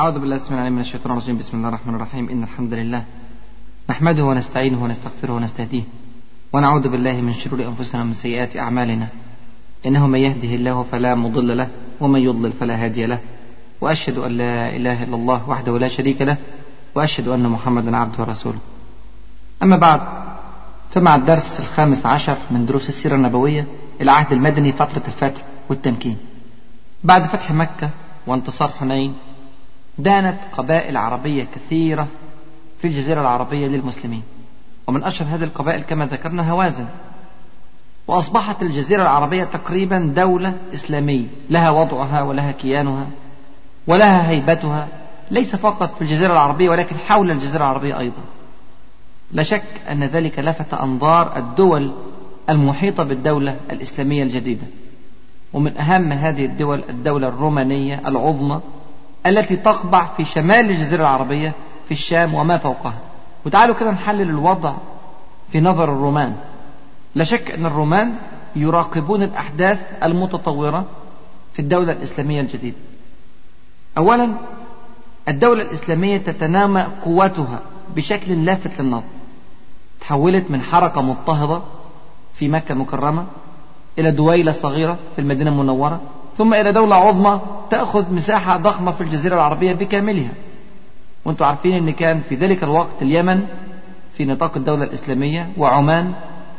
أعوذ 0.00 0.18
بالله 0.18 0.36
السميع 0.36 0.58
العليم 0.58 0.74
من 0.74 0.80
الشيطان 0.80 1.12
الرجيم. 1.12 1.38
بسم 1.38 1.56
الله 1.56 1.68
الرحمن 1.68 1.94
الرحيم. 1.94 2.28
إن 2.28 2.42
الحمد 2.42 2.72
لله 2.74 3.04
نحمده 3.90 4.24
ونستعينه 4.24 4.84
ونستغفره 4.84 5.32
ونستهديه 5.32 5.82
ونعوذ 6.52 6.88
بالله 6.88 7.12
من 7.12 7.34
شرور 7.34 7.66
أنفسنا 7.66 8.02
ومن 8.02 8.14
سيئات 8.14 8.56
أعمالنا. 8.56 9.08
إنه 9.86 10.06
من 10.06 10.18
يهده 10.18 10.54
الله 10.54 10.82
فلا 10.82 11.14
مضل 11.14 11.56
له 11.56 11.68
ومن 12.00 12.20
يضلل 12.20 12.52
فلا 12.52 12.84
هادي 12.84 13.06
له. 13.06 13.18
وأشهد 13.80 14.18
أن 14.18 14.30
لا 14.30 14.76
إله 14.76 15.02
إلا 15.02 15.16
الله 15.16 15.48
وحده 15.48 15.78
لا 15.78 15.88
شريك 15.88 16.22
له 16.22 16.36
وأشهد 16.94 17.28
أن 17.28 17.48
محمدا 17.48 17.96
عبده 17.96 18.24
ورسوله. 18.24 18.58
أما 19.62 19.76
بعد 19.76 20.00
فمع 20.90 21.14
الدرس 21.16 21.60
الخامس 21.60 22.06
عشر 22.06 22.38
من 22.50 22.66
دروس 22.66 22.88
السيرة 22.88 23.14
النبوية 23.14 23.66
العهد 24.00 24.32
المدني 24.32 24.72
فترة 24.72 25.02
الفتح 25.08 25.42
والتمكين. 25.68 26.16
بعد 27.04 27.22
فتح 27.26 27.52
مكة 27.52 27.90
وانتصار 28.26 28.68
حنين 28.68 29.14
دانت 29.98 30.38
قبائل 30.52 30.96
عربية 30.96 31.46
كثيرة 31.54 32.06
في 32.78 32.86
الجزيرة 32.86 33.20
العربية 33.20 33.66
للمسلمين. 33.68 34.22
ومن 34.86 35.04
أشهر 35.04 35.28
هذه 35.28 35.44
القبائل 35.44 35.82
كما 35.82 36.06
ذكرنا 36.06 36.50
هوازن. 36.50 36.86
وأصبحت 38.08 38.62
الجزيرة 38.62 39.02
العربية 39.02 39.44
تقريبا 39.44 40.12
دولة 40.16 40.54
إسلامية. 40.74 41.26
لها 41.50 41.70
وضعها 41.70 42.22
ولها 42.22 42.52
كيانها 42.52 43.06
ولها 43.86 44.30
هيبتها. 44.30 44.88
ليس 45.30 45.56
فقط 45.56 45.94
في 45.94 46.02
الجزيرة 46.02 46.32
العربية 46.32 46.70
ولكن 46.70 46.96
حول 46.96 47.30
الجزيرة 47.30 47.56
العربية 47.56 47.98
أيضا. 47.98 48.22
لا 49.32 49.42
شك 49.42 49.80
أن 49.90 50.04
ذلك 50.04 50.38
لفت 50.38 50.74
أنظار 50.74 51.36
الدول 51.36 51.92
المحيطة 52.50 53.02
بالدولة 53.02 53.56
الإسلامية 53.72 54.22
الجديدة. 54.22 54.66
ومن 55.52 55.76
أهم 55.76 56.12
هذه 56.12 56.44
الدول 56.44 56.82
الدولة 56.88 57.28
الرومانية 57.28 58.00
العظمى 58.06 58.60
التي 59.26 59.56
تقبع 59.56 60.06
في 60.16 60.24
شمال 60.24 60.70
الجزيرة 60.70 61.02
العربية 61.02 61.52
في 61.88 61.94
الشام 61.94 62.34
وما 62.34 62.58
فوقها. 62.58 62.98
وتعالوا 63.46 63.74
كده 63.74 63.90
نحلل 63.90 64.30
الوضع 64.30 64.74
في 65.52 65.60
نظر 65.60 65.84
الرومان. 65.84 66.36
لا 67.14 67.24
شك 67.24 67.50
أن 67.50 67.66
الرومان 67.66 68.12
يراقبون 68.56 69.22
الأحداث 69.22 69.78
المتطورة 70.02 70.84
في 71.52 71.62
الدولة 71.62 71.92
الإسلامية 71.92 72.40
الجديدة. 72.40 72.76
أولا 73.98 74.34
الدولة 75.28 75.62
الإسلامية 75.62 76.16
تتنامى 76.16 76.86
قوتها 77.04 77.60
بشكل 77.96 78.44
لافت 78.44 78.80
للنظر. 78.80 79.04
تحولت 80.00 80.50
من 80.50 80.62
حركة 80.62 81.00
مضطهدة 81.00 81.62
في 82.34 82.48
مكة 82.48 82.72
المكرمة 82.72 83.26
إلى 83.98 84.10
دويلة 84.10 84.52
صغيرة 84.52 84.98
في 85.14 85.20
المدينة 85.20 85.50
المنورة. 85.50 86.00
ثم 86.40 86.54
إلى 86.54 86.72
دولة 86.72 86.96
عظمى 86.96 87.40
تأخذ 87.70 88.14
مساحة 88.14 88.56
ضخمة 88.56 88.92
في 88.92 89.00
الجزيرة 89.00 89.34
العربية 89.34 89.72
بكاملها. 89.72 90.30
وأنتم 91.24 91.44
عارفين 91.44 91.74
إن 91.74 91.90
كان 91.90 92.20
في 92.20 92.34
ذلك 92.34 92.62
الوقت 92.64 93.02
اليمن 93.02 93.46
في 94.12 94.24
نطاق 94.24 94.56
الدولة 94.56 94.84
الإسلامية 94.84 95.50
وعمان 95.56 96.12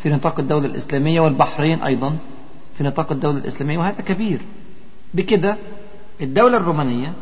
في 0.04 0.10
نطاق 0.10 0.40
الدولة 0.40 0.66
الإسلامية 0.66 1.22
والبحرين 1.22 1.82
أيضا 1.82 2.18
في 2.78 2.84
نطاق 2.84 3.12
الدولة 3.12 3.38
الإسلامية 3.38 3.78
وهذا 3.78 4.02
كبير. 4.02 4.42
بكده 5.14 5.56
الدولة 6.22 6.58
الرومانية 6.58 7.14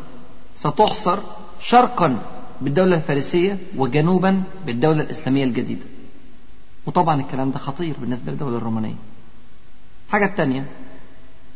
ستحصر 0.55 1.19
شرقا 1.59 2.17
بالدولة 2.61 2.95
الفارسية 2.95 3.57
وجنوبا 3.77 4.41
بالدولة 4.65 5.01
الإسلامية 5.03 5.43
الجديدة. 5.43 5.85
وطبعا 6.85 7.21
الكلام 7.21 7.51
ده 7.51 7.57
خطير 7.57 7.95
بالنسبة 8.01 8.31
للدولة 8.31 8.57
الرومانية. 8.57 8.95
حاجة 10.11 10.33
تانية 10.37 10.65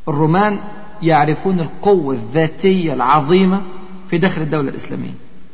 الرومان 0.08 0.60
يعرفون 1.02 1.60
القوة 1.60 2.16
الذاتية 2.16 2.94
العظيمة 2.94 3.62
في 4.10 4.18
داخل 4.18 4.42
الدولة 4.42 4.70
الإسلامية. 4.70 5.14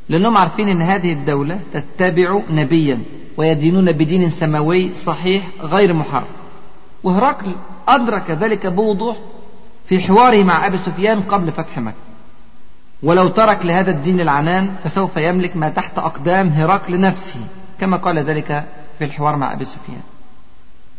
لأنهم 0.10 0.38
عارفين 0.38 0.70
أن 0.70 0.82
هذه 0.82 1.14
الدولة 1.14 1.60
تتبع 1.74 2.42
نبيا 2.52 3.00
ويدينون 3.38 3.92
بدين 3.92 4.30
سماوي 4.30 4.94
صحيح 4.94 5.48
غير 5.62 5.94
محرف 5.94 6.28
وهرقل 7.04 7.56
أدرك 7.88 8.32
ذلك 8.32 8.68
بوضوح 8.68 9.18
في 9.86 10.00
حواره 10.00 10.44
مع 10.44 10.68
أبي 10.68 10.78
سفيان 10.78 11.22
قبل 11.22 11.52
فتح 11.52 11.80
مكة. 11.80 11.96
ولو 13.04 13.28
ترك 13.28 13.66
لهذا 13.66 13.92
الدين 13.92 14.22
العنان 14.22 14.76
فسوف 14.84 15.18
يملك 15.18 15.58
ما 15.58 15.70
تحت 15.70 15.98
أقدام 15.98 16.48
هرقل 16.48 17.00
نفسه 17.00 17.40
كما 17.80 17.98
قال 17.98 18.20
ذلك 18.20 18.66
في 19.00 19.06
الحوار 19.06 19.36
مع 19.36 19.54
أبي 19.54 19.66
سفيان. 19.66 20.02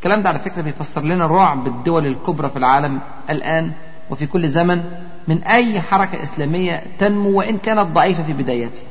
الكلام 0.00 0.22
ده 0.22 0.28
على 0.28 0.38
فكرة 0.38 0.62
بيفسر 0.62 1.02
لنا 1.02 1.26
رعب 1.26 1.66
الدول 1.66 2.06
الكبرى 2.06 2.48
في 2.50 2.56
العالم 2.56 3.00
الآن 3.30 3.72
وفي 4.10 4.26
كل 4.26 4.48
زمن 4.48 4.82
من 5.28 5.42
أي 5.42 5.80
حركة 5.80 6.22
إسلامية 6.22 6.82
تنمو 6.98 7.38
وإن 7.38 7.58
كانت 7.58 7.80
ضعيفة 7.80 8.22
في 8.22 8.32
بدايتها. 8.32 8.82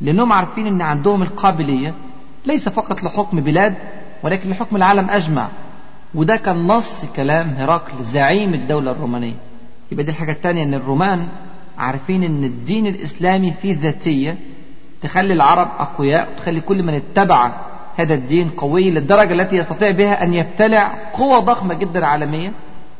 لأنهم 0.00 0.32
عارفين 0.32 0.66
أن 0.66 0.80
عندهم 0.80 1.22
القابلية 1.22 1.94
ليس 2.46 2.68
فقط 2.68 3.02
لحكم 3.02 3.40
بلاد 3.40 3.74
ولكن 4.22 4.50
لحكم 4.50 4.76
العالم 4.76 5.10
أجمع. 5.10 5.48
وده 6.14 6.36
كان 6.36 6.66
نص 6.66 7.04
كلام 7.16 7.48
هرقل 7.58 8.04
زعيم 8.04 8.54
الدولة 8.54 8.90
الرومانية. 8.90 9.34
يبقى 9.92 10.04
دي 10.04 10.10
الحاجة 10.10 10.32
الثانية 10.32 10.62
أن 10.62 10.74
الرومان 10.74 11.28
عارفين 11.78 12.22
أن 12.22 12.44
الدين 12.44 12.86
الإسلامي 12.86 13.52
فيه 13.62 13.78
ذاتية 13.80 14.36
تخلي 15.02 15.32
العرب 15.32 15.68
أقوياء 15.78 16.28
وتخلي 16.36 16.60
كل 16.60 16.82
من 16.82 16.94
اتبع 16.94 17.52
هذا 17.96 18.14
الدين 18.14 18.48
قوي 18.48 18.90
للدرجة 18.90 19.32
التي 19.32 19.56
يستطيع 19.56 19.90
بها 19.90 20.22
أن 20.22 20.34
يبتلع 20.34 21.10
قوة 21.12 21.38
ضخمة 21.38 21.74
جدا 21.74 22.06
عالمية 22.06 22.52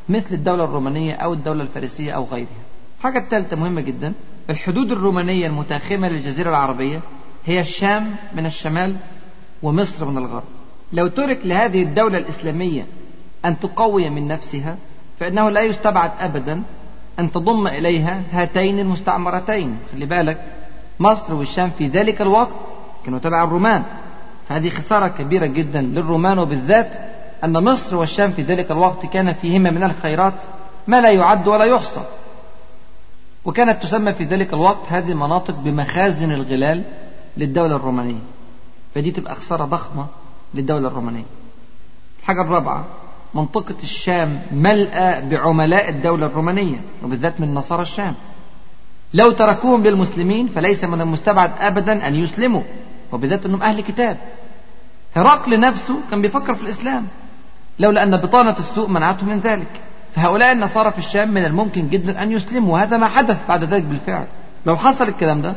مثل 0.08 0.34
الدولة 0.34 0.64
الرومانية 0.64 1.14
أو 1.14 1.32
الدولة 1.32 1.62
الفارسية 1.62 2.12
أو 2.12 2.24
غيرها. 2.24 2.48
الحاجة 2.98 3.18
الثالثة 3.18 3.56
مهمة 3.56 3.80
جدا 3.80 4.12
الحدود 4.50 4.92
الرومانية 4.92 5.46
المتاخمة 5.46 6.08
للجزيرة 6.08 6.50
العربية 6.50 7.00
هي 7.44 7.60
الشام 7.60 8.14
من 8.34 8.46
الشمال 8.46 8.96
ومصر 9.62 10.04
من 10.04 10.18
الغرب. 10.18 10.44
لو 10.92 11.08
ترك 11.08 11.38
لهذه 11.44 11.82
الدولة 11.82 12.18
الإسلامية 12.18 12.86
أن 13.44 13.60
تقوي 13.60 14.10
من 14.10 14.28
نفسها 14.28 14.76
فإنه 15.18 15.48
لا 15.50 15.60
يستبعد 15.60 16.10
أبدا 16.18 16.62
أن 17.18 17.32
تضم 17.32 17.66
إليها 17.66 18.22
هاتين 18.32 18.78
المستعمرتين. 18.78 19.78
خلي 19.92 20.06
بالك 20.06 20.42
مصر 21.00 21.34
والشام 21.34 21.70
في 21.70 21.88
ذلك 21.88 22.22
الوقت 22.22 22.54
كانوا 23.04 23.18
تبع 23.18 23.44
الرومان. 23.44 23.84
فهذه 24.52 24.70
خسارة 24.70 25.08
كبيرة 25.08 25.46
جدا 25.46 25.80
للرومان 25.80 26.38
وبالذات 26.38 26.92
أن 27.44 27.64
مصر 27.64 27.96
والشام 27.96 28.32
في 28.32 28.42
ذلك 28.42 28.70
الوقت 28.70 29.06
كان 29.06 29.32
فيهما 29.32 29.70
من 29.70 29.82
الخيرات 29.82 30.34
ما 30.86 31.00
لا 31.00 31.10
يعد 31.10 31.48
ولا 31.48 31.64
يحصى. 31.64 32.02
وكانت 33.44 33.82
تسمى 33.82 34.12
في 34.12 34.24
ذلك 34.24 34.54
الوقت 34.54 34.86
هذه 34.88 35.12
المناطق 35.12 35.54
بمخازن 35.54 36.32
الغلال 36.32 36.82
للدولة 37.36 37.76
الرومانية. 37.76 38.20
فدي 38.94 39.10
تبقى 39.10 39.34
خسارة 39.34 39.64
ضخمة 39.64 40.06
للدولة 40.54 40.88
الرومانية. 40.88 41.24
الحاجة 42.20 42.40
الرابعة 42.42 42.84
منطقة 43.34 43.74
الشام 43.82 44.42
ملأى 44.52 45.28
بعملاء 45.28 45.88
الدولة 45.88 46.26
الرومانية 46.26 46.80
وبالذات 47.04 47.40
من 47.40 47.54
نصارى 47.54 47.82
الشام. 47.82 48.14
لو 49.14 49.30
تركوهم 49.30 49.82
للمسلمين 49.82 50.48
فليس 50.48 50.84
من 50.84 51.00
المستبعد 51.00 51.52
أبدا 51.58 52.08
أن 52.08 52.14
يسلموا 52.14 52.62
وبالذات 53.12 53.46
أنهم 53.46 53.62
أهل 53.62 53.80
كتاب. 53.80 54.16
هرقل 55.16 55.60
نفسه 55.60 56.00
كان 56.10 56.22
بيفكر 56.22 56.54
في 56.54 56.62
الإسلام 56.62 57.06
لولا 57.78 58.02
أن 58.02 58.16
بطانة 58.16 58.58
السوء 58.58 58.88
منعته 58.88 59.26
من 59.26 59.38
ذلك. 59.38 59.80
فهؤلاء 60.14 60.52
النصارى 60.52 60.90
في 60.90 60.98
الشام 60.98 61.30
من 61.34 61.44
الممكن 61.44 61.88
جدا 61.88 62.22
أن 62.22 62.32
يسلموا 62.32 62.72
وهذا 62.72 62.96
ما 62.96 63.08
حدث 63.08 63.48
بعد 63.48 63.64
ذلك 63.64 63.82
بالفعل. 63.82 64.24
لو 64.66 64.76
حصل 64.76 65.08
الكلام 65.08 65.42
ده 65.42 65.54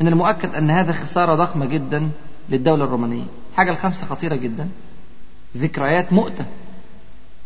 من 0.00 0.08
المؤكد 0.08 0.54
أن 0.54 0.70
هذا 0.70 0.92
خسارة 0.92 1.34
ضخمة 1.34 1.66
جدا 1.66 2.08
للدولة 2.48 2.84
الرومانية. 2.84 3.24
الحاجة 3.50 3.70
الخامسة 3.70 4.06
خطيرة 4.06 4.36
جدا. 4.36 4.68
ذكريات 5.56 6.12
مؤتة. 6.12 6.44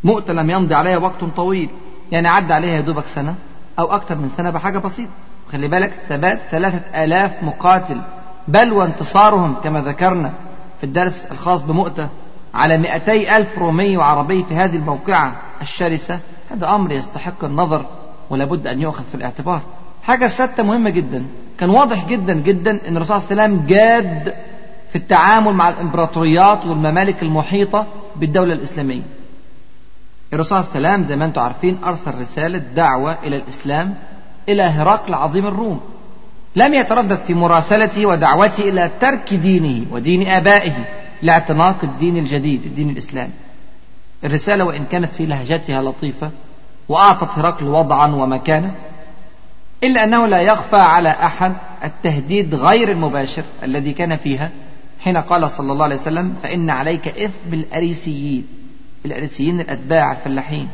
مؤتة 0.05 0.33
لم 0.33 0.51
يمضي 0.51 0.75
عليها 0.75 0.99
وقت 0.99 1.25
طويل. 1.37 1.71
يعني 2.13 2.28
عدى 2.28 2.53
عليها 2.55 2.75
يا 2.75 2.81
دوبك 2.81 3.07
سنة 3.07 3.34
أو 3.78 3.95
أكثر 3.95 4.15
من 4.15 4.31
سنة 4.37 4.51
بحاجة 4.51 4.78
بسيطة. 4.78 5.11
خلي 5.53 5.69
بالك 5.69 5.93
ثبات 6.09 6.41
ثلاثة 6.51 7.04
آلاف 7.04 7.42
مقاتل. 7.42 8.01
بل 8.49 8.72
وانتصارهم 8.72 9.54
كما 9.54 9.81
ذكرنا 9.81 10.33
في 10.78 10.84
الدرس 10.84 11.27
الخاص 11.31 11.61
بمؤتة 11.61 12.09
على 12.55 12.78
مئتي 12.78 13.37
ألف 13.37 13.59
رومي 13.59 13.97
وعربي 13.97 14.45
في 14.45 14.55
هذه 14.55 14.77
الموقعة 14.77 15.37
الشرسة. 15.63 16.21
هذا 16.51 16.75
أمر 16.75 16.93
يستحق 16.93 17.45
النظر 17.45 17.87
ولابد 18.31 18.67
أن 18.67 18.81
يؤخذ 18.81 19.05
في 19.05 19.15
الاعتبار. 19.15 19.61
حاجة 20.03 20.27
السادسة 20.27 20.63
مهمة 20.63 20.91
جدا. 20.91 21.25
كان 21.59 21.71
واضح 21.71 22.07
جدا 22.07 22.34
جدا 22.34 22.89
أن 22.89 22.97
الرسول 22.97 23.21
صلى 23.21 23.31
الله 23.31 23.43
عليه 23.43 23.55
وسلم 23.55 23.67
جاد 23.67 24.34
في 24.91 24.97
التعامل 24.97 25.53
مع 25.53 25.69
الإمبراطوريات 25.69 26.67
والممالك 26.67 27.23
المحيطة 27.23 27.87
بالدولة 28.17 28.55
الإسلامية. 28.55 29.03
الرسول 30.33 30.65
صلى 30.65 30.77
الله 30.77 30.89
عليه 30.89 30.97
وسلم 30.97 31.09
زي 31.09 31.17
ما 31.17 31.25
أنتم 31.25 31.41
عارفين 31.41 31.78
أرسل 31.84 32.21
رسالة 32.21 32.59
دعوة 32.59 33.17
إلى 33.25 33.37
الإسلام 33.37 33.95
إلى 34.49 34.63
هرقل 34.63 35.15
عظيم 35.15 35.47
الروم. 35.47 35.81
لم 36.56 36.74
يتردد 36.74 37.18
في 37.26 37.34
مراسلته 37.34 38.06
ودعوته 38.06 38.68
إلى 38.68 38.91
ترك 39.00 39.34
دينه 39.34 39.86
ودين 39.91 40.28
آبائه 40.28 40.84
لاعتناق 41.22 41.84
الدين 41.84 42.16
الجديد 42.16 42.62
الدين 42.66 42.91
الإسلامي. 42.91 43.32
الرسالة 44.24 44.64
وإن 44.64 44.84
كانت 44.84 45.12
في 45.12 45.26
لهجتها 45.26 45.82
لطيفة 45.82 46.30
وأعطت 46.88 47.38
هرقل 47.38 47.66
وضعا 47.66 48.06
ومكانة 48.06 48.74
إلا 49.84 50.04
أنه 50.04 50.26
لا 50.26 50.41
يخفى 50.41 50.76
على 50.76 51.08
أحد 51.08 51.53
التهديد 51.84 52.54
غير 52.54 52.91
المباشر 52.91 53.44
الذي 53.62 53.92
كان 53.92 54.16
فيها 54.16 54.50
حين 55.00 55.16
قال 55.16 55.50
صلى 55.50 55.72
الله 55.72 55.84
عليه 55.84 55.97
وسلم 55.97 56.34
فإن 56.42 56.70
عليك 56.70 57.08
إثم 57.08 57.54
الأريسيين 57.54 58.47
الأريسيين 59.04 59.60
الأتباع 59.60 60.12
الفلاحين. 60.12 60.68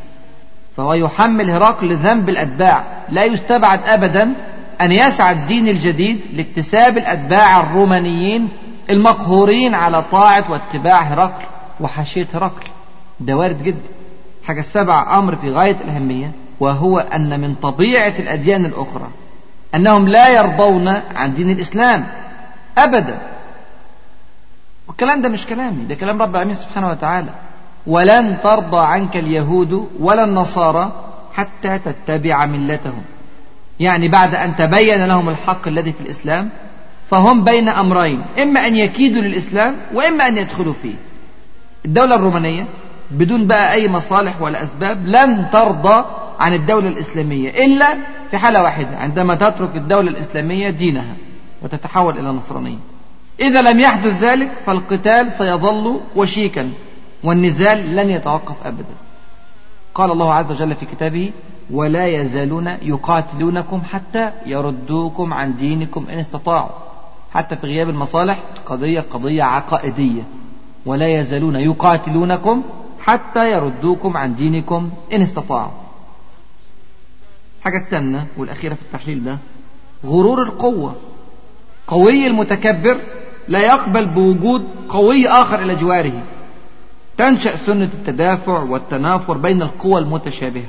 فهو 0.75 0.93
يحمل 0.93 1.49
هرقل 1.49 1.95
ذنب 1.95 2.29
الأتباع 2.29 2.83
لا 3.09 3.25
يستبعد 3.25 3.79
أبدا 3.83 4.33
أن 4.83 4.91
يسعى 4.91 5.33
الدين 5.33 5.67
الجديد 5.67 6.21
لاكتساب 6.33 6.97
الأتباع 6.97 7.59
الرومانيين 7.61 8.49
المقهورين 8.89 9.75
على 9.75 10.01
طاعة 10.01 10.51
واتباع 10.51 11.01
هرقل 11.01 11.45
وحاشية 11.79 12.27
هرقل. 12.33 12.67
ده 13.19 13.37
وارد 13.37 13.63
جدا. 13.63 13.87
حاجة 14.45 14.59
السبع 14.59 15.19
أمر 15.19 15.35
في 15.35 15.51
غاية 15.51 15.77
الأهمية 15.81 16.31
وهو 16.59 16.99
أن 16.99 17.39
من 17.39 17.55
طبيعة 17.55 18.13
الأديان 18.19 18.65
الأخرى 18.65 19.07
أنهم 19.75 20.07
لا 20.07 20.29
يرضون 20.29 20.87
عن 21.15 21.33
دين 21.35 21.49
الإسلام 21.49 22.07
أبدا. 22.77 23.17
والكلام 24.87 25.21
ده 25.21 25.29
مش 25.29 25.45
كلامي 25.45 25.83
ده 25.85 25.95
كلام 25.95 26.21
رب 26.21 26.31
العالمين 26.31 26.55
سبحانه 26.55 26.89
وتعالى. 26.89 27.29
ولن 27.87 28.37
ترضى 28.43 28.77
عنك 28.77 29.17
اليهود 29.17 29.89
ولا 29.99 30.23
النصارى 30.23 30.91
حتى 31.33 31.79
تتبع 31.79 32.45
ملتهم. 32.45 33.01
يعني 33.79 34.07
بعد 34.07 34.35
أن 34.35 34.55
تبين 34.55 35.05
لهم 35.05 35.29
الحق 35.29 35.67
الذي 35.67 35.93
في 35.93 36.01
الإسلام 36.01 36.49
فهم 37.07 37.43
بين 37.43 37.69
أمرين 37.69 38.21
إما 38.41 38.67
أن 38.67 38.75
يكيدوا 38.75 39.21
للإسلام 39.21 39.75
وإما 39.93 40.27
أن 40.27 40.37
يدخلوا 40.37 40.73
فيه. 40.73 40.95
الدولة 41.85 42.15
الرومانية 42.15 42.65
بدون 43.11 43.47
بقى 43.47 43.73
أي 43.73 43.87
مصالح 43.87 44.41
ولا 44.41 44.63
أسباب 44.63 45.07
لن 45.07 45.49
ترضى 45.51 46.05
عن 46.39 46.53
الدولة 46.53 46.87
الإسلامية 46.87 47.49
إلا 47.65 47.97
في 48.31 48.37
حالة 48.37 48.63
واحدة 48.63 48.97
عندما 48.97 49.35
تترك 49.35 49.75
الدولة 49.75 50.09
الإسلامية 50.09 50.69
دينها 50.69 51.15
وتتحول 51.61 52.19
إلى 52.19 52.29
نصرانية. 52.29 52.77
إذا 53.39 53.61
لم 53.61 53.79
يحدث 53.79 54.23
ذلك 54.23 54.51
فالقتال 54.65 55.31
سيظل 55.31 55.99
وشيكا 56.15 56.71
والنزال 57.23 57.95
لن 57.95 58.09
يتوقف 58.09 58.55
أبدا. 58.65 58.95
قال 59.95 60.11
الله 60.11 60.33
عز 60.33 60.51
وجل 60.51 60.75
في 60.75 60.85
كتابه 60.85 61.31
ولا 61.71 62.07
يزالون 62.07 62.67
يقاتلونكم 62.67 63.81
حتى 63.81 64.31
يردوكم 64.45 65.33
عن 65.33 65.55
دينكم 65.57 66.05
إن 66.09 66.19
استطاعوا. 66.19 66.69
حتى 67.33 67.55
في 67.55 67.67
غياب 67.67 67.89
المصالح 67.89 68.39
قضية 68.65 68.99
قضية 68.99 69.43
عقائدية. 69.43 70.23
ولا 70.85 71.19
يزالون 71.19 71.55
يقاتلونكم 71.55 72.63
حتى 72.99 73.51
يردوكم 73.51 74.17
عن 74.17 74.35
دينكم 74.35 74.89
إن 75.13 75.21
استطاعوا. 75.21 75.71
حاجة 77.63 77.77
الثامنة 77.85 78.25
والأخيرة 78.37 78.73
في 78.73 78.81
التحليل 78.81 79.23
ده 79.23 79.37
غرور 80.05 80.43
القوة. 80.43 80.95
قوي 81.87 82.27
المتكبر 82.27 82.99
لا 83.47 83.59
يقبل 83.59 84.05
بوجود 84.05 84.67
قوي 84.89 85.27
آخر 85.27 85.61
إلى 85.61 85.75
جواره. 85.75 86.23
تنشأ 87.17 87.55
سنة 87.55 87.89
التدافع 87.93 88.63
والتنافر 88.63 89.37
بين 89.37 89.61
القوى 89.61 90.01
المتشابهة. 90.01 90.65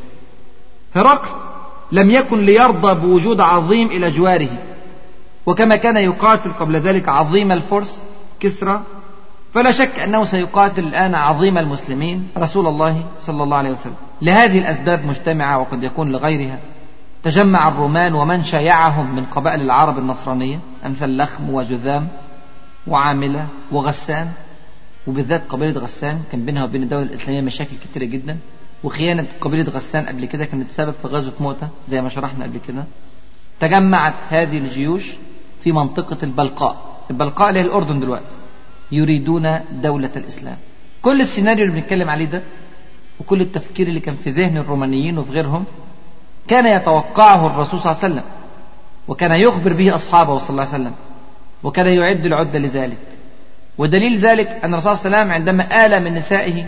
هرقل 0.94 1.29
لم 1.93 2.11
يكن 2.11 2.41
ليرضى 2.41 3.00
بوجود 3.00 3.41
عظيم 3.41 3.88
إلى 3.88 4.11
جواره. 4.11 4.58
وكما 5.46 5.76
كان 5.76 5.96
يقاتل 5.96 6.52
قبل 6.52 6.76
ذلك 6.76 7.08
عظيم 7.08 7.52
الفرس 7.52 7.99
كسرى 8.41 8.82
فلا 9.55 9.73
شك 9.73 9.99
أنه 9.99 10.25
سيقاتل 10.25 10.85
الآن 10.85 11.14
عظيم 11.14 11.58
المسلمين 11.58 12.29
رسول 12.38 12.67
الله 12.67 13.05
صلى 13.20 13.43
الله 13.43 13.56
عليه 13.56 13.70
وسلم. 13.70 13.94
لهذه 14.23 14.58
الأسباب 14.58 15.05
مجتمعة 15.05 15.58
وقد 15.58 15.82
يكون 15.82 16.12
لغيرها. 16.12 16.58
تجمع 17.25 17.69
الرومان 17.69 18.14
ومن 18.14 18.44
شايعهم 18.44 19.17
من 19.17 19.25
قبائل 19.25 19.61
العرب 19.61 19.99
النصرانية 19.99 20.58
أمثال 20.87 21.17
لخم 21.17 21.50
وجذام 21.50 22.08
وعاملة 22.87 23.47
وغسان. 23.73 24.29
وبالذات 25.06 25.43
قبيلة 25.49 25.81
غسان 25.81 26.20
كان 26.32 26.44
بينها 26.44 26.64
وبين 26.64 26.82
الدولة 26.82 27.02
الإسلامية 27.02 27.40
مشاكل 27.40 27.76
كتيرة 27.85 28.05
جدا. 28.05 28.37
وخيانة 28.85 29.27
قبيلة 29.41 29.71
غسان 29.71 30.07
قبل 30.07 30.25
كده 30.25 30.45
كانت 30.45 30.71
سبب 30.77 30.95
في 31.03 31.09
غزوة 31.09 31.33
موتة 31.41 31.69
زي 31.89 32.03
ما 32.03 32.09
شرحنا 32.09 32.45
قبل 32.45 32.61
كده. 32.69 32.85
تجمعت 33.61 34.15
هذه 34.29 34.59
الجيوش 34.59 35.15
في 35.65 35.73
منطقة 35.73 36.17
البلقاء. 36.23 36.77
البلقاء 37.11 37.49
اللي 37.49 37.61
هي 37.61 37.65
الأردن 37.65 38.01
دلوقتي. 38.01 38.37
يريدون 38.93 39.61
دولة 39.73 40.11
الإسلام. 40.17 40.57
كل 41.03 41.21
السيناريو 41.21 41.65
اللي 41.65 41.81
بنتكلم 41.81 42.11
عليه 42.11 42.25
ده 42.25 42.43
وكل 43.21 43.41
التفكير 43.41 43.89
اللي 43.89 44.01
كان 44.01 44.17
في 44.25 44.31
ذهن 44.31 44.57
الرومانيين 44.57 45.19
وفي 45.19 45.33
غيرهم 45.33 45.65
كان 46.49 46.67
يتوقعه 46.67 47.47
الرسول 47.47 47.81
صلى 47.81 47.93
الله 47.93 48.05
عليه 48.05 48.15
وسلم. 48.15 48.25
وكان 49.09 49.41
يخبر 49.41 49.73
به 49.73 49.95
أصحابه 49.95 50.39
صلى 50.39 50.51
الله 50.51 50.63
عليه 50.63 50.75
وسلم. 50.75 50.95
وكان 51.63 51.87
يعد 51.87 52.25
العدة 52.27 52.59
لذلك. 52.59 52.99
ودليل 53.79 54.19
ذلك 54.19 54.49
أن 54.65 54.75
الرسول 54.75 54.97
صلى 54.97 55.07
الله 55.07 55.19
عليه 55.19 55.27
وسلم 55.27 55.33
عندما 55.33 55.87
آل 55.87 56.05
من 56.05 56.15
نسائه 56.15 56.67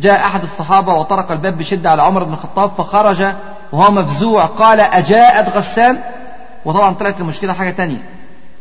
جاء 0.00 0.26
أحد 0.26 0.42
الصحابة 0.42 0.94
وطرق 0.94 1.32
الباب 1.32 1.58
بشدة 1.58 1.90
على 1.90 2.02
عمر 2.02 2.24
بن 2.24 2.32
الخطاب 2.32 2.70
فخرج 2.70 3.32
وهو 3.72 3.90
مفزوع. 3.90 4.44
قال 4.44 4.80
أجاءت 4.80 5.56
غسان؟ 5.56 5.98
وطبعا 6.64 6.94
طلعت 6.94 7.20
المشكلة 7.20 7.52
حاجة 7.52 7.70
تانية. 7.70 8.02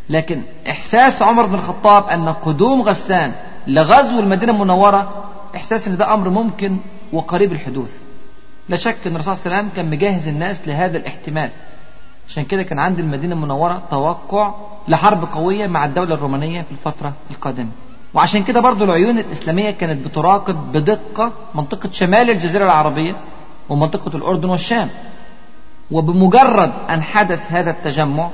لكن 0.10 0.42
إحساس 0.70 1.22
عمر 1.22 1.46
بن 1.46 1.56
الخطاب 1.56 2.08
أن 2.08 2.30
قدوم 2.30 2.82
غسان 2.82 3.34
لغزو 3.68 4.20
المدينة 4.20 4.54
المنورة 4.54 5.24
إحساس 5.56 5.88
أن 5.88 5.98
ده 5.98 6.14
أمر 6.14 6.30
ممكن 6.30 6.78
وقريب 7.14 7.52
الحدوث. 7.52 7.92
لا 8.70 8.78
شك 8.78 8.98
أن 9.08 9.16
الرسول 9.16 9.36
صلى 9.36 9.46
الله 9.46 9.56
عليه 9.56 9.68
وسلم 9.68 9.76
كان 9.76 9.90
مجهز 9.90 10.28
الناس 10.28 10.68
لهذا 10.68 10.98
الاحتمال. 10.98 11.52
عشان 12.30 12.46
كده 12.46 12.64
كان 12.64 12.80
عند 12.80 13.00
المدينة 13.00 13.36
المنورة 13.36 13.82
توقع 13.92 14.54
لحرب 14.88 15.24
قوية 15.34 15.68
مع 15.68 15.86
الدولة 15.86 16.16
الرومانية 16.16 16.62
في 16.62 16.72
الفترة 16.72 17.14
القادمة. 17.32 17.70
وعشان 18.14 18.44
كده 18.44 18.62
برضو 18.62 18.84
العيون 18.84 19.20
الإسلامية 19.20 19.72
كانت 19.72 20.08
بتراقب 20.08 20.56
بدقة 20.56 21.32
منطقة 21.56 21.90
شمال 21.92 22.30
الجزيرة 22.30 22.64
العربية 22.64 23.16
ومنطقة 23.70 24.18
الأردن 24.18 24.50
والشام. 24.50 24.90
وبمجرد 25.92 26.72
أن 26.90 27.04
حدث 27.04 27.40
هذا 27.50 27.72
التجمع 27.72 28.30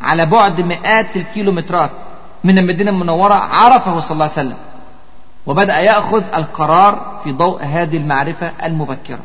على 0.00 0.26
بعد 0.26 0.60
مئات 0.60 1.16
الكيلومترات 1.16 1.90
من 2.44 2.58
المدينة 2.58 2.90
المنورة 2.90 3.34
عرفه 3.34 4.00
صلى 4.00 4.10
الله 4.10 4.24
عليه 4.24 4.32
وسلم. 4.32 4.56
وبدأ 5.46 5.72
يأخذ 5.78 6.22
القرار 6.34 7.20
في 7.24 7.32
ضوء 7.32 7.62
هذه 7.62 7.96
المعرفة 7.96 8.52
المبكرة. 8.64 9.20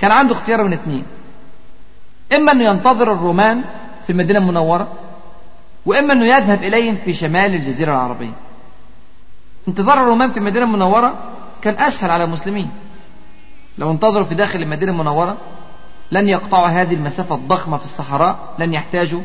كان 0.00 0.12
عنده 0.12 0.32
اختيار 0.34 0.64
من 0.64 0.72
اثنين 0.72 1.04
إما 2.34 2.52
أنه 2.52 2.64
ينتظر 2.64 3.12
الرومان 3.12 3.64
في 4.06 4.10
المدينة 4.12 4.38
المنورة 4.38 4.88
وإما 5.86 6.12
أنه 6.12 6.24
يذهب 6.24 6.62
إليهم 6.62 6.96
في 7.04 7.12
شمال 7.12 7.54
الجزيرة 7.54 7.90
العربية. 7.92 8.32
انتظار 9.68 10.02
الرومان 10.02 10.30
في 10.30 10.36
المدينة 10.36 10.64
المنورة 10.64 11.14
كان 11.62 11.74
أسهل 11.78 12.10
على 12.10 12.24
المسلمين. 12.24 12.70
لو 13.78 13.90
انتظروا 13.90 14.24
في 14.24 14.34
داخل 14.34 14.58
المدينة 14.58 14.92
المنورة 14.92 15.36
لن 16.12 16.28
يقطعوا 16.28 16.66
هذه 16.66 16.94
المسافة 16.94 17.34
الضخمة 17.34 17.76
في 17.76 17.84
الصحراء 17.84 18.38
لن 18.58 18.74
يحتاجوا 18.74 19.20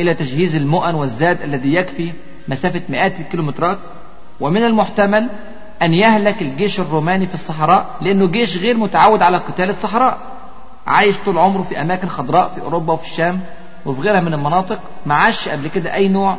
إلى 0.00 0.14
تجهيز 0.14 0.56
المؤن 0.56 0.94
والزاد 0.94 1.42
الذي 1.42 1.74
يكفي 1.74 2.12
مسافة 2.48 2.82
مئات 2.88 3.20
الكيلومترات. 3.20 3.78
ومن 4.40 4.64
المحتمل 4.64 5.28
أن 5.82 5.94
يهلك 5.94 6.42
الجيش 6.42 6.80
الروماني 6.80 7.26
في 7.26 7.34
الصحراء 7.34 7.86
لأنه 8.00 8.26
جيش 8.26 8.56
غير 8.56 8.76
متعود 8.76 9.22
على 9.22 9.38
قتال 9.38 9.70
الصحراء. 9.70 10.18
عايش 10.86 11.18
طول 11.18 11.38
عمره 11.38 11.62
في 11.62 11.80
أماكن 11.80 12.08
خضراء 12.08 12.48
في 12.48 12.60
أوروبا 12.60 12.92
وفي 12.92 13.06
الشام 13.06 13.40
وفي 13.86 14.00
غيرها 14.00 14.20
من 14.20 14.34
المناطق. 14.34 14.78
ما 15.06 15.14
عاش 15.14 15.48
قبل 15.48 15.68
كده 15.68 15.94
أي 15.94 16.08
نوع 16.08 16.36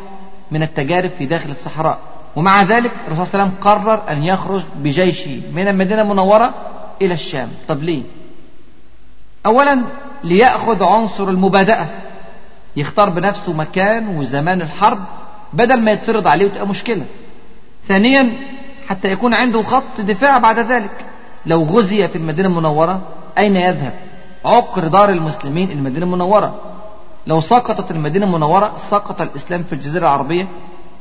من 0.52 0.64
التجارب 0.64 1.10
في 1.10 1.26
داخل 1.26 1.50
الصحراء. 1.50 2.00
ومع 2.40 2.64
ذلك 2.64 2.92
الرسول 3.08 3.28
صلى 3.28 3.34
الله 3.34 3.44
عليه 3.44 3.54
وسلم 3.54 3.62
قرر 3.62 4.10
أن 4.10 4.24
يخرج 4.24 4.64
بجيشه 4.76 5.42
من 5.54 5.68
المدينة 5.68 6.02
المنورة 6.02 6.54
إلى 7.02 7.14
الشام. 7.14 7.50
طب 7.68 7.84
ليه؟ 7.84 8.04
أولا 9.46 9.82
ليأخذ 10.24 10.84
عنصر 10.84 11.30
المبادئة 11.30 11.88
يختار 12.76 13.10
بنفسه 13.10 13.54
مكان 13.54 14.08
وزمان 14.18 14.62
الحرب 14.62 15.00
بدل 15.54 15.82
ما 15.82 15.92
يتفرض 15.92 16.28
عليه 16.28 16.46
وتبقى 16.46 16.68
مشكلة. 16.68 17.06
ثانيا 17.88 18.34
حتى 18.88 19.12
يكون 19.12 19.34
عنده 19.34 19.62
خط 19.64 20.02
دفاع 20.02 20.38
بعد 20.38 20.60
ذلك. 20.60 21.06
لو 21.46 21.64
غزي 21.64 22.08
في 22.08 22.16
المدينة 22.16 22.50
المنورة 22.50 23.02
أين 23.38 23.56
يذهب؟ 23.56 23.94
عقر 24.46 24.88
دار 24.88 25.10
المسلمين 25.10 25.72
المدينة 25.72 26.06
المنورة. 26.06 26.56
لو 27.28 27.42
سقطت 27.42 27.92
المدينة 27.92 28.26
المنورة 28.26 28.74
سقط 28.90 29.22
الإسلام 29.22 29.64
في 29.64 29.74
الجزيرة 29.74 30.02
العربية 30.02 30.48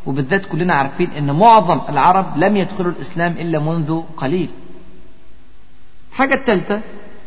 وبالذات 0.08 0.46
كلنا 0.46 0.74
عارفين 0.74 1.10
أن 1.10 1.30
معظم 1.30 1.80
العرب 1.88 2.36
لم 2.36 2.56
يدخلوا 2.56 2.92
الإسلام 2.92 3.32
إلا 3.32 3.58
منذ 3.58 4.02
قليل. 4.16 4.50
حاجة 6.12 6.34
الثالثة 6.34 6.80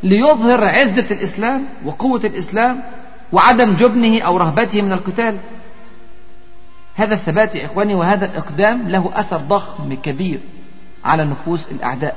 ليظهر 0.03 0.63
عزة 0.63 1.07
الإسلام 1.11 1.65
وقوة 1.85 2.21
الإسلام 2.23 2.83
وعدم 3.31 3.73
جبنه 3.73 4.21
أو 4.21 4.37
رهبته 4.37 4.81
من 4.81 4.91
القتال. 4.91 5.37
هذا 6.95 7.13
الثبات 7.13 7.55
يا 7.55 7.65
إخواني 7.65 7.95
وهذا 7.95 8.25
الإقدام 8.25 8.89
له 8.89 9.11
أثر 9.15 9.37
ضخم 9.37 9.93
كبير 9.93 10.39
على 11.05 11.25
نفوس 11.25 11.71
الأعداء 11.71 12.15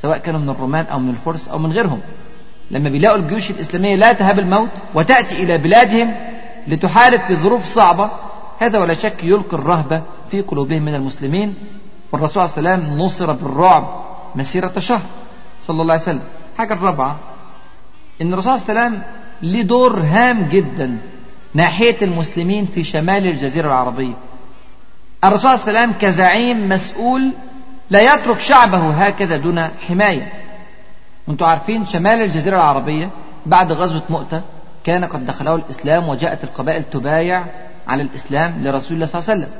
سواء 0.00 0.18
كانوا 0.18 0.40
من 0.40 0.50
الرومان 0.50 0.84
أو 0.84 0.98
من 0.98 1.10
الفرس 1.10 1.48
أو 1.48 1.58
من 1.58 1.72
غيرهم. 1.72 2.00
لما 2.70 2.90
بيلاقوا 2.90 3.18
الجيوش 3.18 3.50
الإسلامية 3.50 3.96
لا 3.96 4.12
تهاب 4.12 4.38
الموت 4.38 4.68
وتأتي 4.94 5.42
إلى 5.42 5.58
بلادهم 5.58 6.14
لتحارب 6.68 7.20
في 7.20 7.34
ظروف 7.34 7.64
صعبة 7.64 8.10
هذا 8.60 8.78
ولا 8.78 8.94
شك 8.94 9.24
يلقي 9.24 9.56
الرهبة 9.56 10.02
في 10.30 10.40
قلوبهم 10.40 10.82
من 10.82 10.94
المسلمين 10.94 11.54
والرسول 12.12 12.42
عليه 12.42 12.52
وسلم 12.52 12.98
نصر 12.98 13.32
بالرعب 13.32 13.86
مسيرة 14.34 14.78
شهر 14.78 15.06
صلى 15.62 15.82
الله 15.82 15.92
عليه 15.92 16.02
وسلم. 16.02 16.22
حاجة 16.58 16.74
الرابعة 16.74 17.16
إن 18.22 18.32
الرسول 18.32 18.52
عليه 18.52 18.62
وسلم 18.62 19.02
ليه 19.42 19.62
دور 19.62 20.00
هام 20.00 20.42
جدا 20.42 20.98
ناحية 21.54 21.96
المسلمين 22.02 22.66
في 22.66 22.84
شمال 22.84 23.26
الجزيرة 23.26 23.66
العربية. 23.66 24.14
الرسول 25.24 25.50
عليه 25.50 25.62
وسلم 25.62 25.92
كزعيم 25.92 26.68
مسؤول 26.68 27.32
لا 27.90 28.14
يترك 28.14 28.40
شعبه 28.40 28.90
هكذا 28.90 29.36
دون 29.36 29.68
حماية. 29.88 30.32
وأنتم 31.28 31.44
عارفين 31.44 31.86
شمال 31.86 32.22
الجزيرة 32.22 32.56
العربية 32.56 33.10
بعد 33.46 33.72
غزوة 33.72 34.02
مؤتة 34.10 34.42
كان 34.84 35.04
قد 35.04 35.26
دخله 35.26 35.54
الإسلام 35.54 36.08
وجاءت 36.08 36.44
القبائل 36.44 36.84
تبايع 36.84 37.44
على 37.90 38.02
الإسلام 38.02 38.54
لرسول 38.64 38.94
الله 38.94 39.06
صلى 39.06 39.18
الله 39.20 39.30
عليه 39.30 39.40
وسلم. 39.40 39.52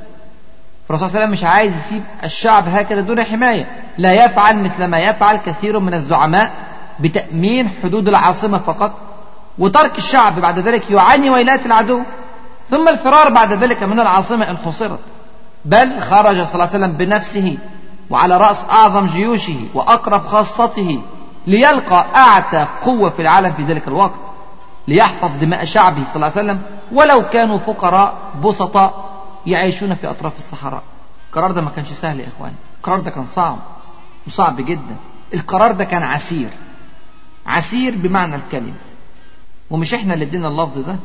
فالرسول 0.88 1.08
صلى 1.10 1.18
الله 1.18 1.26
عليه 1.26 1.34
وسلم 1.34 1.48
مش 1.48 1.54
عايز 1.54 1.72
يسيب 1.86 2.02
الشعب 2.24 2.68
هكذا 2.68 3.00
دون 3.00 3.24
حماية. 3.24 3.66
لا 3.98 4.12
يفعل 4.24 4.56
مثل 4.64 4.84
ما 4.84 4.98
يفعل 4.98 5.36
كثير 5.36 5.78
من 5.78 5.94
الزعماء 5.94 6.52
بتأمين 7.00 7.68
حدود 7.82 8.08
العاصمة 8.08 8.58
فقط 8.58 8.92
وترك 9.58 9.98
الشعب 9.98 10.40
بعد 10.40 10.58
ذلك 10.58 10.90
يعاني 10.90 11.30
ويلات 11.30 11.66
العدو. 11.66 12.00
ثم 12.68 12.88
الفرار 12.88 13.30
بعد 13.30 13.52
ذلك 13.52 13.82
من 13.82 14.00
العاصمة 14.00 14.50
إن 14.50 14.56
حصرت 14.56 15.00
بل 15.64 16.00
خرج 16.00 16.42
صلى 16.42 16.54
الله 16.54 16.68
عليه 16.68 16.78
وسلم 16.78 16.96
بنفسه 16.96 17.58
وعلى 18.10 18.36
رأس 18.36 18.64
أعظم 18.70 19.06
جيوشه 19.06 19.56
وأقرب 19.74 20.26
خاصته 20.26 21.02
ليلقى 21.46 22.06
أعتى 22.16 22.66
قوة 22.82 23.10
في 23.10 23.22
العالم 23.22 23.50
في 23.52 23.62
ذلك 23.62 23.88
الوقت 23.88 24.20
ليحفظ 24.88 25.30
دماء 25.40 25.64
شعبه 25.64 26.04
صلى 26.04 26.16
الله 26.16 26.32
عليه 26.36 26.40
وسلم 26.42 26.60
ولو 26.92 27.28
كانوا 27.28 27.58
فقراء 27.58 28.14
بسطاء 28.44 29.10
يعيشون 29.46 29.94
في 29.94 30.10
أطراف 30.10 30.38
الصحراء. 30.38 30.82
القرار 31.28 31.52
ده 31.52 31.62
ما 31.62 31.70
كانش 31.70 31.92
سهل 31.92 32.20
يا 32.20 32.28
إخواني. 32.28 32.54
القرار 32.78 33.00
ده 33.00 33.10
كان 33.10 33.26
صعب 33.26 33.58
وصعب 34.26 34.56
جدا. 34.60 34.96
القرار 35.34 35.72
ده 35.72 35.84
كان 35.84 36.02
عسير. 36.02 36.50
عسير 37.46 37.96
بمعنى 37.96 38.34
الكلمة. 38.34 38.74
ومش 39.70 39.94
إحنا 39.94 40.14
اللي 40.14 40.24
ادينا 40.24 40.48
اللفظ 40.48 40.78
ده. 40.78 40.96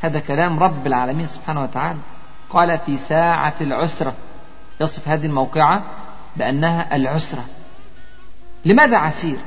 هذا 0.00 0.20
كلام 0.20 0.58
رب 0.58 0.86
العالمين 0.86 1.26
سبحانه 1.26 1.62
وتعالى. 1.62 1.98
قال 2.50 2.78
في 2.78 2.96
ساعة 2.96 3.54
العسرة. 3.60 4.14
يصف 4.80 5.08
هذه 5.08 5.26
الموقعة 5.26 5.82
بأنها 6.36 6.96
العسرة. 6.96 7.44
لماذا 8.64 8.96
عسير؟ 8.96 9.38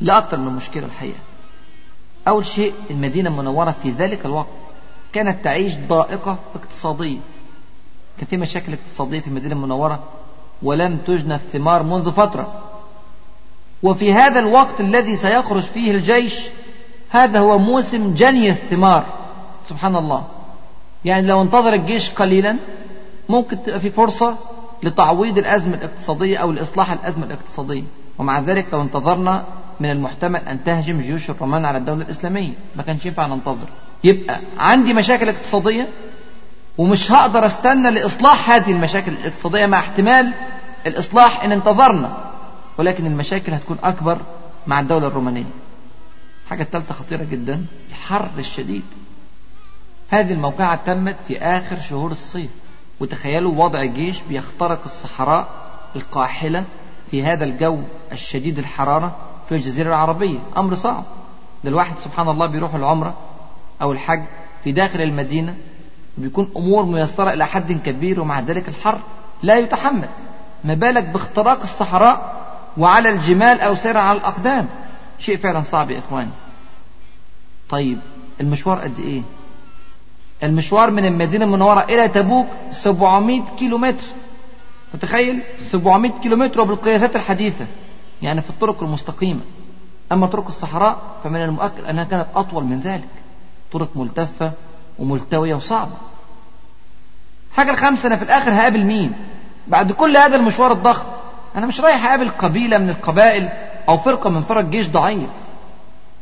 لأكثر 0.00 0.36
من 0.36 0.52
مشكلة 0.52 0.86
الحقيقة. 0.86 1.18
أول 2.28 2.46
شيء 2.46 2.74
المدينة 2.90 3.30
المنورة 3.30 3.74
في 3.82 3.90
ذلك 3.90 4.26
الوقت 4.26 4.48
كانت 5.12 5.44
تعيش 5.44 5.74
ضائقة 5.88 6.38
اقتصادية. 6.54 7.18
كان 8.18 8.26
في 8.26 8.36
مشاكل 8.36 8.72
اقتصادية 8.72 9.20
في 9.20 9.26
المدينة 9.26 9.54
المنورة 9.54 9.98
ولم 10.62 10.96
تجنى 10.96 11.34
الثمار 11.34 11.82
منذ 11.82 12.12
فترة. 12.12 12.62
وفي 13.82 14.12
هذا 14.12 14.40
الوقت 14.40 14.80
الذي 14.80 15.16
سيخرج 15.16 15.62
فيه 15.62 15.90
الجيش 15.90 16.34
هذا 17.10 17.38
هو 17.38 17.58
موسم 17.58 18.14
جني 18.14 18.50
الثمار. 18.50 19.06
سبحان 19.68 19.96
الله. 19.96 20.24
يعني 21.04 21.26
لو 21.26 21.42
انتظر 21.42 21.72
الجيش 21.72 22.10
قليلا 22.10 22.56
ممكن 23.28 23.62
تبقى 23.62 23.80
في 23.80 23.90
فرصة 23.90 24.36
لتعويض 24.82 25.38
الأزمة 25.38 25.74
الاقتصادية 25.76 26.38
أو 26.38 26.52
لإصلاح 26.52 26.90
الأزمة 26.92 27.26
الاقتصادية. 27.26 27.84
ومع 28.18 28.40
ذلك 28.40 28.66
لو 28.72 28.82
انتظرنا 28.82 29.44
من 29.80 29.90
المحتمل 29.90 30.40
أن 30.40 30.64
تهجم 30.64 31.00
جيوش 31.00 31.30
الرومان 31.30 31.64
على 31.64 31.78
الدولة 31.78 32.02
الإسلامية. 32.04 32.52
ما 32.76 32.82
كانش 32.82 33.06
ينفع 33.06 33.26
ننتظر. 33.26 33.68
يبقى 34.04 34.40
عندي 34.58 34.92
مشاكل 34.92 35.28
اقتصادية 35.28 35.88
ومش 36.78 37.12
هقدر 37.12 37.46
أستنى 37.46 37.90
لإصلاح 37.90 38.50
هذه 38.50 38.72
المشاكل 38.72 39.12
الاقتصادية 39.12 39.66
مع 39.66 39.78
احتمال 39.78 40.34
الإصلاح 40.86 41.42
إن 41.44 41.52
انتظرنا. 41.52 42.16
ولكن 42.78 43.06
المشاكل 43.06 43.54
هتكون 43.54 43.78
أكبر 43.82 44.18
مع 44.66 44.80
الدولة 44.80 45.06
الرومانية. 45.06 45.50
حاجة 46.50 46.62
الثالثة 46.62 46.94
خطيرة 46.94 47.24
جدا. 47.24 47.64
الحر 47.90 48.28
الشديد. 48.38 48.82
هذه 50.10 50.32
الموقعة 50.32 50.80
تمت 50.86 51.16
في 51.28 51.38
آخر 51.38 51.80
شهور 51.80 52.10
الصيف. 52.10 52.50
وتخيلوا 53.00 53.64
وضع 53.64 53.84
جيش 53.84 54.20
بيخترق 54.28 54.80
الصحراء 54.84 55.48
القاحلة 55.96 56.64
في 57.10 57.22
هذا 57.22 57.44
الجو 57.44 57.78
الشديد 58.12 58.58
الحرارة. 58.58 59.16
في 59.48 59.54
الجزيرة 59.54 59.88
العربية. 59.88 60.38
أمر 60.56 60.74
صعب. 60.74 61.04
ده 61.64 61.70
الواحد 61.70 61.98
سبحان 61.98 62.28
الله 62.28 62.46
بيروح 62.46 62.74
العمرة 62.74 63.14
أو 63.82 63.92
الحج 63.92 64.22
في 64.64 64.72
داخل 64.72 65.00
المدينة 65.00 65.54
بيكون 66.18 66.50
أمور 66.56 66.84
ميسرة 66.84 67.32
إلى 67.32 67.46
حد 67.46 67.72
كبير 67.72 68.20
ومع 68.20 68.40
ذلك 68.40 68.68
الحر 68.68 68.98
لا 69.42 69.58
يتحمل. 69.58 70.08
ما 70.64 70.74
بالك 70.74 71.04
باختراق 71.04 71.60
الصحراء 71.60 72.46
وعلى 72.76 73.08
الجمال 73.08 73.60
أو 73.60 73.74
سير 73.74 73.96
على 73.96 74.18
الأقدام؟ 74.18 74.66
شيء 75.18 75.36
فعلا 75.36 75.62
صعب 75.62 75.90
يا 75.90 75.98
إخواني. 75.98 76.30
طيب 77.68 77.98
المشوار 78.40 78.78
قد 78.78 78.98
إيه؟ 78.98 79.22
المشوار 80.42 80.90
من 80.90 81.04
المدينة 81.04 81.44
المنورة 81.44 81.80
إلى 81.80 82.08
تبوك 82.08 82.46
700 82.70 83.42
كيلو 83.58 83.78
متر 83.78 84.04
متخيل؟ 84.94 85.40
700 85.70 86.12
كيلو 86.22 86.36
متر 86.36 86.60
وبالقياسات 86.60 87.16
الحديثة. 87.16 87.66
يعني 88.22 88.40
في 88.40 88.50
الطرق 88.50 88.82
المستقيمة. 88.82 89.40
أما 90.12 90.26
طرق 90.26 90.46
الصحراء 90.46 90.98
فمن 91.24 91.42
المؤكد 91.42 91.84
أنها 91.84 92.04
كانت 92.04 92.26
أطول 92.34 92.64
من 92.64 92.80
ذلك. 92.80 93.08
طرق 93.72 93.88
ملتفة 93.96 94.52
وملتوية 94.98 95.54
وصعبة. 95.54 95.92
حاجة 97.56 97.70
الخامسة 97.70 98.06
أنا 98.06 98.16
في 98.16 98.22
الآخر 98.22 98.54
هقابل 98.54 98.84
مين؟ 98.84 99.12
بعد 99.68 99.92
كل 99.92 100.16
هذا 100.16 100.36
المشوار 100.36 100.72
الضخم 100.72 101.04
أنا 101.56 101.66
مش 101.66 101.80
رايح 101.80 102.06
أقابل 102.06 102.30
قبيلة 102.30 102.78
من 102.78 102.90
القبائل 102.90 103.48
أو 103.88 103.98
فرقة 103.98 104.30
من 104.30 104.42
فرق 104.42 104.64
جيش 104.64 104.88
ضعيف. 104.88 105.30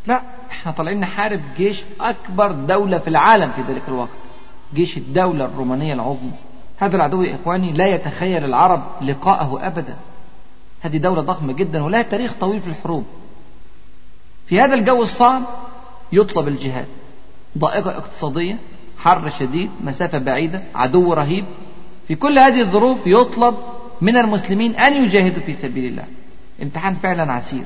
لا 0.06 0.22
إحنا 0.50 0.72
طالعين 0.72 1.00
نحارب 1.00 1.40
جيش 1.56 1.84
أكبر 2.00 2.52
دولة 2.52 2.98
في 2.98 3.08
العالم 3.08 3.50
في 3.50 3.62
ذلك 3.62 3.82
الوقت 3.88 4.08
جيش 4.74 4.96
الدولة 4.96 5.44
الرومانية 5.44 5.94
العظمى. 5.94 6.32
هذا 6.78 6.96
العدو 6.96 7.22
يا 7.22 7.34
إخواني 7.34 7.72
لا 7.72 7.86
يتخيل 7.86 8.44
العرب 8.44 8.82
لقاءه 9.00 9.58
أبدا. 9.60 9.96
هذه 10.80 10.96
دولة 10.96 11.20
ضخمة 11.20 11.52
جدا 11.52 11.82
ولها 11.82 12.02
تاريخ 12.02 12.32
طويل 12.40 12.60
في 12.60 12.66
الحروب. 12.66 13.04
في 14.46 14.60
هذا 14.60 14.74
الجو 14.74 15.02
الصعب 15.02 15.42
يطلب 16.12 16.48
الجهاد. 16.48 16.86
ضائقة 17.58 17.90
اقتصادية 17.90 18.56
حر 18.98 19.30
شديد 19.30 19.70
مسافة 19.84 20.18
بعيدة 20.18 20.62
عدو 20.74 21.12
رهيب. 21.12 21.44
في 22.08 22.14
كل 22.14 22.38
هذه 22.38 22.60
الظروف 22.60 23.06
يطلب 23.06 23.54
من 24.00 24.16
المسلمين 24.16 24.74
أن 24.74 25.04
يجاهدوا 25.04 25.42
في 25.42 25.54
سبيل 25.54 25.84
الله. 25.84 26.04
امتحان 26.62 26.94
فعلا 26.94 27.32
عسير. 27.32 27.64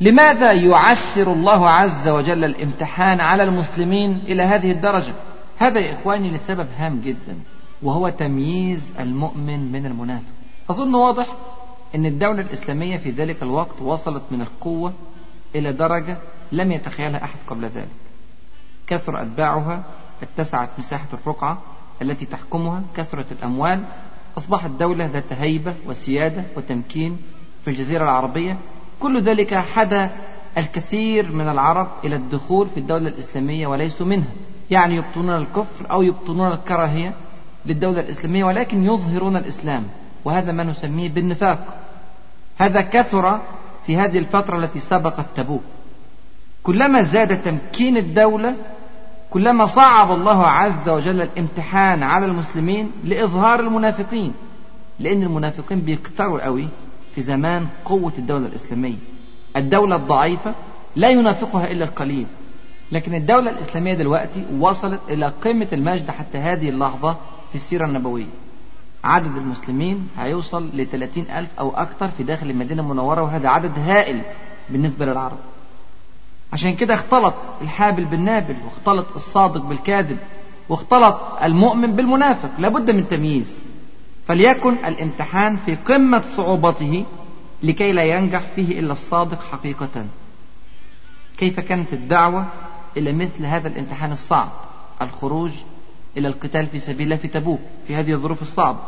لماذا 0.00 0.52
يعسر 0.52 1.32
الله 1.32 1.70
عز 1.70 2.08
وجل 2.08 2.44
الامتحان 2.44 3.20
على 3.20 3.42
المسلمين 3.42 4.20
إلى 4.26 4.42
هذه 4.42 4.70
الدرجة؟ 4.70 5.12
هذا 5.58 5.80
يا 5.80 5.94
إخواني 5.94 6.30
لسبب 6.30 6.66
هام 6.76 7.00
جدا 7.00 7.36
وهو 7.82 8.08
تمييز 8.08 8.92
المؤمن 9.00 9.72
من 9.72 9.86
المنافق. 9.86 10.24
أظن 10.70 10.94
واضح 10.94 11.26
أن 11.96 12.06
الدولة 12.06 12.40
الإسلامية 12.40 12.96
في 12.96 13.10
ذلك 13.10 13.42
الوقت 13.42 13.82
وصلت 13.82 14.22
من 14.30 14.40
القوة 14.40 14.92
إلى 15.54 15.72
درجة 15.72 16.16
لم 16.52 16.72
يتخيلها 16.72 17.24
أحد 17.24 17.38
قبل 17.46 17.64
ذلك. 17.64 17.88
كثر 18.86 19.22
أتباعها 19.22 19.82
اتسعت 20.22 20.68
مساحة 20.78 21.06
الرقعة 21.12 21.62
التي 22.02 22.26
تحكمها 22.26 22.82
كثرة 22.96 23.24
الأموال 23.32 23.84
أصبحت 24.38 24.70
دولة 24.70 25.06
ذات 25.06 25.32
هيبة 25.32 25.74
وسيادة 25.86 26.44
وتمكين 26.56 27.18
في 27.62 27.70
الجزيرة 27.70 28.04
العربية. 28.04 28.56
كل 29.00 29.22
ذلك 29.22 29.54
حدا 29.54 30.10
الكثير 30.58 31.32
من 31.32 31.48
العرب 31.48 31.88
إلى 32.04 32.16
الدخول 32.16 32.68
في 32.68 32.80
الدولة 32.80 33.08
الإسلامية 33.08 33.66
وليسوا 33.66 34.06
منها. 34.06 34.30
يعني 34.70 34.96
يبطنون 34.96 35.36
الكفر 35.36 35.90
أو 35.90 36.02
يبطنون 36.02 36.52
الكراهية 36.52 37.14
للدولة 37.66 38.00
الإسلامية 38.00 38.44
ولكن 38.44 38.84
يظهرون 38.84 39.36
الإسلام. 39.36 39.84
وهذا 40.24 40.52
ما 40.52 40.64
نسميه 40.64 41.08
بالنفاق. 41.08 41.85
هذا 42.56 42.80
كثر 42.80 43.40
في 43.86 43.96
هذه 43.96 44.18
الفترة 44.18 44.58
التي 44.58 44.80
سبقت 44.80 45.26
تبوك. 45.36 45.62
كلما 46.62 47.02
زاد 47.02 47.42
تمكين 47.42 47.96
الدولة 47.96 48.54
كلما 49.30 49.66
صعب 49.66 50.12
الله 50.12 50.46
عز 50.46 50.88
وجل 50.88 51.20
الامتحان 51.20 52.02
على 52.02 52.26
المسلمين 52.26 52.92
لإظهار 53.04 53.60
المنافقين. 53.60 54.34
لأن 55.00 55.22
المنافقين 55.22 55.80
بيكتروا 55.80 56.44
قوي 56.44 56.68
في 57.14 57.22
زمان 57.22 57.66
قوة 57.84 58.12
الدولة 58.18 58.46
الإسلامية. 58.46 58.96
الدولة 59.56 59.96
الضعيفة 59.96 60.54
لا 60.96 61.08
ينافقها 61.08 61.70
إلا 61.70 61.84
القليل. 61.84 62.26
لكن 62.92 63.14
الدولة 63.14 63.50
الإسلامية 63.50 63.94
دلوقتي 63.94 64.44
وصلت 64.60 65.00
إلى 65.08 65.32
قمة 65.44 65.68
المجد 65.72 66.10
حتى 66.10 66.38
هذه 66.38 66.68
اللحظة 66.68 67.16
في 67.48 67.54
السيرة 67.54 67.84
النبوية. 67.84 68.45
عدد 69.06 69.36
المسلمين 69.36 70.08
هيوصل 70.18 70.68
ل 70.74 70.80
ألف 71.16 71.48
أو 71.58 71.70
أكثر 71.70 72.08
في 72.08 72.22
داخل 72.22 72.50
المدينة 72.50 72.82
المنورة 72.82 73.22
وهذا 73.22 73.48
عدد 73.48 73.78
هائل 73.78 74.22
بالنسبة 74.70 75.06
للعرب. 75.06 75.38
عشان 76.52 76.74
كده 76.74 76.94
اختلط 76.94 77.34
الحابل 77.60 78.04
بالنابل 78.04 78.56
واختلط 78.64 79.06
الصادق 79.14 79.62
بالكاذب 79.62 80.18
واختلط 80.68 81.16
المؤمن 81.42 81.96
بالمنافق. 81.96 82.50
لابد 82.58 82.90
من 82.90 83.08
تمييز. 83.08 83.58
فليكن 84.26 84.72
الامتحان 84.72 85.56
في 85.56 85.74
قمة 85.74 86.22
صعوبته 86.36 87.04
لكي 87.62 87.92
لا 87.92 88.02
ينجح 88.02 88.40
فيه 88.40 88.80
إلا 88.80 88.92
الصادق 88.92 89.42
حقيقة. 89.42 90.06
كيف 91.38 91.60
كانت 91.60 91.92
الدعوة 91.92 92.46
إلى 92.96 93.12
مثل 93.12 93.46
هذا 93.46 93.68
الامتحان 93.68 94.12
الصعب؟ 94.12 94.48
الخروج 95.02 95.52
إلى 96.16 96.28
القتال 96.28 96.66
في 96.66 96.80
سبيل 96.80 97.02
الله 97.02 97.16
في 97.16 97.28
تبوك 97.28 97.60
في 97.86 97.96
هذه 97.96 98.12
الظروف 98.12 98.42
الصعبة. 98.42 98.78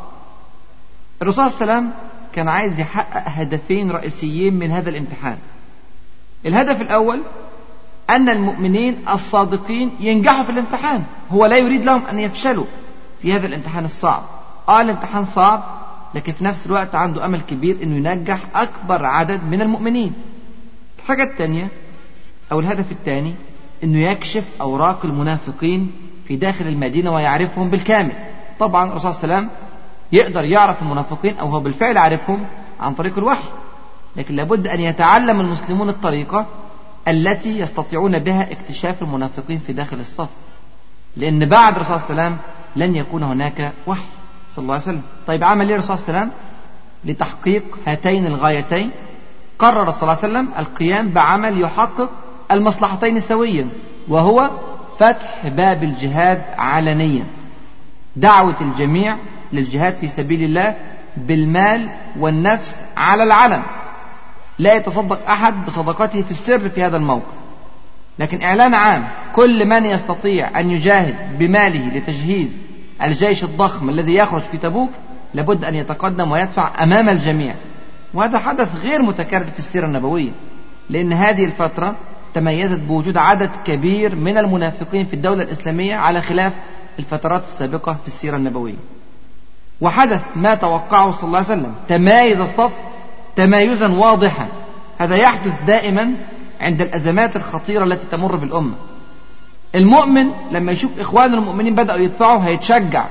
الرسول 1.23 1.50
صلى 1.50 1.62
الله 1.62 1.73
عليه 1.73 1.82
وسلم 1.82 1.92
كان 2.32 2.49
عايز 2.49 2.80
يحقق 2.80 3.23
هدفين 3.26 3.90
رئيسيين 3.90 4.54
من 4.54 4.70
هذا 4.70 4.90
الامتحان. 4.90 5.38
الهدف 6.47 6.80
الأول 6.80 7.20
أن 8.11 8.28
المؤمنين 8.28 8.97
الصادقين 9.08 9.90
ينجحوا 10.00 10.44
في 10.44 10.50
الامتحان. 10.50 11.04
هو 11.30 11.47
لا 11.47 11.56
يريد 11.56 11.85
لهم 11.85 12.06
أن 12.06 12.18
يفشلوا 12.18 12.64
في 13.23 13.32
هذا 13.32 13.47
الامتحان 13.47 13.85
الصعب. 13.85 14.23
آه 14.68 14.80
الامتحان 14.80 15.25
صعب 15.25 15.64
لكن 16.14 16.32
في 16.32 16.44
نفس 16.44 16.66
الوقت 16.66 16.94
عنده 16.94 17.25
أمل 17.25 17.40
كبير 17.40 17.82
أنه 17.82 18.11
ينجح 18.11 18.40
أكبر 18.54 19.04
عدد 19.04 19.44
من 19.44 19.62
المؤمنين. 19.62 20.12
الحاجة 20.99 21.23
الثانية 21.23 21.68
أو 22.52 22.61
الهدف 22.61 22.92
الثاني 22.92 23.35
أنه 23.85 23.99
يكشف 23.99 24.44
أوراق 24.61 25.04
المنافقين 25.04 25.92
في 26.28 26.37
داخل 26.37 26.66
المدينة 26.66 27.14
ويعرفهم 27.14 27.70
بالكامل. 27.70 28.12
طبعا 28.58 28.88
الرسول 28.90 29.14
صلى 29.14 29.25
الله 29.25 29.37
عليه 29.37 29.47
وسلم 29.47 29.58
يقدر 30.12 30.44
يعرف 30.44 30.82
المنافقين 30.82 31.38
أو 31.38 31.49
هو 31.49 31.61
بالفعل 31.61 31.99
عارفهم 31.99 32.44
عن 32.80 32.94
طريق 32.94 33.18
الوحي. 33.18 33.49
لكن 34.16 34.35
لابد 34.35 34.66
أن 34.66 34.80
يتعلم 34.80 35.40
المسلمون 35.40 35.88
الطريقة 35.88 36.47
التي 37.08 37.58
يستطيعون 37.58 38.18
بها 38.18 38.52
اكتشاف 38.52 39.02
المنافقين 39.02 39.58
في 39.58 39.73
داخل 39.73 40.00
الصف. 40.00 40.28
لأن 41.16 41.49
بعد 41.49 41.76
الرسول 41.76 42.00
صلى 42.00 42.11
الله 42.11 42.23
عليه 42.23 42.35
وسلم 42.35 42.38
لن 42.76 42.97
يكون 42.97 43.23
هناك 43.23 43.73
وحي 43.87 44.04
صلى 44.54 44.62
الله 44.62 44.75
عليه 44.75 44.82
وسلم. 44.82 45.02
طيب 45.26 45.44
عمل 45.44 45.68
إيه 45.68 45.75
الرسول 45.75 45.99
صلى 45.99 46.08
الله 46.08 46.20
عليه 46.20 46.30
وسلم؟ 46.30 46.38
لتحقيق 47.04 47.78
هاتين 47.87 48.26
الغايتين. 48.26 48.90
قرر 49.58 49.90
صلى 49.90 50.02
الله 50.02 50.18
عليه 50.23 50.32
وسلم 50.32 50.49
القيام 50.58 51.08
بعمل 51.08 51.61
يحقق 51.61 52.11
المصلحتين 52.50 53.20
سويا 53.20 53.68
وهو 54.08 54.50
فتح 54.98 55.48
باب 55.48 55.84
الجهاد 55.84 56.42
علنيا. 56.58 57.24
دعوة 58.16 58.60
الجميع 58.60 59.16
للجهاد 59.52 59.96
في 59.96 60.08
سبيل 60.08 60.42
الله 60.42 60.74
بالمال 61.16 61.88
والنفس 62.18 62.74
على 62.96 63.22
العلن. 63.22 63.62
لا 64.58 64.74
يتصدق 64.74 65.30
أحد 65.30 65.66
بصدقته 65.66 66.22
في 66.22 66.30
السر 66.30 66.68
في 66.68 66.82
هذا 66.82 66.96
الموقف. 66.96 67.38
لكن 68.18 68.42
إعلان 68.42 68.74
عام 68.74 69.08
كل 69.34 69.66
من 69.66 69.84
يستطيع 69.84 70.60
أن 70.60 70.70
يجاهد 70.70 71.38
بماله 71.38 71.98
لتجهيز 71.98 72.58
الجيش 73.02 73.44
الضخم 73.44 73.88
الذي 73.88 74.14
يخرج 74.14 74.42
في 74.42 74.58
تبوك 74.58 74.90
لابد 75.34 75.64
أن 75.64 75.74
يتقدم 75.74 76.30
ويدفع 76.30 76.82
أمام 76.82 77.08
الجميع. 77.08 77.54
وهذا 78.14 78.38
حدث 78.38 78.68
غير 78.82 79.02
متكرر 79.02 79.44
في 79.44 79.58
السيرة 79.58 79.86
النبوية 79.86 80.30
لأن 80.90 81.12
هذه 81.12 81.44
الفترة 81.44 81.96
تميزت 82.35 82.78
بوجود 82.80 83.16
عدد 83.16 83.50
كبير 83.64 84.14
من 84.14 84.38
المنافقين 84.38 85.04
في 85.04 85.14
الدولة 85.14 85.42
الإسلامية 85.42 85.94
على 85.94 86.23
خلاف 86.23 86.52
الفترات 86.99 87.42
السابقة 87.42 87.94
في 87.94 88.06
السيرة 88.06 88.37
النبوية. 88.37 88.75
وحدث 89.80 90.20
ما 90.37 90.54
توقعه 90.54 91.11
صلى 91.11 91.25
الله 91.25 91.38
عليه 91.38 91.49
وسلم. 91.49 91.75
تمايز 91.88 92.40
الصف 92.40 92.73
تمايزا 93.37 93.88
واضحا. 93.88 94.49
هذا 94.99 95.16
يحدث 95.16 95.62
دائما 95.66 96.14
عند 96.61 96.80
الأزمات 96.80 97.37
الخطيرة 97.37 97.85
التي 97.85 98.06
تمر 98.11 98.37
بالأمة. 98.37 98.75
المؤمن 99.75 100.30
لما 100.52 100.73
يشوف 100.73 101.00
إخوانه 101.00 101.38
المؤمنين 101.38 101.75
بدأوا 101.75 101.99
يدفعوا 101.99 102.44
هيتشجع 102.44 103.04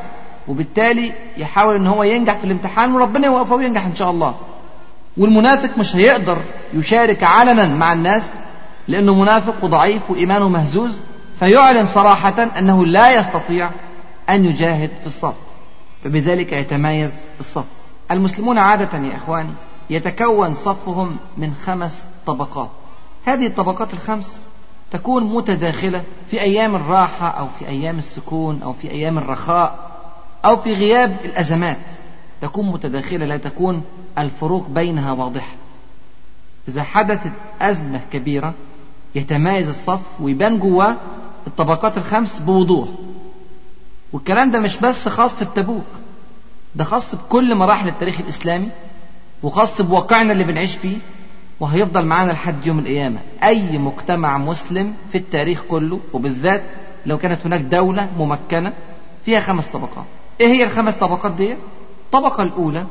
وبالتالي 0.48 1.14
يحاول 1.38 1.76
إن 1.76 1.88
هو 1.88 2.04
ينجح 2.04 2.38
في 2.38 2.44
الامتحان 2.44 2.94
وربنا 2.96 3.28
يوقفه 3.28 3.56
وينجح 3.56 3.86
إن 3.86 3.96
شاء 3.96 4.10
الله. 4.10 4.36
والمنافق 5.18 5.78
مش 5.78 5.96
هيقدر 5.96 6.38
يشارك 6.74 7.24
علنا 7.24 7.68
مع 7.68 7.94
الناس 7.94 8.24
لأنه 8.88 9.14
منافق 9.14 9.64
وضعيف 9.64 10.12
وإيمانه 10.12 10.50
مهزوز 10.50 10.98
فيعلن 11.40 11.86
صراحة 11.86 12.44
أنه 12.44 12.86
لا 12.86 13.20
يستطيع 13.20 13.70
أن 14.30 14.46
يجاهد 14.46 14.90
في 15.02 15.06
الصف 15.06 15.36
فبذلك 16.04 16.54
يتميز 16.54 17.14
الصف. 17.40 17.66
المسلمون 18.12 18.58
عادة 18.58 18.98
يا 18.98 19.16
إخواني 19.18 19.54
يتكون 19.90 20.54
صفهم 20.54 21.18
من 21.38 21.54
خمس 21.66 22.08
طبقات. 22.26 22.70
هذه 23.26 23.48
الطبقات 23.48 23.94
الخمس 23.94 24.42
تكون 24.92 25.24
متداخلة 25.24 26.04
في 26.32 26.42
أيام 26.42 26.76
الراحة 26.76 27.28
أو 27.28 27.48
في 27.60 27.68
أيام 27.68 27.98
السكون 27.98 28.62
أو 28.64 28.74
في 28.74 28.92
أيام 28.92 29.18
الرخاء 29.18 29.80
أو 30.46 30.58
في 30.58 30.74
غياب 30.74 31.18
الأزمات. 31.26 31.78
تكون 32.42 32.66
متداخلة 32.66 33.26
لا 33.26 33.38
تكون 33.38 33.82
الفروق 34.18 34.68
بينها 34.70 35.12
واضحة. 35.12 35.54
إذا 36.68 36.84
حدثت 36.84 37.32
أزمة 37.62 38.02
كبيرة 38.14 38.54
يتمايز 39.16 39.68
الصف 39.68 40.02
ويبان 40.22 40.60
جواه 40.60 40.96
الطبقات 41.48 41.98
الخمس 41.98 42.40
بوضوح. 42.40 42.90
والكلام 44.14 44.52
ده 44.52 44.60
مش 44.60 44.78
بس 44.78 45.08
خاص 45.08 45.44
بتبوك 45.44 45.86
ده 46.76 46.84
خاص 46.84 47.16
بكل 47.16 47.56
مراحل 47.56 47.88
التاريخ 47.88 48.20
الإسلامي 48.20 48.70
وخاص 49.44 49.82
بواقعنا 49.82 50.34
اللي 50.34 50.44
بنعيش 50.44 50.76
فيه 50.76 50.98
وهيفضل 51.60 52.06
معانا 52.06 52.32
لحد 52.32 52.68
يوم 52.68 52.80
القيامة. 52.80 53.20
أي 53.44 53.78
مجتمع 53.78 54.38
مسلم 54.38 54.94
في 55.12 55.18
التاريخ 55.18 55.64
كله 55.70 56.00
وبالذات 56.14 56.64
لو 57.06 57.18
كانت 57.18 57.46
هناك 57.46 57.62
دولة 57.62 58.10
ممكنة 58.18 58.74
فيها 59.26 59.40
خمس 59.40 59.66
طبقات. 59.66 60.06
إيه 60.42 60.48
هي 60.48 60.64
الخمس 60.64 60.94
طبقات 60.94 61.32
دي؟ 61.32 61.54
الطبقة 62.06 62.44
الأولى 62.44 62.86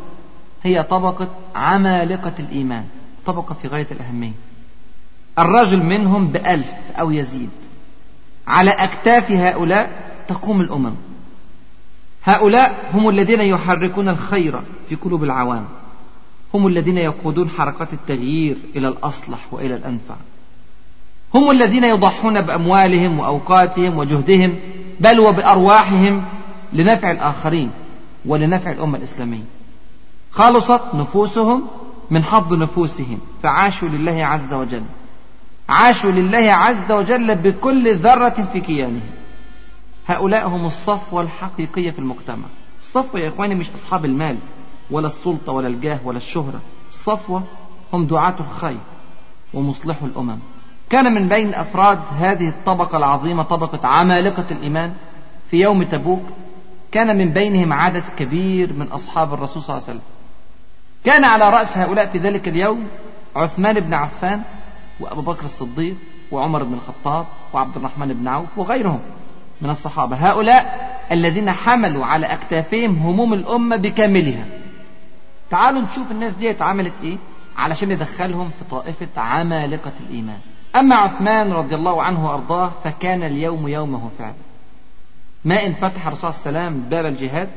هي 0.62 0.82
طبقة 0.82 1.28
عمالقة 1.54 2.32
الإيمان 2.38 2.84
طبقة 3.26 3.54
في 3.62 3.68
غاية 3.68 3.86
الأهمية. 3.90 4.32
الرجل 5.38 5.82
منهم 5.82 6.28
بألف 6.28 6.72
أو 7.00 7.10
يزيد. 7.10 7.50
على 8.46 8.70
أكتاف 8.70 9.30
هؤلاء 9.30 9.90
تقوم 10.28 10.60
الأمم. 10.60 10.94
هؤلاء 12.24 12.90
هم 12.94 13.08
الذين 13.08 13.40
يحركون 13.40 14.08
الخير 14.08 14.60
في 14.88 14.94
قلوب 14.94 15.24
العوام. 15.24 15.64
هم 16.54 16.66
الذين 16.66 16.98
يقودون 16.98 17.48
حركات 17.48 17.92
التغيير 17.92 18.56
إلى 18.76 18.88
الأصلح 18.88 19.38
وإلى 19.52 19.74
الأنفع. 19.74 20.14
هم 21.34 21.50
الذين 21.50 21.84
يضحون 21.84 22.40
بأموالهم 22.40 23.18
وأوقاتهم 23.18 23.98
وجهدهم 23.98 24.54
بل 25.00 25.20
وبأرواحهم 25.20 26.24
لنفع 26.72 27.10
الآخرين 27.10 27.70
ولنفع 28.26 28.72
الأمة 28.72 28.98
الإسلامية. 28.98 29.44
خلصت 30.32 30.80
نفوسهم 30.94 31.62
من 32.10 32.24
حظ 32.24 32.54
نفوسهم 32.54 33.18
فعاشوا 33.42 33.88
لله 33.88 34.26
عز 34.26 34.52
وجل. 34.52 34.82
عاشوا 35.68 36.10
لله 36.10 36.52
عز 36.52 36.92
وجل 36.92 37.34
بكل 37.34 37.94
ذرة 37.94 38.48
في 38.52 38.60
كيانهم 38.60 39.00
هؤلاء 40.06 40.48
هم 40.48 40.66
الصفوة 40.66 41.22
الحقيقية 41.22 41.90
في 41.90 41.98
المجتمع. 41.98 42.46
الصفوة 42.80 43.20
يا 43.20 43.28
إخواني 43.28 43.54
مش 43.54 43.70
أصحاب 43.70 44.04
المال 44.04 44.36
ولا 44.90 45.06
السلطة 45.06 45.52
ولا 45.52 45.68
الجاه 45.68 45.98
ولا 46.04 46.16
الشهرة. 46.16 46.60
الصفوة 46.90 47.42
هم 47.92 48.06
دعاة 48.06 48.34
الخير 48.40 48.78
ومصلحو 49.54 50.06
الأمم. 50.06 50.38
كان 50.90 51.14
من 51.14 51.28
بين 51.28 51.54
أفراد 51.54 51.98
هذه 52.18 52.48
الطبقة 52.48 52.98
العظيمة 52.98 53.42
طبقة 53.42 53.88
عمالقة 53.88 54.46
الإيمان 54.50 54.92
في 55.50 55.60
يوم 55.60 55.82
تبوك 55.82 56.22
كان 56.92 57.18
من 57.18 57.30
بينهم 57.30 57.72
عدد 57.72 58.04
كبير 58.18 58.72
من 58.72 58.86
أصحاب 58.86 59.34
الرسول 59.34 59.62
صلى 59.62 59.76
الله 59.76 59.88
عليه 59.88 59.98
وسلم. 59.98 60.10
كان 61.04 61.24
على 61.24 61.50
رأس 61.50 61.76
هؤلاء 61.78 62.06
في 62.06 62.18
ذلك 62.18 62.48
اليوم 62.48 62.86
عثمان 63.36 63.80
بن 63.80 63.94
عفان 63.94 64.42
وأبو 65.00 65.20
بكر 65.20 65.44
الصديق 65.44 65.96
وعمر 66.32 66.62
بن 66.62 66.74
الخطاب 66.74 67.26
وعبد 67.52 67.76
الرحمن 67.76 68.08
بن 68.08 68.28
عوف 68.28 68.58
وغيرهم 68.58 69.00
من 69.60 69.70
الصحابة. 69.70 70.16
هؤلاء 70.16 70.86
الذين 71.12 71.50
حملوا 71.50 72.06
على 72.06 72.26
أكتافهم 72.26 72.98
هموم 72.98 73.32
الأمة 73.34 73.76
بكاملها. 73.76 74.44
تعالوا 75.50 75.82
نشوف 75.82 76.10
الناس 76.10 76.32
دي 76.32 76.54
عملت 76.60 76.92
إيه 77.02 77.16
علشان 77.56 77.88
ندخلهم 77.88 78.50
في 78.58 78.64
طائفة 78.70 79.08
عمالقة 79.16 79.92
الإيمان. 80.00 80.38
أما 80.76 80.96
عثمان 80.96 81.52
رضي 81.52 81.74
الله 81.74 82.02
عنه 82.02 82.28
وأرضاه 82.28 82.72
فكان 82.84 83.22
اليوم 83.22 83.68
يومه 83.68 84.10
فعلا. 84.18 84.34
ما 85.44 85.66
إن 85.66 85.72
فتح 85.72 86.06
الرسول 86.06 86.34
صلى 86.34 86.46
الله 86.46 86.60
عليه 86.60 86.70
وسلم 86.70 86.88
باب 86.90 87.06
الجهاد 87.06 87.48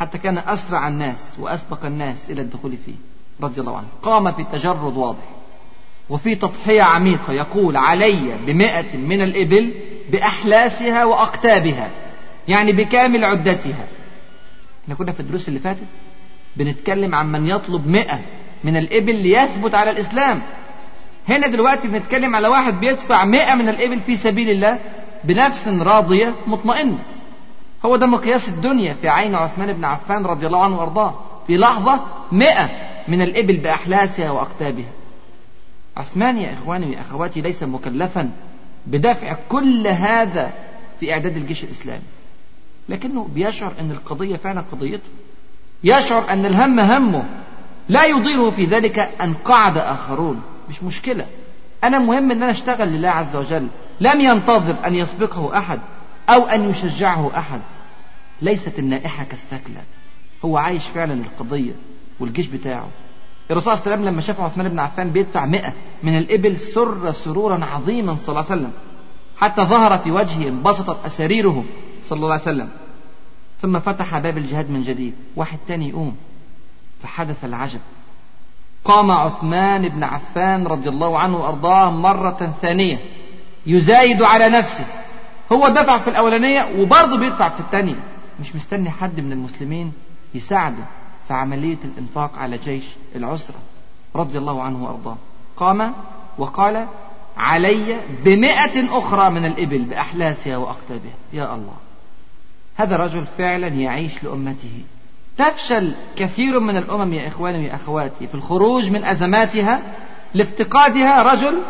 حتى 0.00 0.18
كان 0.18 0.38
أسرع 0.38 0.88
الناس 0.88 1.34
وأسبق 1.38 1.84
الناس 1.84 2.30
إلى 2.30 2.42
الدخول 2.42 2.76
فيه 2.76 2.94
رضي 3.42 3.60
الله 3.60 3.76
عنه. 3.76 3.86
قام 4.02 4.32
في 4.32 4.44
تجرد 4.44 4.96
واضح. 4.96 5.37
وفي 6.10 6.34
تضحية 6.34 6.82
عميقة 6.82 7.32
يقول 7.32 7.76
علي 7.76 8.38
بمئة 8.46 8.96
من 8.96 9.22
الإبل 9.22 9.70
بأحلاسها 10.12 11.04
وأقتابها 11.04 11.90
يعني 12.48 12.72
بكامل 12.72 13.24
عدتها. 13.24 13.86
إحنا 14.84 14.94
كنا 14.94 15.12
في 15.12 15.20
الدروس 15.20 15.48
اللي 15.48 15.60
فاتت 15.60 15.84
بنتكلم 16.56 17.14
عن 17.14 17.32
من 17.32 17.46
يطلب 17.48 17.86
مئة 17.86 18.20
من 18.64 18.76
الإبل 18.76 19.16
ليثبت 19.22 19.74
على 19.74 19.90
الإسلام. 19.90 20.42
هنا 21.28 21.46
دلوقتي 21.46 21.88
بنتكلم 21.88 22.36
على 22.36 22.48
واحد 22.48 22.80
بيدفع 22.80 23.24
مئة 23.24 23.54
من 23.54 23.68
الإبل 23.68 24.00
في 24.00 24.16
سبيل 24.16 24.50
الله 24.50 24.78
بنفس 25.24 25.68
راضية 25.68 26.34
مطمئنة. 26.46 26.98
هو 27.84 27.96
ده 27.96 28.06
مقياس 28.06 28.48
الدنيا 28.48 28.94
في 28.94 29.08
عين 29.08 29.34
عثمان 29.34 29.72
بن 29.72 29.84
عفان 29.84 30.26
رضي 30.26 30.46
الله 30.46 30.64
عنه 30.64 30.78
وأرضاه. 30.78 31.14
في 31.46 31.56
لحظة 31.56 32.00
مئة 32.32 32.70
من 33.08 33.22
الإبل 33.22 33.56
بأحلاسها 33.56 34.30
وأقتابها. 34.30 34.97
عثمان 35.98 36.38
يا 36.38 36.52
إخواني 36.52 36.92
يا 36.92 37.00
أخواتي 37.00 37.40
ليس 37.40 37.62
مكلفا 37.62 38.30
بدفع 38.86 39.36
كل 39.48 39.86
هذا 39.86 40.52
في 41.00 41.12
إعداد 41.12 41.36
الجيش 41.36 41.64
الإسلامي. 41.64 42.02
لكنه 42.88 43.28
بيشعر 43.34 43.72
أن 43.80 43.90
القضية 43.90 44.36
فعلا 44.36 44.64
قضيته. 44.72 45.08
يشعر 45.84 46.30
أن 46.30 46.46
الهم 46.46 46.80
همه. 46.80 47.24
لا 47.88 48.04
يضيره 48.04 48.50
في 48.50 48.64
ذلك 48.64 48.98
أن 48.98 49.34
قعد 49.34 49.78
آخرون. 49.78 50.42
مش 50.68 50.82
مشكلة. 50.82 51.26
أنا 51.84 51.98
مهم 51.98 52.30
أن 52.30 52.42
أنا 52.42 52.50
أشتغل 52.50 52.88
لله 52.88 53.08
عز 53.08 53.36
وجل. 53.36 53.68
لم 54.00 54.20
ينتظر 54.20 54.86
أن 54.86 54.94
يسبقه 54.94 55.58
أحد 55.58 55.80
أو 56.28 56.46
أن 56.46 56.70
يشجعه 56.70 57.38
أحد. 57.38 57.60
ليست 58.42 58.78
النائحة 58.78 59.24
كالثكلى 59.24 59.80
هو 60.44 60.56
عايش 60.56 60.86
فعلا 60.86 61.14
القضية 61.14 61.72
والجيش 62.20 62.46
بتاعه. 62.46 62.88
الرسول 63.50 63.74
صلى 63.74 63.82
الله 63.82 63.92
عليه 63.92 63.96
وسلم 63.96 64.12
لما 64.12 64.20
شاف 64.20 64.40
عثمان 64.40 64.68
بن 64.68 64.78
عفان 64.78 65.10
بيدفع 65.10 65.46
مئة 65.46 65.72
من 66.02 66.18
الإبل 66.18 66.56
سر 66.58 67.12
سرورا 67.12 67.64
عظيما 67.64 68.16
صلى 68.16 68.28
الله 68.28 68.50
عليه 68.50 68.60
وسلم 68.60 68.72
حتى 69.38 69.62
ظهر 69.62 69.98
في 69.98 70.10
وجهه 70.10 70.48
انبسطت 70.48 70.96
أساريره 71.06 71.64
صلى 72.04 72.16
الله 72.16 72.32
عليه 72.32 72.42
وسلم. 72.42 72.68
ثم 73.60 73.78
فتح 73.78 74.18
باب 74.18 74.38
الجهاد 74.38 74.70
من 74.70 74.82
جديد 74.82 75.14
واحد 75.36 75.58
تاني 75.68 75.88
يقوم 75.88 76.16
فحدث 77.02 77.44
العجب. 77.44 77.80
قام 78.84 79.10
عثمان 79.10 79.88
بن 79.88 80.04
عفان 80.04 80.66
رضي 80.66 80.88
الله 80.88 81.18
عنه 81.18 81.36
وأرضاه 81.36 81.90
مرة 81.90 82.52
ثانية 82.62 82.98
يزايد 83.66 84.22
على 84.22 84.48
نفسه. 84.48 84.86
هو 85.52 85.68
دفع 85.68 85.98
في 85.98 86.10
الأولانية 86.10 86.68
وبرضه 86.78 87.18
بيدفع 87.18 87.48
في 87.48 87.60
الثانية. 87.60 88.00
مش 88.40 88.56
مستني 88.56 88.90
حد 88.90 89.20
من 89.20 89.32
المسلمين 89.32 89.92
يساعده. 90.34 90.84
في 91.28 91.34
عملية 91.34 91.78
الإنفاق 91.84 92.38
على 92.38 92.58
جيش 92.58 92.84
العسرة 93.14 93.56
رضي 94.16 94.38
الله 94.38 94.62
عنه 94.62 94.84
وأرضاه. 94.84 95.16
قام 95.56 95.94
وقال 96.38 96.86
علي 97.36 98.00
بمئة 98.24 98.98
أخرى 98.98 99.30
من 99.30 99.44
الإبل 99.44 99.84
بأحلاسها 99.84 100.56
وأقتابها 100.56 101.14
يا 101.32 101.54
الله. 101.54 101.74
هذا 102.76 102.96
رجل 102.96 103.26
فعلا 103.26 103.68
يعيش 103.68 104.24
لأمته. 104.24 104.82
تفشل 105.38 105.94
كثير 106.16 106.60
من 106.60 106.76
الأمم 106.76 107.12
يا 107.12 107.28
إخواني 107.28 107.58
ويا 107.58 107.74
أخواتي 107.74 108.26
في 108.26 108.34
الخروج 108.34 108.90
من 108.90 109.04
أزماتها 109.04 109.82
لافتقادها 110.34 111.22
رجل 111.22 111.62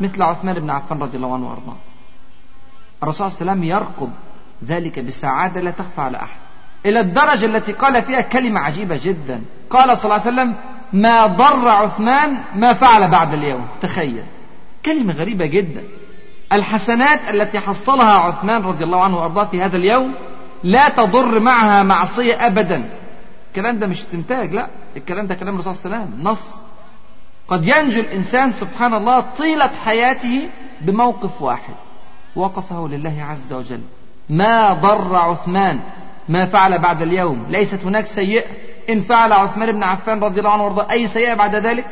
مثل 0.00 0.22
عثمان 0.22 0.60
بن 0.60 0.70
عفان 0.70 0.98
رضي 0.98 1.16
الله 1.16 1.34
عنه 1.34 1.48
وأرضاه. 1.48 1.76
الرسول 3.02 3.30
صلى 3.30 3.40
الله 3.40 3.52
عليه 3.52 3.60
وسلم 3.60 3.64
يرقب 3.64 4.10
ذلك 4.64 4.98
بسعادة 4.98 5.60
لا 5.60 5.70
تخفى 5.70 6.00
على 6.00 6.16
أحد. 6.22 6.45
إلى 6.86 7.00
الدرجة 7.00 7.44
التي 7.44 7.72
قال 7.72 8.02
فيها 8.02 8.20
كلمة 8.20 8.60
عجيبة 8.60 9.00
جدا. 9.04 9.42
قال 9.70 9.98
صلى 9.98 10.04
الله 10.04 10.26
عليه 10.26 10.34
وسلم 10.34 10.54
ما 10.92 11.26
ضر 11.26 11.68
عثمان 11.68 12.36
ما 12.54 12.72
فعل 12.72 13.08
بعد 13.10 13.32
اليوم. 13.32 13.66
تخيل. 13.82 14.22
كلمة 14.84 15.12
غريبة 15.14 15.46
جدا. 15.46 15.82
الحسنات 16.52 17.20
التي 17.28 17.60
حصلها 17.60 18.12
عثمان 18.12 18.62
رضي 18.62 18.84
الله 18.84 19.04
عنه 19.04 19.16
وأرضاه 19.16 19.44
في 19.44 19.62
هذا 19.62 19.76
اليوم 19.76 20.14
لا 20.64 20.88
تضر 20.88 21.40
معها 21.40 21.82
معصية 21.82 22.46
أبدا. 22.46 22.90
الكلام 23.48 23.78
ده 23.78 23.86
مش 23.86 24.00
استنتاج 24.00 24.54
لا. 24.54 24.66
الكلام 24.96 25.26
ده 25.26 25.34
كلام 25.34 25.54
الرسول 25.54 25.74
صلى 25.74 25.84
الله 25.84 25.96
عليه 25.96 26.06
وسلم. 26.06 26.28
نص. 26.28 26.56
قد 27.48 27.66
ينجو 27.66 28.00
الإنسان 28.00 28.52
سبحان 28.52 28.94
الله 28.94 29.20
طيلة 29.20 29.70
حياته 29.84 30.48
بموقف 30.80 31.42
واحد. 31.42 31.74
وقفه 32.36 32.88
لله 32.88 33.22
عز 33.22 33.52
وجل. 33.52 33.80
ما 34.30 34.72
ضر 34.72 35.16
عثمان 35.16 35.80
ما 36.28 36.46
فعل 36.46 36.78
بعد 36.78 37.02
اليوم. 37.02 37.46
ليست 37.48 37.84
هناك 37.84 38.06
سيئة. 38.06 38.44
إن 38.90 39.02
فعل 39.02 39.32
عثمان 39.32 39.72
بن 39.72 39.82
عفان 39.82 40.20
رضي 40.20 40.38
الله 40.38 40.50
عنه 40.50 40.64
وارضاه 40.64 40.90
أي 40.90 41.08
سيئة 41.08 41.34
بعد 41.34 41.54
ذلك؟ 41.54 41.84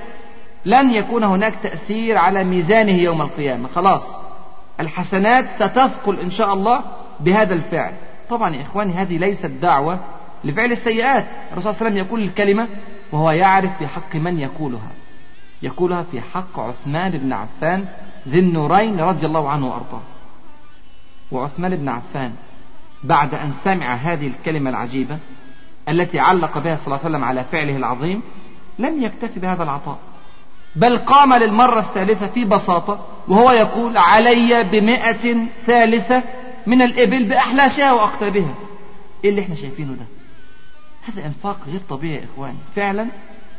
لن 0.64 0.90
يكون 0.90 1.24
هناك 1.24 1.54
تأثير 1.62 2.18
على 2.18 2.44
ميزانه 2.44 2.92
يوم 2.92 3.22
القيامة. 3.22 3.68
خلاص. 3.68 4.02
الحسنات 4.80 5.44
ستثقل 5.56 6.20
إن 6.20 6.30
شاء 6.30 6.54
الله 6.54 6.80
بهذا 7.20 7.54
الفعل. 7.54 7.92
طبعا 8.28 8.56
يا 8.56 8.62
إخواني 8.62 8.92
هذه 8.92 9.18
ليست 9.18 9.46
دعوة 9.46 9.98
لفعل 10.44 10.72
السيئات. 10.72 11.26
الرسول 11.52 11.62
صلى 11.62 11.70
الله 11.70 11.80
عليه 11.80 11.86
وسلم 11.90 12.06
يقول 12.06 12.22
الكلمة 12.22 12.68
وهو 13.12 13.30
يعرف 13.30 13.78
في 13.78 13.86
حق 13.86 14.16
من 14.16 14.38
يقولها. 14.38 14.90
يقولها 15.62 16.02
في 16.02 16.20
حق 16.20 16.60
عثمان 16.60 17.10
بن 17.10 17.32
عفان 17.32 17.84
ذي 18.28 18.38
النورين 18.38 19.00
رضي 19.00 19.26
الله 19.26 19.48
عنه 19.48 19.66
وأرضاه. 19.66 20.00
وعثمان 21.32 21.76
بن 21.76 21.88
عفان 21.88 22.32
بعد 23.04 23.34
أن 23.34 23.52
سمع 23.64 23.94
هذه 23.94 24.26
الكلمة 24.26 24.70
العجيبة 24.70 25.18
التي 25.88 26.18
علق 26.20 26.58
بها 26.58 26.76
صلى 26.76 26.86
الله 26.86 26.98
عليه 26.98 27.06
وسلم 27.08 27.24
على 27.24 27.44
فعله 27.44 27.76
العظيم 27.76 28.22
لم 28.78 29.02
يكتفي 29.02 29.40
بهذا 29.40 29.62
العطاء. 29.62 29.98
بل 30.76 30.98
قام 30.98 31.34
للمرة 31.34 31.80
الثالثة 31.80 32.26
في 32.26 32.44
بساطة 32.44 33.06
وهو 33.28 33.50
يقول 33.50 33.96
علي 33.96 34.64
بمئة 34.64 35.46
ثالثة 35.66 36.22
من 36.66 36.82
الإبل 36.82 37.24
بأحلاسها 37.24 37.92
وأقطابها 37.92 38.54
إيه 39.24 39.30
اللي 39.30 39.40
إحنا 39.42 39.54
شايفينه 39.54 39.92
ده؟ 39.92 40.04
هذا 41.08 41.26
إنفاق 41.26 41.58
غير 41.66 41.80
طبيعي 41.88 42.16
يا 42.16 42.24
إخواني 42.34 42.58
فعلا 42.76 43.06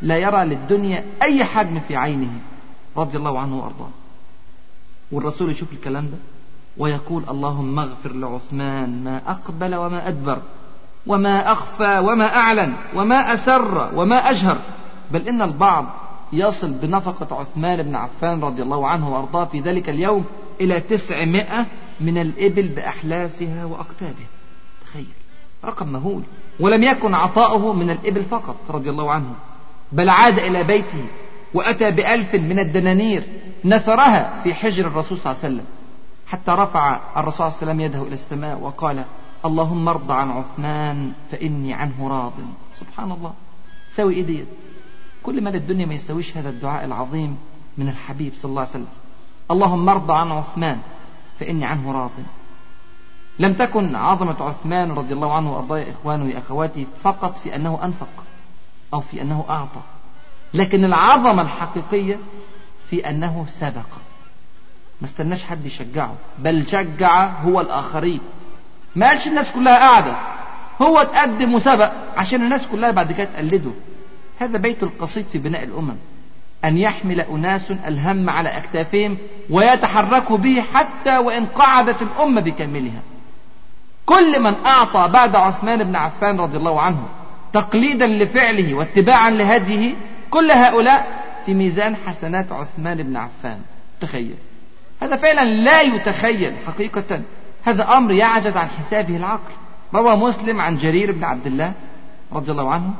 لا 0.01 0.15
يرى 0.17 0.45
للدنيا 0.45 1.03
أي 1.21 1.45
حجم 1.45 1.79
في 1.79 1.95
عينه 1.95 2.29
رضي 2.97 3.17
الله 3.17 3.39
عنه 3.39 3.58
وأرضاه. 3.58 3.89
والرسول 5.12 5.51
يشوف 5.51 5.73
الكلام 5.73 6.05
ده؟ 6.05 6.17
ويقول 6.77 7.23
اللهم 7.29 7.79
اغفر 7.79 8.13
لعثمان 8.13 9.03
ما 9.03 9.21
أقبل 9.27 9.75
وما 9.75 10.07
أدبر 10.07 10.41
وما 11.07 11.51
أخفى 11.51 11.99
وما 11.99 12.35
أعلن 12.35 12.73
وما 12.95 13.33
أسر 13.33 13.91
وما 13.95 14.29
أجهر. 14.29 14.57
بل 15.11 15.27
إن 15.27 15.41
البعض 15.41 15.85
يصل 16.33 16.71
بنفقة 16.71 17.35
عثمان 17.35 17.83
بن 17.83 17.95
عفان 17.95 18.41
رضي 18.41 18.61
الله 18.61 18.88
عنه 18.88 19.09
وأرضاه 19.09 19.45
في 19.45 19.59
ذلك 19.59 19.89
اليوم 19.89 20.25
إلى 20.61 20.79
تسعمائة 20.79 21.65
من 22.01 22.17
الإبل 22.17 22.67
بأحلاسها 22.67 23.65
وأقتابها 23.65 24.27
تخيل 24.85 25.07
رقم 25.65 25.88
مهول. 25.88 26.21
ولم 26.59 26.83
يكن 26.83 27.13
عطاؤه 27.13 27.73
من 27.73 27.89
الإبل 27.89 28.23
فقط 28.23 28.55
رضي 28.69 28.89
الله 28.89 29.11
عنه 29.11 29.33
بل 29.91 30.09
عاد 30.09 30.33
إلى 30.33 30.63
بيته 30.63 31.05
وأتى 31.53 31.91
بألف 31.91 32.35
من 32.35 32.59
الدنانير 32.59 33.23
نثرها 33.65 34.41
في 34.43 34.53
حجر 34.53 34.88
الرسول 34.88 35.17
صلى 35.17 35.31
الله 35.31 35.43
عليه 35.43 35.53
وسلم. 35.55 35.65
حتى 36.27 36.51
رفع 36.51 36.99
الرسول 37.17 37.38
صلى 37.38 37.47
الله 37.47 37.57
عليه 37.57 37.67
وسلم 37.67 37.81
يده 37.81 38.01
إلى 38.01 38.13
السماء 38.15 38.59
وقال 38.59 39.05
اللهم 39.45 39.88
ارض 39.88 40.11
عن 40.11 40.31
عثمان 40.31 41.13
فإني 41.31 41.73
عنه 41.73 42.07
راض. 42.07 42.33
سبحان 42.73 43.11
الله. 43.11 43.33
سوي 43.95 44.21
ديت 44.21 44.47
كل 45.23 45.43
ما 45.43 45.49
الدنيا 45.49 45.85
ما 45.85 45.93
يسويش 45.93 46.38
هذا 46.38 46.49
الدعاء 46.49 46.85
العظيم 46.85 47.38
من 47.77 47.89
الحبيب 47.89 48.33
صلى 48.35 48.49
الله 48.49 48.61
عليه 48.61 48.71
وسلم. 48.71 48.93
اللهم 49.51 49.89
ارض 49.89 50.11
عن 50.11 50.31
عثمان 50.31 50.79
فإني 51.39 51.65
عنه 51.65 51.91
راض. 51.91 52.11
لم 53.39 53.53
تكن 53.53 53.95
عظمة 53.95 54.43
عثمان 54.43 54.91
رضي 54.91 55.13
الله 55.13 55.33
عنه 55.33 55.53
وأرضاه 55.53 55.77
يا 55.77 55.91
إخواني 55.91 56.33
يا 56.33 56.39
أخواتي 56.39 56.88
فقط 57.01 57.38
في 57.38 57.55
أنه 57.55 57.79
أنفق 57.83 58.09
أو 58.93 59.01
في 59.01 59.21
أنه 59.21 59.45
أعطى 59.49 59.81
لكن 60.53 60.85
العظمة 60.85 61.41
الحقيقية 61.41 62.19
في 62.89 63.09
أنه 63.09 63.45
سبق. 63.49 63.88
ما 65.01 65.08
استناش 65.08 65.43
حد 65.43 65.65
يشجعه. 65.65 66.15
بل 66.39 66.67
شجع 66.67 67.25
هو 67.25 67.62
الآخرين. 67.62 68.21
ما 68.95 69.08
قالش 69.08 69.27
الناس 69.27 69.51
كلها 69.51 69.77
قاعدة. 69.77 70.15
هو 70.81 71.03
تقدم 71.03 71.53
وسبق 71.53 71.91
عشان 72.17 72.41
الناس 72.41 72.67
كلها 72.67 72.91
بعد 72.91 73.12
كده 73.12 73.27
تقلده. 73.34 73.71
هذا 74.39 74.58
بيت 74.58 74.84
القصيد 74.84 75.25
في 75.25 75.38
بناء 75.38 75.63
الأمم. 75.63 75.95
أن 76.65 76.77
يحمل 76.77 77.21
أناس 77.21 77.71
الهم 77.71 78.29
على 78.29 78.49
أكتافهم 78.49 79.17
ويتحركوا 79.49 80.38
به 80.38 80.63
حتى 80.73 81.17
وإن 81.17 81.45
قعدت 81.45 82.01
الأمة 82.01 82.41
بكاملها. 82.41 83.01
كل 84.05 84.39
من 84.41 84.53
أعطى 84.65 85.08
بعد 85.13 85.36
عثمان 85.36 85.84
بن 85.84 85.95
عفان 85.95 86.39
رضي 86.39 86.58
الله 86.58 86.81
عنه 86.81 87.08
تقليدا 87.53 88.08
لفعله 88.08 88.73
واتباعا 88.73 89.29
لهديه 89.29 89.93
كل 90.29 90.51
هؤلاء 90.51 91.23
في 91.45 91.53
ميزان 91.53 91.95
حسنات 91.95 92.51
عثمان 92.51 93.03
بن 93.03 93.17
عفان. 93.17 93.60
تخيل. 94.01 94.36
هذا 95.01 95.15
فعلا 95.15 95.45
لا 95.45 95.81
يتخيل 95.81 96.53
حقيقة. 96.67 97.21
هذا 97.63 97.97
أمر 97.97 98.12
يعجز 98.12 98.58
عن 98.58 98.69
حسابه 98.69 99.17
العقل. 99.17 99.53
روى 99.93 100.15
مسلم 100.15 100.62
عن 100.62 100.77
جرير 100.77 101.12
بن 101.12 101.23
عبد 101.23 101.47
الله 101.47 101.73
رضي 102.34 102.51
الله 102.51 102.71
عنه 102.71 102.93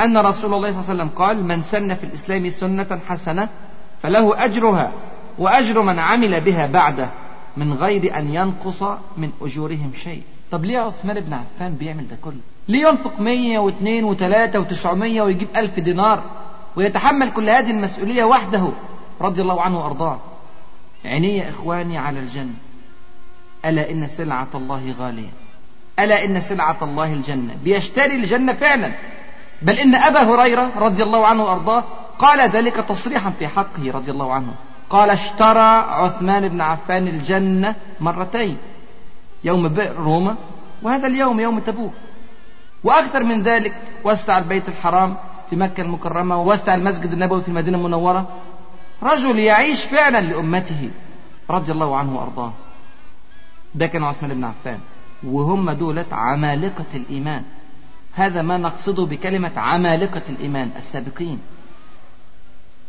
أن 0.00 0.16
رسول 0.16 0.54
الله 0.54 0.70
صلى 0.72 0.80
الله 0.80 0.90
عليه 0.90 0.94
وسلم 0.94 1.08
قال 1.08 1.44
من 1.44 1.62
سن 1.62 1.94
في 1.94 2.04
الإسلام 2.04 2.50
سنة 2.50 3.00
حسنة 3.08 3.48
فله 4.02 4.44
أجرها 4.44 4.92
وأجر 5.38 5.82
من 5.82 5.98
عمل 5.98 6.40
بها 6.40 6.66
بعده 6.66 7.08
من 7.56 7.72
غير 7.72 8.16
أن 8.18 8.34
ينقص 8.34 8.82
من 9.16 9.30
أجورهم 9.42 9.92
شيء. 10.02 10.22
طب 10.50 10.64
ليه 10.64 10.78
عثمان 10.78 11.20
بن 11.20 11.32
عفان 11.32 11.74
بيعمل 11.74 12.08
ده 12.08 12.16
كله؟ 12.22 12.40
ليه 12.68 12.88
ينفق 12.88 13.20
مية 13.20 13.58
واثنين 13.58 14.04
وثلاثة 14.04 14.60
وتسعمية 14.60 15.22
ويجيب 15.22 15.48
ألف 15.56 15.80
دينار 15.80 16.22
ويتحمل 16.76 17.30
كل 17.30 17.48
هذه 17.48 17.70
المسؤولية 17.70 18.24
وحده؟ 18.24 18.68
رضي 19.20 19.42
الله 19.42 19.62
عنه 19.62 19.78
وأرضاه. 19.78 20.18
عيني 21.04 21.50
إخواني 21.50 21.98
على 21.98 22.18
الجنة. 22.18 22.54
ألا 23.64 23.90
إن 23.90 24.06
سلعة 24.06 24.48
الله 24.54 24.94
غالية. 25.00 25.28
ألا 25.98 26.24
إن 26.24 26.40
سلعة 26.40 26.76
الله 26.82 27.12
الجنة. 27.12 27.54
بيشتري 27.64 28.14
الجنة 28.14 28.52
فعلا. 28.52 28.94
بل 29.62 29.72
إن 29.72 29.94
أبا 29.94 30.22
هريرة 30.22 30.78
رضي 30.78 31.02
الله 31.02 31.26
عنه 31.26 31.44
وأرضاه 31.44 31.84
قال 32.18 32.50
ذلك 32.50 32.74
تصريحا 32.74 33.30
في 33.30 33.48
حقه 33.48 33.90
رضي 33.92 34.10
الله 34.10 34.32
عنه. 34.32 34.54
قال 34.90 35.10
اشترى 35.10 35.84
عثمان 35.88 36.48
بن 36.48 36.60
عفان 36.60 37.08
الجنة 37.08 37.74
مرتين. 38.00 38.56
يوم 39.44 39.68
بئر 39.68 39.96
روما. 39.96 40.36
وهذا 40.82 41.06
اليوم 41.06 41.40
يوم 41.40 41.58
تبوك. 41.58 41.92
وأكثر 42.84 43.22
من 43.22 43.42
ذلك 43.42 43.72
وسع 44.04 44.38
البيت 44.38 44.68
الحرام 44.68 45.16
في 45.50 45.56
مكة 45.56 45.80
المكرمة. 45.80 46.40
ووسع 46.40 46.74
المسجد 46.74 47.12
النبوي 47.12 47.42
في 47.42 47.48
المدينة 47.48 47.78
المنورة. 47.78 48.28
رجل 49.04 49.38
يعيش 49.38 49.84
فعلا 49.84 50.20
لأمته 50.20 50.90
رضي 51.50 51.72
الله 51.72 51.96
عنه 51.96 52.16
وأرضاه. 52.16 52.52
ده 53.74 53.86
كان 53.86 54.04
عثمان 54.04 54.34
بن 54.34 54.44
عفان. 54.44 54.78
وهم 55.24 55.70
دولة 55.70 56.06
عمالقة 56.12 56.84
الإيمان. 56.94 57.42
هذا 58.14 58.42
ما 58.42 58.58
نقصده 58.58 59.04
بكلمة 59.04 59.52
عمالقة 59.56 60.22
الإيمان 60.28 60.70
السابقين. 60.76 61.38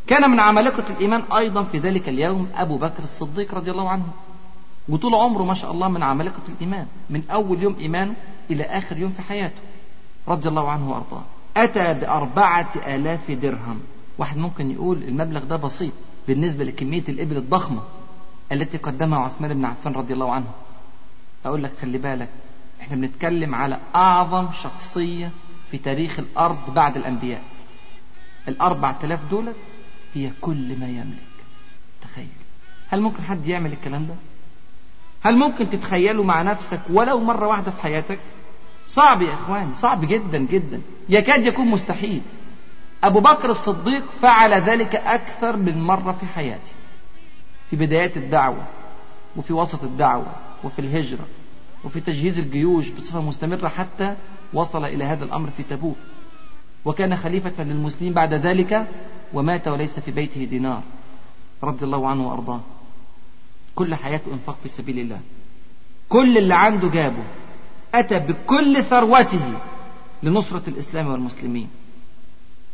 كان 0.08 0.32
من 0.32 0.40
عمالقة 0.40 0.84
الإيمان 0.90 1.24
أيضا 1.38 1.64
في 1.64 1.78
ذلك 1.78 2.10
اليوم 2.10 2.50
أبو 2.56 2.78
بكر 2.78 3.04
الصديق 3.04 3.56
رضي 3.56 3.72
الله 3.72 3.90
عنه. 3.90 4.08
وطول 4.90 5.16
عمره 5.16 5.44
ما 5.44 5.54
شاء 5.54 5.72
الله 5.72 5.88
من 5.88 6.04
عمالقة 6.04 6.42
الإيمان. 6.50 6.88
من 7.10 7.24
أول 7.32 7.64
يوم 7.64 7.76
إيمانه 7.80 8.14
إلى 8.52 8.64
آخر 8.64 8.98
يوم 8.98 9.12
في 9.12 9.22
حياته 9.22 9.62
رضي 10.28 10.50
الله 10.50 10.72
عنه 10.72 10.92
وأرضاه. 10.92 11.24
أتى 11.58 11.94
بأربعة 11.94 12.70
آلاف 12.88 13.32
درهم. 13.32 13.80
واحد 14.18 14.38
ممكن 14.38 14.72
يقول 14.72 15.04
المبلغ 15.04 15.44
ده 15.44 15.56
بسيط 15.56 15.94
بالنسبة 16.28 16.64
لكمية 16.64 17.04
الإبل 17.10 17.38
الضخمة 17.38 17.82
التي 18.52 18.78
قدمها 18.78 19.20
عثمان 19.20 19.54
بن 19.54 19.66
عفان 19.66 19.94
رضي 19.94 20.14
الله 20.14 20.32
عنه. 20.32 20.48
أقول 21.46 21.64
لك 21.64 21.72
خلي 21.82 21.98
بالك 21.98 22.30
إحنا 22.82 22.96
بنتكلم 22.96 23.56
على 23.56 23.80
أعظم 23.96 24.48
شخصية 24.64 25.32
في 25.72 25.78
تاريخ 25.78 26.20
الأرض 26.20 26.74
بعد 26.74 26.98
الأنبياء. 26.98 27.42
الأربع 28.48 28.92
تلاف 28.92 29.20
دولت 29.32 29.56
هي 30.14 30.32
كل 30.42 30.80
ما 30.80 30.88
يملك. 30.88 31.36
تخيل. 32.02 32.28
هل 32.88 33.02
ممكن 33.02 33.24
حد 33.24 33.48
يعمل 33.48 33.74
الكلام 33.74 34.06
ده؟ 34.08 34.16
هل 35.22 35.38
ممكن 35.38 35.70
تتخيله 35.70 36.24
مع 36.24 36.42
نفسك 36.42 36.82
ولو 36.90 37.20
مرة 37.20 37.48
واحدة 37.48 37.72
في 37.72 37.82
حياتك؟ 37.82 38.20
صعب 38.90 39.22
يا 39.22 39.34
إخواني 39.34 39.76
صعب 39.76 40.06
جدا 40.06 40.38
جدا. 40.38 40.82
يكاد 41.10 41.46
يكون 41.46 41.68
مستحيل. 41.68 42.22
أبو 43.04 43.20
بكر 43.20 43.52
الصديق 43.52 44.04
فعل 44.22 44.54
ذلك 44.54 44.96
أكثر 44.96 45.58
من 45.58 45.84
مرة 45.84 46.12
في 46.12 46.26
حياته. 46.26 46.72
في 47.70 47.76
بدايات 47.76 48.18
الدعوة 48.18 48.64
وفي 49.36 49.54
وسط 49.54 49.84
الدعوة 49.84 50.26
وفي 50.64 50.80
الهجرة 50.80 51.26
وفي 51.84 52.00
تجهيز 52.00 52.40
الجيوش 52.40 52.90
بصفة 52.90 53.22
مستمرة 53.22 53.68
حتى 53.68 54.16
وصل 54.54 54.86
إلى 54.86 55.04
هذا 55.04 55.24
الأمر 55.24 55.50
في 55.58 55.64
تبوك. 55.64 55.98
وكان 56.86 57.16
خليفة 57.16 57.64
للمسلمين 57.64 58.14
بعد 58.14 58.34
ذلك 58.34 58.88
ومات 59.34 59.68
وليس 59.68 60.00
في 60.00 60.12
بيته 60.12 60.44
دينار 60.44 60.82
رضي 61.64 61.86
الله 61.86 62.08
عنه 62.08 62.28
وأرضاه. 62.28 62.62
كل 63.76 63.96
حياته 63.96 64.34
إنفاق 64.34 64.58
في 64.64 64.70
سبيل 64.70 65.00
الله. 65.00 65.20
كل 66.10 66.38
اللي 66.38 66.56
عنده 66.56 66.90
جابه 66.90 67.24
أتى 67.94 68.20
بكل 68.20 68.84
ثروته 68.84 69.54
لنصرة 70.24 70.64
الإسلام 70.68 71.08
والمسلمين. 71.08 71.70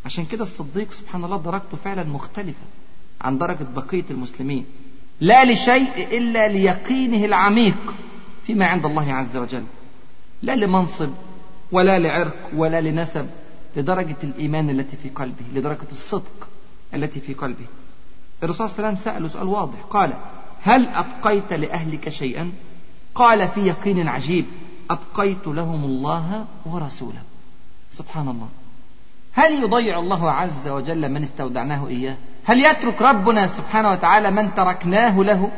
عشان 0.05 0.25
كده 0.25 0.43
الصديق 0.43 0.91
سبحان 0.91 1.23
الله 1.23 1.37
درجته 1.37 1.77
فعلا 1.83 2.03
مختلفة 2.03 2.65
عن 3.21 3.37
درجة 3.37 3.67
بقية 3.75 4.05
المسلمين. 4.11 4.65
لا 5.19 5.45
لشيء 5.45 6.17
إلا 6.17 6.47
ليقينه 6.47 7.25
العميق 7.25 7.93
فيما 8.45 8.65
عند 8.65 8.85
الله 8.85 9.13
عز 9.13 9.37
وجل. 9.37 9.63
لا 10.41 10.55
لمنصب 10.55 11.09
ولا 11.71 11.99
لعرق 11.99 12.49
ولا 12.55 12.81
لنسب 12.81 13.29
لدرجة 13.75 14.17
الإيمان 14.23 14.69
التي 14.69 14.97
في 14.97 15.09
قلبه 15.09 15.45
لدرجة 15.53 15.87
الصدق 15.91 16.47
التي 16.93 17.19
في 17.19 17.33
قلبه. 17.33 17.65
الرسول 18.43 18.69
صلى 18.69 18.77
الله 18.77 18.87
عليه 18.87 18.99
وسلم 18.99 19.13
سأله 19.13 19.27
سؤال 19.27 19.47
واضح. 19.47 19.81
قال 19.89 20.13
هل 20.61 20.87
أبقيت 20.87 21.53
لأهلك 21.53 22.09
شيئا؟ 22.09 22.51
قال 23.15 23.47
في 23.47 23.61
يقين 23.61 24.07
عجيب 24.07 24.45
أبقيت 24.89 25.47
لهم 25.47 25.85
الله 25.85 26.45
ورسوله. 26.65 27.21
سبحان 27.91 28.27
الله. 28.27 28.47
هل 29.33 29.63
يضيع 29.63 29.99
الله 29.99 30.31
عز 30.31 30.67
وجل 30.67 31.11
من 31.11 31.23
استودعناه 31.23 31.87
إياه؟ 31.87 32.15
هل 32.45 32.65
يترك 32.65 33.01
ربنا 33.01 33.47
سبحانه 33.47 33.91
وتعالى 33.91 34.31
من 34.31 34.53
تركناه 34.55 35.19
له؟ 35.19 35.51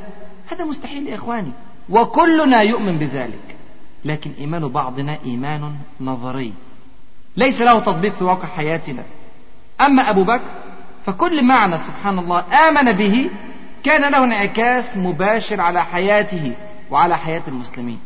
هذا 0.51 0.65
مستحيل 0.65 1.07
يا 1.07 1.15
إخواني 1.15 1.51
وكلنا 1.89 2.62
يؤمن 2.62 2.97
بذلك 2.97 3.55
لكن 4.05 4.31
إيمان 4.39 4.67
بعضنا 4.67 5.17
إيمان 5.25 5.75
نظري 6.01 6.53
ليس 7.38 7.62
له 7.62 7.79
تطبيق 7.79 8.13
في 8.13 8.23
واقع 8.23 8.47
حياتنا. 8.47 9.03
أما 9.81 10.09
أبو 10.09 10.23
بكر 10.23 10.49
فكل 11.05 11.43
معنى 11.43 11.77
سبحان 11.77 12.19
الله 12.19 12.43
آمن 12.69 12.97
به 12.97 13.29
كان 13.83 14.12
له 14.12 14.23
انعكاس 14.23 14.97
مباشر 14.97 15.62
على 15.62 15.83
حياته 15.83 16.55
وعلى 16.91 17.17
حياة 17.17 17.41
المسلمين 17.47 17.99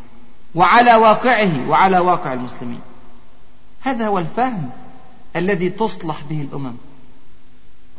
وعلى 0.55 0.95
واقعه 0.95 1.69
وعلى 1.69 1.99
واقع 1.99 2.33
المسلمين. 2.33 2.79
هذا 3.81 4.07
هو 4.07 4.19
الفهم 4.19 4.69
الذي 5.35 5.69
تصلح 5.69 6.23
به 6.29 6.41
الأمم. 6.41 6.73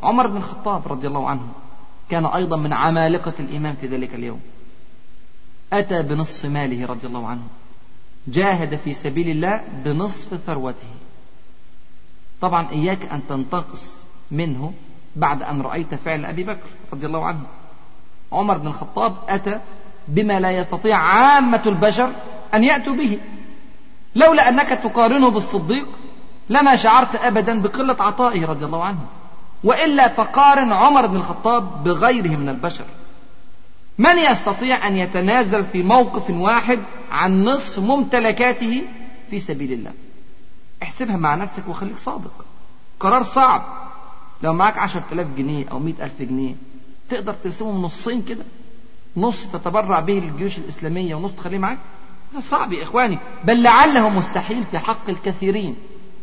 عمر 0.03 0.27
بن 0.27 0.37
الخطاب 0.37 0.87
رضي 0.87 1.07
الله 1.07 1.29
عنه 1.29 1.47
كان 2.09 2.25
أيضا 2.25 2.57
من 2.57 2.73
عمالقة 2.73 3.33
الإيمان 3.39 3.75
في 3.75 3.87
ذلك 3.87 4.15
اليوم. 4.15 4.39
أتى 5.73 6.01
بنصف 6.01 6.45
ماله 6.45 6.85
رضي 6.85 7.07
الله 7.07 7.27
عنه. 7.27 7.43
جاهد 8.27 8.75
في 8.75 8.93
سبيل 8.93 9.29
الله 9.29 9.63
بنصف 9.85 10.33
ثروته. 10.45 10.87
طبعا 12.41 12.71
إياك 12.71 13.05
أن 13.05 13.27
تنتقص 13.27 14.03
منه 14.31 14.73
بعد 15.15 15.43
أن 15.43 15.61
رأيت 15.61 15.95
فعل 15.95 16.25
أبي 16.25 16.43
بكر 16.43 16.69
رضي 16.93 17.05
الله 17.05 17.25
عنه. 17.25 17.43
عمر 18.31 18.57
بن 18.57 18.67
الخطاب 18.67 19.15
أتى 19.27 19.59
بما 20.07 20.39
لا 20.39 20.51
يستطيع 20.51 20.97
عامة 20.97 21.61
البشر 21.65 22.11
أن 22.53 22.63
يأتوا 22.63 22.93
به. 22.93 23.19
لولا 24.15 24.49
أنك 24.49 24.69
تقارنه 24.83 25.29
بالصديق 25.29 25.87
لما 26.49 26.75
شعرت 26.75 27.15
أبدا 27.15 27.61
بقلة 27.61 27.95
عطائه 27.99 28.45
رضي 28.45 28.65
الله 28.65 28.83
عنه 28.83 28.99
وإلا 29.63 30.07
فقارن 30.07 30.73
عمر 30.73 31.07
بن 31.07 31.15
الخطاب 31.15 31.83
بغيره 31.83 32.35
من 32.35 32.49
البشر. 32.49 32.85
من 33.97 34.17
يستطيع 34.17 34.87
أن 34.87 34.97
يتنازل 34.97 35.65
في 35.65 35.83
موقف 35.83 36.29
واحد 36.29 36.79
عن 37.11 37.43
نصف 37.43 37.79
ممتلكاته 37.79 38.83
في 39.29 39.39
سبيل 39.39 39.73
الله؟ 39.73 39.91
احسبها 40.83 41.17
مع 41.17 41.35
نفسك 41.35 41.67
وخليك 41.67 41.97
صادق. 41.97 42.45
قرار 42.99 43.23
صعب. 43.23 43.61
لو 44.43 44.53
معاك 44.53 44.77
عشرة 44.77 45.03
آلاف 45.11 45.27
جنيه 45.37 45.67
أو 45.71 45.79
مئة 45.79 46.03
ألف 46.03 46.21
جنيه 46.21 46.55
تقدر 47.09 47.33
تقسمهم 47.33 47.81
نصين 47.81 48.21
كده. 48.21 48.43
نص 49.17 49.47
تتبرع 49.53 49.99
به 49.99 50.13
للجيوش 50.13 50.57
الإسلامية 50.57 51.15
ونص 51.15 51.31
تخليه 51.31 51.57
معاك؟ 51.57 51.77
هذا 52.31 52.39
صعب 52.39 52.73
يا 52.73 52.83
إخواني. 52.83 53.19
بل 53.43 53.63
لعله 53.63 54.09
مستحيل 54.09 54.63
في 54.63 54.79
حق 54.79 55.09
الكثيرين. 55.09 55.75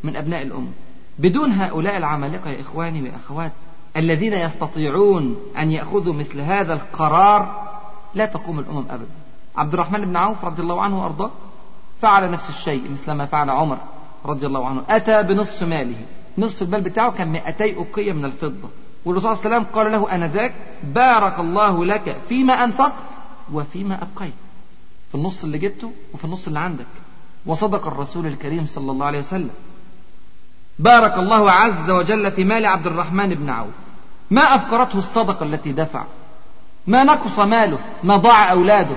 من 0.06 0.16
أبناء 0.16 0.42
الأمة 0.42 0.70
بدون 1.18 1.52
هؤلاء 1.52 1.96
العمالقة 1.96 2.50
يا 2.50 2.60
إخواني 2.60 3.10
وأخوات 3.10 3.52
الذين 3.96 4.32
يستطيعون 4.32 5.36
أن 5.58 5.72
يأخذوا 5.72 6.14
مثل 6.14 6.40
هذا 6.40 6.74
القرار 6.74 7.68
لا 8.14 8.26
تقوم 8.26 8.58
الأمم 8.58 8.84
أبدا. 8.90 9.10
عبد 9.56 9.72
الرحمن 9.74 10.04
بن 10.04 10.16
عوف 10.16 10.44
رضي 10.44 10.62
الله 10.62 10.82
عنه 10.82 11.02
وأرضاه 11.02 11.30
فعل 12.00 12.30
نفس 12.30 12.48
الشيء 12.48 12.90
مثل 12.90 13.12
ما 13.12 13.26
فعل 13.26 13.50
عمر 13.50 13.78
رضي 14.24 14.46
الله 14.46 14.66
عنه. 14.66 14.82
أتى 14.88 15.22
بنصف 15.22 15.62
ماله. 15.62 15.96
نصف 16.38 16.62
المال 16.62 16.80
بتاعه 16.80 17.10
كان 17.10 17.32
200 17.32 17.74
أقية 17.80 18.12
من 18.12 18.24
الفضة. 18.24 18.68
والرسول 19.04 19.36
صلى 19.36 19.44
الله 19.44 19.56
عليه 19.56 19.66
وسلم 19.66 19.74
قال 19.74 19.92
له 19.92 20.14
أنذاك 20.14 20.54
بارك 20.84 21.38
الله 21.40 21.84
لك 21.84 22.16
فيما 22.28 22.64
أنفقت 22.64 23.10
وفيما 23.52 24.02
أبقيت. 24.02 24.34
في 25.08 25.14
النص 25.14 25.44
اللي 25.44 25.58
جبته 25.58 25.92
وفي 26.14 26.24
النص 26.24 26.46
اللي 26.46 26.58
عندك. 26.58 26.86
وصدق 27.46 27.86
الرسول 27.86 28.26
الكريم 28.26 28.66
صلى 28.66 28.92
الله 28.92 29.06
عليه 29.06 29.18
وسلم. 29.18 29.50
بارك 30.78 31.18
الله 31.18 31.50
عز 31.50 31.90
وجل 31.90 32.32
في 32.32 32.44
مال 32.44 32.66
عبد 32.66 32.86
الرحمن 32.86 33.28
بن 33.28 33.50
عوف. 33.50 33.74
ما 34.30 34.42
أفقرته 34.42 34.98
الصدقة 34.98 35.46
التي 35.46 35.72
دفع. 35.72 36.04
ما 36.86 37.04
نقص 37.04 37.38
ماله 37.38 37.78
ما 38.02 38.16
ضاع 38.16 38.52
أولاده 38.52 38.96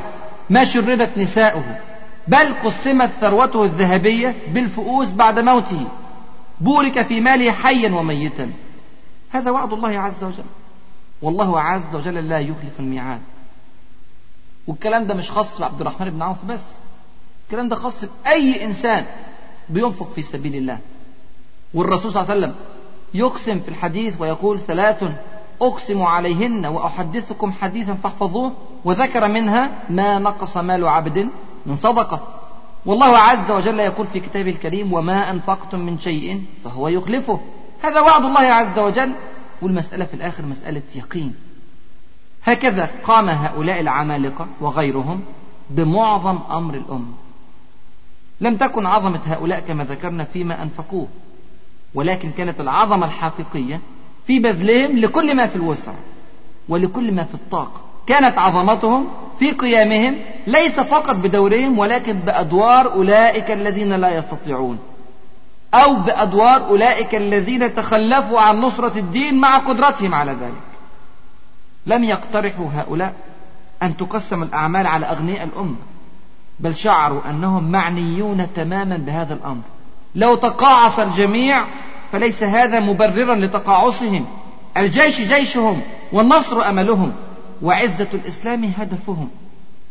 ما 0.50 0.66
شردت 0.66 1.18
نساؤه. 1.18 1.80
بل 2.28 2.54
قسمت 2.64 3.10
ثروته 3.10 3.64
الذهبية 3.64 4.36
بالفؤوس 4.48 5.10
بعد 5.10 5.40
موته. 5.40 5.88
بورك 6.62 7.02
في 7.02 7.22
ماله 7.22 7.52
حيا 7.52 7.96
وميتا. 7.96 8.52
هذا 9.32 9.52
وعد 9.52 9.74
الله 9.74 10.00
عز 10.00 10.24
وجل. 10.24 10.44
والله 11.22 11.62
عز 11.62 11.96
وجل 11.96 12.30
لا 12.30 12.40
يخلف 12.40 12.80
الميعاد. 12.80 13.22
والكلام 14.68 15.08
ده 15.08 15.14
مش 15.14 15.32
خاص 15.32 15.60
بعبد 15.60 15.82
الرحمن 15.82 16.10
بن 16.10 16.22
عوف 16.22 16.46
بس. 16.46 16.64
الكلام 17.46 17.70
ده 17.70 17.76
خاص 17.76 18.06
بأي 18.26 18.66
إنسان 18.66 19.06
بينفق 19.70 20.10
في 20.12 20.22
سبيل 20.22 20.56
الله. 20.56 20.80
والرسول 21.74 22.12
صلى 22.12 22.22
الله 22.22 22.32
عليه 22.32 22.42
وسلم 22.42 22.56
يقسم 23.14 23.60
في 23.60 23.68
الحديث 23.68 24.22
ويقول 24.22 24.60
ثلاث 24.60 25.04
أقسم 25.62 26.02
عليهن 26.02 26.66
وأحدثكم 26.66 27.52
حديثا 27.52 27.94
فاحفظوه 27.94 28.54
وذكر 28.86 29.28
منها 29.28 29.72
ما 29.90 30.20
نقص 30.20 30.58
مال 30.58 30.88
عبد 30.88 31.30
من 31.66 31.76
صدقة. 31.76 32.28
والله 32.86 33.18
عز 33.18 33.52
وجل 33.52 33.80
يقول 33.80 34.08
في 34.08 34.20
كتابه 34.20 34.52
الكريم 34.52 34.94
وما 34.94 35.32
أنفقتم 35.32 35.80
من 35.80 36.00
شيء 36.00 36.44
فهو 36.64 36.88
يخلفه. 36.88 37.40
هذا 37.82 38.00
وعد 38.00 38.26
الله 38.26 38.40
عز 38.40 38.80
وجل. 38.80 39.14
والمسألة 39.62 40.06
في 40.06 40.14
الآخر 40.14 40.46
مسألة 40.46 40.82
يقين. 40.96 41.36
هكذا 42.44 42.90
قام 43.04 43.30
هؤلاء 43.30 43.80
العمالقة 43.80 44.48
وغيرهم 44.62 45.22
بمعظم 45.70 46.40
أمر 46.52 46.74
الأمة. 46.74 47.14
لم 48.42 48.58
تكن 48.58 48.86
عظمة 48.86 49.20
هؤلاء 49.26 49.60
كما 49.60 49.84
ذكرنا 49.84 50.24
فيما 50.24 50.64
أنفقوه. 50.64 51.08
ولكن 51.94 52.32
كانت 52.32 52.60
العظمة 52.62 53.06
الحقيقية 53.06 53.80
في 54.26 54.40
بذلهم 54.40 54.98
لكل 54.98 55.36
ما 55.36 55.48
في 55.48 55.56
الوسع 55.56 55.92
ولكل 56.70 57.12
ما 57.12 57.24
في 57.24 57.34
الطاقة. 57.34 57.82
كانت 58.08 58.38
عظمتهم 58.38 59.08
في 59.40 59.52
قيامهم 59.52 60.16
ليس 60.48 60.80
فقط 60.80 61.16
بدورهم 61.16 61.80
ولكن 61.80 62.14
بأدوار 62.14 62.94
أولئك 62.94 63.52
الذين 63.52 63.94
لا 63.94 64.18
يستطيعون. 64.18 64.80
أو 65.74 65.96
بأدوار 65.96 66.68
أولئك 66.68 67.16
الذين 67.16 67.76
تخلفوا 67.76 68.40
عن 68.40 68.62
نصرة 68.62 68.98
الدين 68.98 69.40
مع 69.40 69.58
قدرتهم 69.58 70.14
على 70.14 70.32
ذلك. 70.32 70.70
لم 71.86 72.04
يقترحوا 72.04 72.68
هؤلاء 72.74 73.14
أن 73.84 73.98
تقسم 73.98 74.44
الأعمال 74.44 74.88
على 74.88 75.06
أغنياء 75.06 75.44
الأمة 75.44 75.76
بل 76.60 76.76
شعروا 76.76 77.30
أنهم 77.30 77.72
معنيون 77.72 78.54
تماما 78.54 78.98
بهذا 78.98 79.34
الأمر. 79.34 79.64
لو 80.16 80.36
تقاعس 80.36 81.00
الجميع 81.00 81.66
فليس 82.12 82.44
هذا 82.44 82.80
مبررا 82.80 83.36
لتقاعسهم. 83.36 84.26
الجيش 84.78 85.22
جيشهم 85.22 85.82
والنصر 86.12 86.70
أملهم 86.70 87.14
وعزة 87.62 88.08
الإسلام 88.14 88.64
هدفهم. 88.78 89.30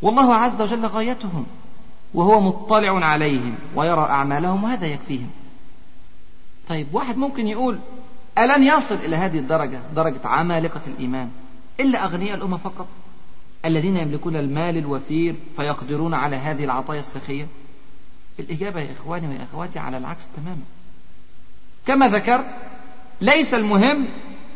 والله 0.02 0.34
عز 0.34 0.62
وجل 0.62 0.86
غايتهم 0.86 1.46
وهو 2.14 2.40
مطلع 2.40 3.04
عليهم 3.06 3.54
ويرى 3.74 4.00
أعمالهم 4.00 4.64
وهذا 4.64 4.86
يكفيهم. 4.86 5.30
طيب 6.68 6.86
واحد 6.92 7.16
ممكن 7.16 7.46
يقول 7.46 7.78
ألن 8.38 8.62
يصل 8.62 8.94
إلى 8.94 9.16
هذه 9.16 9.38
الدرجة 9.38 9.80
درجة 9.96 10.20
عمالقة 10.24 10.80
الإيمان 10.86 11.30
إلا 11.80 12.04
أغنياء 12.04 12.34
الأمة 12.34 12.56
فقط 12.56 12.86
الذين 13.64 13.96
يملكون 13.96 14.36
المال 14.36 14.76
الوفير 14.76 15.34
فيقدرون 15.56 16.14
على 16.14 16.36
هذه 16.36 16.64
العطايا 16.64 17.00
السخية؟ 17.00 17.46
الإجابة 18.38 18.80
يا 18.80 18.92
إخواني 18.92 19.28
ويا 19.28 19.46
أخواتي 19.52 19.78
على 19.78 19.98
العكس 19.98 20.28
تماما. 20.36 20.62
كما 21.86 22.08
ذكر 22.08 22.44
ليس 23.20 23.54
المهم 23.54 24.06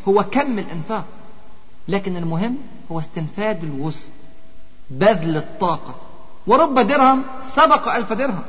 هو 0.08 0.24
كم 0.24 0.58
الإنفاق 0.58 1.04
لكن 1.88 2.16
المهم 2.16 2.56
هو 2.92 2.98
استنفاد 2.98 3.64
الوسع 3.64 4.08
بذل 4.90 5.36
الطاقة. 5.36 5.96
ورب 6.46 6.78
درهم 6.78 7.22
سبق 7.56 7.88
ألف 7.88 8.12
درهم 8.12 8.42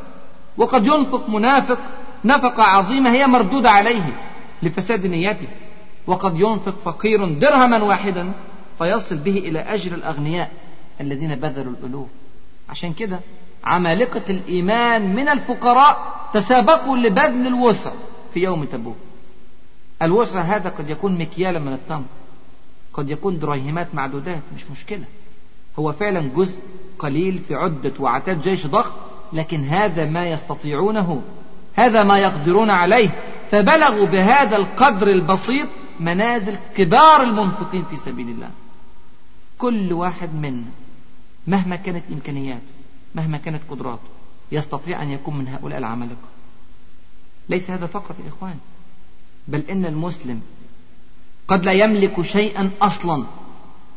وقد 0.58 0.86
ينفق 0.86 1.30
منافق 1.30 1.80
نفقة 2.26 2.63
عظيمة 2.63 3.12
هي 3.12 3.28
مردودة 3.28 3.69
عليه 3.69 4.15
لفساد 4.63 5.06
نيته 5.08 5.48
وقد 6.08 6.39
ينفق 6.39 6.76
فقير 6.86 7.26
درهما 7.26 7.84
واحدا 7.84 8.32
فيصل 8.78 9.17
به 9.17 9.38
إلى 9.38 9.60
أجر 9.60 9.93
الأغنياء 9.96 10.52
الذين 11.02 11.36
بذلوا 11.36 11.74
الألوف. 11.74 12.08
عشان 12.69 12.93
كده 12.93 13.19
عمالقة 13.63 14.21
الإيمان 14.30 15.15
من 15.15 15.30
الفقراء 15.30 16.13
تسابقوا 16.34 16.97
لبذل 16.97 17.47
الوسع 17.47 17.91
في 18.34 18.39
يوم 18.39 18.63
تبوك. 18.63 18.95
الوسع 20.02 20.41
هذا 20.41 20.69
قد 20.69 20.89
يكون 20.89 21.17
مكيالا 21.17 21.60
من 21.60 21.73
التمر 21.73 22.04
قد 22.93 23.10
يكون 23.10 23.39
دريهمات 23.39 23.95
معدودات 23.95 24.41
مش 24.56 24.71
مشكلة. 24.71 25.04
هو 25.80 25.93
فعلا 25.93 26.30
جزء 26.36 26.58
قليل 26.99 27.39
في 27.47 27.56
عدة 27.56 27.93
وعتاد 27.99 28.41
جيش 28.41 28.67
ضخم 28.67 28.91
لكن 29.34 29.63
هذا 29.63 30.06
ما 30.06 30.28
يستطيعونه 30.28 31.21
هذا 31.76 32.04
ما 32.04 32.19
يقدرون 32.19 32.69
عليه. 32.69 33.10
فبلغوا 33.52 34.06
بهذا 34.06 34.56
القدر 34.56 35.08
البسيط 35.08 35.67
منازل 35.99 36.56
كبار 36.76 37.21
المنفقين 37.23 37.84
في 37.84 37.97
سبيل 37.97 38.30
الله. 38.30 38.49
كل 39.58 39.93
واحد 39.93 40.36
منا 40.36 40.63
مهما 41.47 41.76
كانت 41.76 42.04
إمكانياته 42.12 42.72
مهما 43.15 43.38
كانت 43.38 43.62
قدراته 43.69 44.10
يستطيع 44.52 45.04
أن 45.04 45.10
يكون 45.10 45.38
من 45.38 45.47
هؤلاء 45.47 45.80
العمالقة. 45.80 46.28
ليس 47.49 47.69
هذا 47.69 47.88
فقط 47.88 48.15
يا 48.23 48.30
إخوان 48.30 48.58
بل 49.47 49.60
إن 49.69 49.86
المسلم 49.86 50.41
قد 51.47 51.65
لا 51.65 51.71
يملك 51.71 52.21
شيئا 52.21 52.71
أصلا 52.82 53.26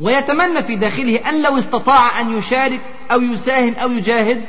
ويتمنى 0.00 0.62
في 0.62 0.76
داخله 0.76 1.28
أن 1.28 1.42
لو 1.42 1.58
استطاع 1.58 2.20
أن 2.20 2.38
يشارك 2.38 2.80
أو 3.10 3.20
يساهم 3.22 3.74
أو 3.74 3.90
يجاهد 3.90 4.44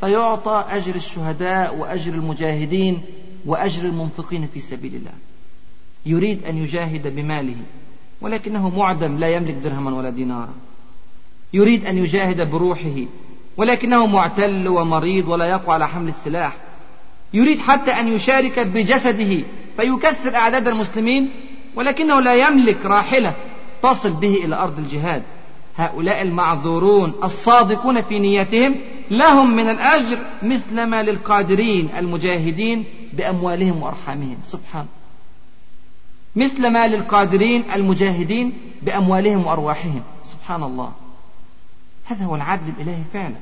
فيعطى 0.00 0.64
أجر 0.68 0.94
الشهداء 0.94 1.76
وأجر 1.76 2.12
المجاهدين 2.12 3.02
وأجر 3.46 3.84
المنفقين 3.88 4.46
في 4.46 4.60
سبيل 4.60 4.94
الله. 4.94 5.12
يريد 6.06 6.44
أن 6.44 6.58
يجاهد 6.58 7.14
بماله 7.14 7.56
ولكنه 8.20 8.78
معدم 8.78 9.18
لا 9.18 9.28
يملك 9.28 9.54
درهما 9.54 9.96
ولا 9.96 10.10
دينارا. 10.10 10.54
يريد 11.52 11.86
أن 11.86 11.98
يجاهد 11.98 12.50
بروحه 12.50 13.04
ولكنه 13.56 14.06
معتل 14.06 14.68
ومريض 14.68 15.28
ولا 15.28 15.46
يقوى 15.46 15.74
على 15.74 15.88
حمل 15.88 16.08
السلاح. 16.08 16.52
يريد 17.34 17.58
حتى 17.58 17.90
أن 17.90 18.08
يشارك 18.08 18.58
بجسده 18.58 19.42
فيكثر 19.76 20.34
أعداد 20.34 20.68
المسلمين 20.68 21.30
ولكنه 21.76 22.20
لا 22.20 22.34
يملك 22.34 22.86
راحلة 22.86 23.34
تصل 23.82 24.12
به 24.12 24.34
إلى 24.34 24.56
أرض 24.56 24.78
الجهاد. 24.78 25.22
هؤلاء 25.76 26.22
المعذورون 26.22 27.12
الصادقون 27.24 28.02
في 28.02 28.18
نيتهم 28.18 28.74
لهم 29.10 29.56
من 29.56 29.68
الأجر 29.68 30.18
مثل 30.42 30.82
ما 30.84 31.02
للقادرين 31.02 31.88
المجاهدين 31.98 32.84
بأموالهم 33.12 33.82
وأرحامهم. 33.82 34.36
سبحان. 34.50 34.86
مثل 36.36 36.70
ما 36.70 36.86
للقادرين 36.86 37.64
المجاهدين 37.74 38.52
بأموالهم 38.82 39.46
وأرواحهم. 39.46 40.02
سبحان 40.32 40.62
الله. 40.62 40.92
هذا 42.04 42.24
هو 42.24 42.36
العدل 42.36 42.68
الإلهي 42.68 43.04
فعلا. 43.12 43.36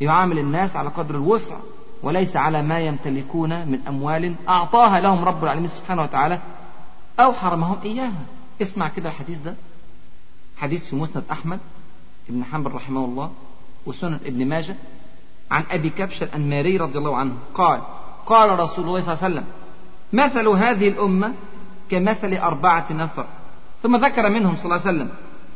يعامل 0.00 0.38
الناس 0.38 0.76
على 0.76 0.88
قدر 0.88 1.14
الوسع 1.14 1.56
وليس 2.02 2.36
على 2.36 2.62
ما 2.62 2.80
يمتلكون 2.80 3.66
من 3.68 3.80
أموال 3.88 4.34
أعطاها 4.48 5.00
لهم 5.00 5.24
رب 5.24 5.44
العالمين 5.44 5.68
سبحانه 5.68 6.02
وتعالى 6.02 6.40
أو 7.20 7.32
حرمهم 7.32 7.76
إياها. 7.84 8.22
اسمع 8.62 8.88
كده 8.88 9.08
الحديث 9.08 9.38
ده. 9.38 9.54
حديث 10.56 10.90
في 10.90 10.96
مسند 10.96 11.24
أحمد 11.30 11.58
ابن 12.28 12.44
حنبل 12.44 12.70
رحمه 12.70 13.04
الله 13.04 13.30
وسنن 13.86 14.20
ابن 14.26 14.46
ماجه 14.46 14.76
عن 15.50 15.64
أبي 15.70 15.90
كبش 15.90 16.22
الأنماري 16.22 16.76
رضي 16.76 16.98
الله 16.98 17.16
عنه. 17.16 17.34
قال 17.54 17.80
قال 18.26 18.58
رسول 18.58 18.88
الله 18.88 19.00
صلى 19.00 19.12
الله 19.12 19.24
عليه 19.24 19.34
وسلم 19.34 19.46
مثل 20.12 20.48
هذه 20.48 20.88
الأمة 20.88 21.32
كمثل 21.90 22.34
أربعة 22.34 22.92
نفر. 22.92 23.26
ثم 23.82 23.96
ذكر 23.96 24.30
منهم 24.30 24.56
صلى 24.56 24.64
الله 24.64 24.86
عليه 24.86 24.96
وسلم 24.96 25.10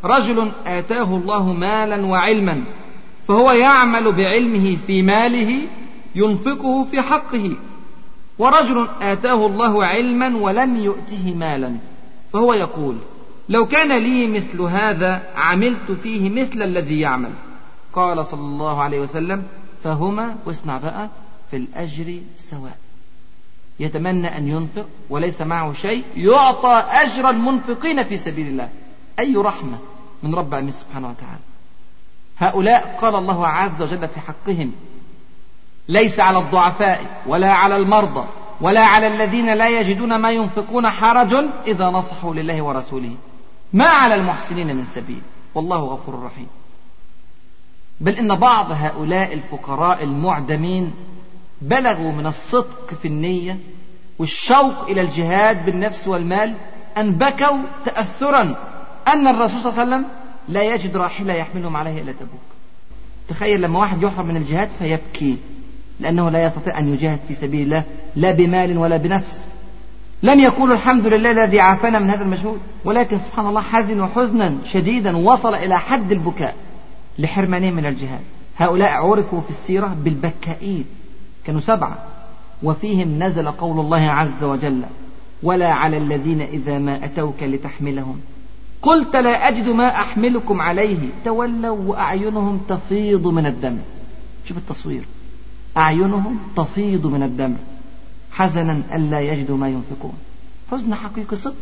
رجل 0.04 0.52
آتاه 0.66 1.16
الله 1.16 1.52
مالا 1.52 2.06
وعلما 2.06 2.64
فهو 3.28 3.50
يعمل 3.50 4.12
بعلمه 4.12 4.76
في 4.86 5.02
ماله 5.02 5.62
ينفقه 6.14 6.84
في 6.84 7.00
حقه. 7.02 7.56
ورجل 8.38 8.88
آتاه 9.00 9.46
الله 9.46 9.84
علما 9.84 10.36
ولم 10.36 10.76
يؤته 10.76 11.34
مالا 11.34 11.76
فهو 12.30 12.52
يقول 12.54 12.96
لو 13.48 13.66
كان 13.66 13.98
لي 13.98 14.26
مثل 14.26 14.60
هذا 14.60 15.22
عملت 15.36 15.92
فيه 16.02 16.30
مثل 16.30 16.62
الذي 16.62 17.00
يعمل. 17.00 17.32
قال 17.92 18.26
صلى 18.26 18.40
الله 18.40 18.82
عليه 18.82 19.00
وسلم 19.00 19.42
فهما 19.82 20.36
واسمع 20.46 20.78
بقى 20.78 21.08
في 21.50 21.56
الأجر 21.56 22.18
سواء. 22.36 22.78
يتمنى 23.80 24.38
أن 24.38 24.48
ينفق 24.48 24.86
وليس 25.10 25.40
معه 25.40 25.72
شيء 25.72 26.04
يعطى 26.16 26.84
أجر 26.88 27.30
المنفقين 27.30 28.02
في 28.02 28.16
سبيل 28.16 28.46
الله. 28.46 28.68
أي 29.18 29.36
رحمة! 29.36 29.78
من 30.22 30.34
رب 30.34 30.48
العالمين 30.48 30.72
سبحانه 30.72 31.08
وتعالى. 31.08 31.40
هؤلاء 32.38 32.96
قال 33.00 33.14
الله 33.14 33.46
عز 33.46 33.82
وجل 33.82 34.08
في 34.08 34.20
حقهم 34.20 34.72
ليس 35.88 36.20
على 36.20 36.38
الضعفاء 36.38 37.22
ولا 37.26 37.52
على 37.52 37.76
المرضى 37.76 38.24
ولا 38.60 38.80
على 38.80 39.06
الذين 39.06 39.54
لا 39.54 39.80
يجدون 39.80 40.16
ما 40.16 40.30
ينفقون 40.30 40.88
حرج 40.88 41.34
إذا 41.66 41.86
نصحوا 41.90 42.34
لله 42.34 42.62
ورسوله. 42.62 43.14
ما 43.72 43.88
على 43.88 44.14
المحسنين 44.14 44.76
من 44.76 44.84
سبيل 44.84 45.22
والله 45.54 45.78
غفور 45.78 46.22
رحيم. 46.24 46.46
بل 48.00 48.16
إن 48.16 48.36
بعض 48.36 48.66
هؤلاء 48.70 49.32
الفقراء 49.32 50.04
المعدمين 50.04 50.94
بلغوا 51.62 52.12
من 52.12 52.26
الصدق 52.26 52.94
في 53.02 53.08
النية 53.08 53.58
والشوق 54.18 54.82
إلى 54.88 55.00
الجهاد 55.00 55.64
بالنفس 55.64 56.08
والمال 56.08 56.54
أن 56.96 57.12
بكوا 57.12 57.58
تأثرا 57.84 58.69
أن 59.12 59.26
الرسول 59.26 59.60
صلى 59.60 59.70
الله 59.70 59.80
عليه 59.80 59.90
وسلم 59.90 60.04
لا 60.48 60.62
يجد 60.62 60.96
راحلة 60.96 61.32
يحملهم 61.32 61.76
عليها 61.76 62.00
إلى 62.00 62.12
تبوك. 62.12 62.40
تخيل 63.28 63.60
لما 63.60 63.78
واحد 63.78 64.02
يحرم 64.02 64.26
من 64.26 64.36
الجهاد 64.36 64.68
فيبكي 64.78 65.36
لأنه 66.00 66.30
لا 66.30 66.44
يستطيع 66.44 66.78
أن 66.78 66.94
يجاهد 66.94 67.18
في 67.28 67.34
سبيل 67.34 67.62
الله 67.62 67.84
لا 68.16 68.30
بمال 68.30 68.78
ولا 68.78 68.96
بنفس. 68.96 69.40
لم 70.22 70.40
يقولوا 70.40 70.74
الحمد 70.74 71.06
لله 71.06 71.30
الذي 71.30 71.60
عافانا 71.60 71.98
من 71.98 72.10
هذا 72.10 72.22
المجهود 72.22 72.60
ولكن 72.84 73.18
سبحان 73.18 73.46
الله 73.46 73.60
حزنوا 73.60 74.06
حزنا 74.06 74.56
شديدا 74.64 75.16
وصل 75.16 75.54
إلى 75.54 75.78
حد 75.78 76.12
البكاء 76.12 76.54
لحرمانهم 77.18 77.74
من 77.74 77.86
الجهاد. 77.86 78.22
هؤلاء 78.56 78.90
عرفوا 78.90 79.40
في 79.40 79.50
السيرة 79.50 79.96
بالبكائين 80.04 80.84
كانوا 81.44 81.60
سبعة. 81.60 81.98
وفيهم 82.62 83.22
نزل 83.22 83.48
قول 83.48 83.80
الله 83.80 84.10
عز 84.10 84.42
وجل 84.42 84.82
ولا 85.42 85.72
على 85.72 85.98
الذين 85.98 86.40
إذا 86.40 86.78
ما 86.78 87.04
أتوك 87.04 87.42
لتحملهم 87.42 88.20
قلت 88.82 89.16
لا 89.16 89.48
أجد 89.48 89.68
ما 89.68 89.88
أحملكم 89.88 90.60
عليه. 90.60 91.08
تولوا 91.24 91.78
وأعينهم 91.86 92.60
تفيض 92.68 93.26
من 93.26 93.46
الدم. 93.46 93.78
شوف 94.44 94.56
التصوير. 94.56 95.04
أعينهم 95.76 96.38
تفيض 96.56 97.06
من 97.06 97.22
الدم. 97.22 97.54
حزنا 98.32 98.82
ألا 98.94 99.20
يجدوا 99.20 99.56
ما 99.56 99.68
ينفقون. 99.68 100.12
حزن 100.70 100.94
حقيقي 100.94 101.36
صدق. 101.36 101.54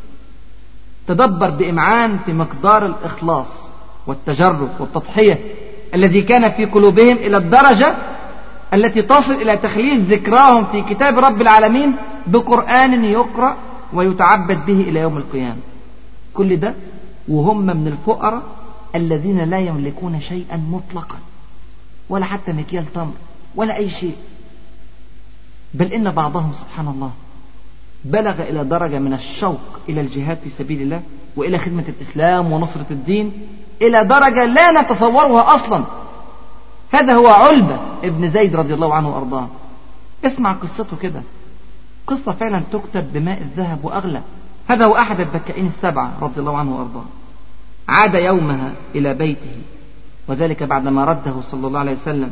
تدبر 1.09 1.51
بإمعان 1.51 2.19
في 2.27 2.33
مقدار 2.33 2.87
الإخلاص 2.87 3.47
والتجرد 4.07 4.69
والتضحية 4.81 5.39
الذي 5.95 6.23
كان 6.23 6.51
في 6.53 6.65
قلوبهم 6.65 7.17
إلى 7.17 7.37
الدرجة 7.37 7.97
التي 8.75 9.03
تصل 9.03 9.33
إلى 9.33 9.57
تخليد 9.57 10.13
ذكراهم 10.13 10.65
في 10.65 10.83
كتاب 10.83 11.19
رب 11.19 11.43
العالمين 11.43 11.97
بقرآن 12.27 13.05
يقرأ 13.05 13.57
ويتعبد 13.93 14.67
به 14.67 14.81
إلى 14.81 15.01
يوم 15.01 15.17
القيامة. 15.17 15.57
كل 16.35 16.57
ده 16.57 16.75
وهم 17.29 17.67
من 17.67 17.87
الفقراء 17.87 18.43
الذين 18.95 19.39
لا 19.39 19.59
يملكون 19.59 20.21
شيئا 20.21 20.57
مطلقا 20.57 21.19
ولا 22.09 22.25
حتى 22.25 22.53
مكيال 22.53 22.93
تمر 22.93 23.13
ولا 23.57 23.77
أي 23.77 23.91
شيء. 23.91 24.17
بل 25.75 25.93
إن 25.93 26.11
بعضهم 26.11 26.53
سبحان 26.53 26.89
الله 26.89 27.11
بلغ 28.05 28.43
إلى 28.43 28.65
درجة 28.65 28.99
من 28.99 29.13
الشوق 29.13 29.61
إلى 29.89 30.01
الجهاد 30.01 30.39
في 30.45 30.51
سبيل 30.51 30.83
الله 30.83 31.03
وإلى 31.37 31.59
خدمة 31.59 31.85
الإسلام 31.89 32.53
ونصرة 32.53 32.87
الدين 32.91 33.33
إلى 33.83 34.05
درجة 34.05 34.45
لا 34.45 34.83
نتصورها 34.83 35.55
أصلا. 35.55 35.85
هذا 36.91 37.15
هو 37.15 37.27
علبة 37.27 37.81
ابن 38.05 38.31
زيد 38.31 38.57
رضي 38.57 38.75
الله 38.75 38.95
عنه 38.95 39.09
وأرضاه. 39.09 39.49
اسمع 40.25 40.53
قصته 40.53 40.97
كده. 40.97 41.23
قصة 42.07 42.33
فعلا 42.33 42.63
تكتب 42.73 43.13
بماء 43.13 43.41
الذهب 43.41 43.85
وأغلى. 43.85 44.23
هذا 44.69 44.87
هو 44.87 44.97
أحد 44.97 45.21
البكائين 45.21 45.67
السبعة 45.67 46.13
رضي 46.21 46.41
الله 46.41 46.57
عنه 46.57 46.77
وأرضاه. 46.77 47.05
عاد 47.89 48.15
يومها 48.15 48.73
إلى 48.95 49.15
بيته. 49.15 49.57
وذلك 50.29 50.63
بعدما 50.63 51.05
رده 51.05 51.35
صلى 51.51 51.67
الله 51.67 51.79
عليه 51.79 51.93
وسلم. 51.93 52.31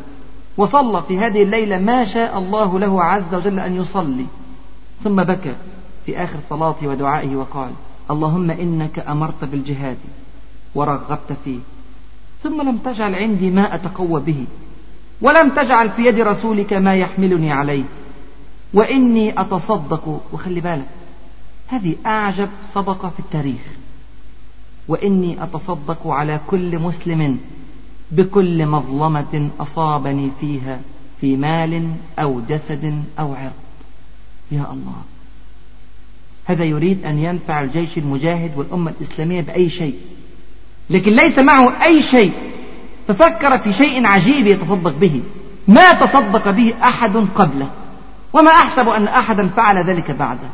وصلى 0.56 1.02
في 1.08 1.18
هذه 1.18 1.42
الليلة 1.42 1.78
ما 1.78 2.04
شاء 2.04 2.38
الله 2.38 2.78
له 2.78 3.02
عز 3.02 3.34
وجل 3.34 3.60
أن 3.60 3.76
يصلي. 3.76 4.26
ثم 5.04 5.16
بكى 5.16 5.54
في 6.06 6.24
آخر 6.24 6.38
صلاته 6.50 6.88
ودعائه 6.88 7.36
وقال 7.36 7.70
اللهم 8.10 8.50
إنك 8.50 8.98
أمرت 8.98 9.44
بالجهاد 9.44 9.96
ورغبت 10.74 11.32
فيه. 11.44 11.58
ثم 12.42 12.62
لم 12.62 12.76
تجعل 12.76 13.14
عندي 13.14 13.50
ما 13.50 13.74
أتقوى 13.74 14.20
به 14.20 14.44
ولم 15.20 15.50
تجعل 15.50 15.90
في 15.90 16.06
يد 16.06 16.20
رسولك 16.20 16.72
ما 16.72 16.94
يحملني 16.94 17.52
عليه. 17.52 17.84
وإني 18.74 19.40
أتصدق 19.40 20.20
وخلي 20.32 20.60
بالك 20.60 20.88
هذه 21.68 21.96
أعجب 22.06 22.48
صدقة 22.74 23.08
في 23.08 23.20
التاريخ. 23.20 23.62
وإني 24.88 25.42
أتصدق 25.42 26.06
على 26.06 26.40
كل 26.46 26.78
مسلم 26.78 27.38
بكل 28.10 28.66
مظلمة 28.66 29.50
أصابني 29.60 30.30
فيها 30.40 30.80
في 31.20 31.36
مال 31.36 31.90
أو 32.18 32.40
جسد 32.48 33.04
أو 33.18 33.34
عرض. 33.34 33.52
يا 34.50 34.72
الله. 34.72 35.02
هذا 36.44 36.64
يريد 36.64 37.04
أن 37.04 37.18
ينفع 37.18 37.62
الجيش 37.62 37.98
المجاهد 37.98 38.58
والأمة 38.58 38.94
الإسلامية 39.00 39.40
بأي 39.40 39.70
شيء. 39.70 39.98
لكن 40.90 41.12
ليس 41.12 41.38
معه 41.38 41.84
أي 41.84 42.02
شيء 42.02 42.32
ففكر 43.08 43.58
في 43.58 43.72
شيء 43.72 44.06
عجيب 44.06 44.46
يتصدق 44.46 44.96
به. 44.96 45.22
ما 45.68 45.92
تصدق 45.92 46.50
به 46.50 46.74
أحد 46.82 47.16
قبله. 47.16 47.70
وما 48.32 48.50
أحسب 48.50 48.88
أن 48.88 49.08
أحدا 49.08 49.48
فعل 49.48 49.84
ذلك 49.84 50.10
بعده. 50.10 50.48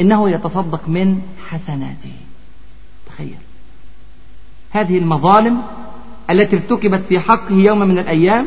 إنه 0.00 0.30
يتصدق 0.30 0.88
من 0.88 1.22
حسناته. 1.48 2.12
تخيل. 3.06 3.36
هذه 4.74 4.98
المظالم 4.98 5.62
التي 6.30 6.56
ارتكبت 6.56 7.02
في 7.08 7.20
حقه 7.20 7.54
يوم 7.54 7.78
من 7.78 7.98
الأيام 7.98 8.46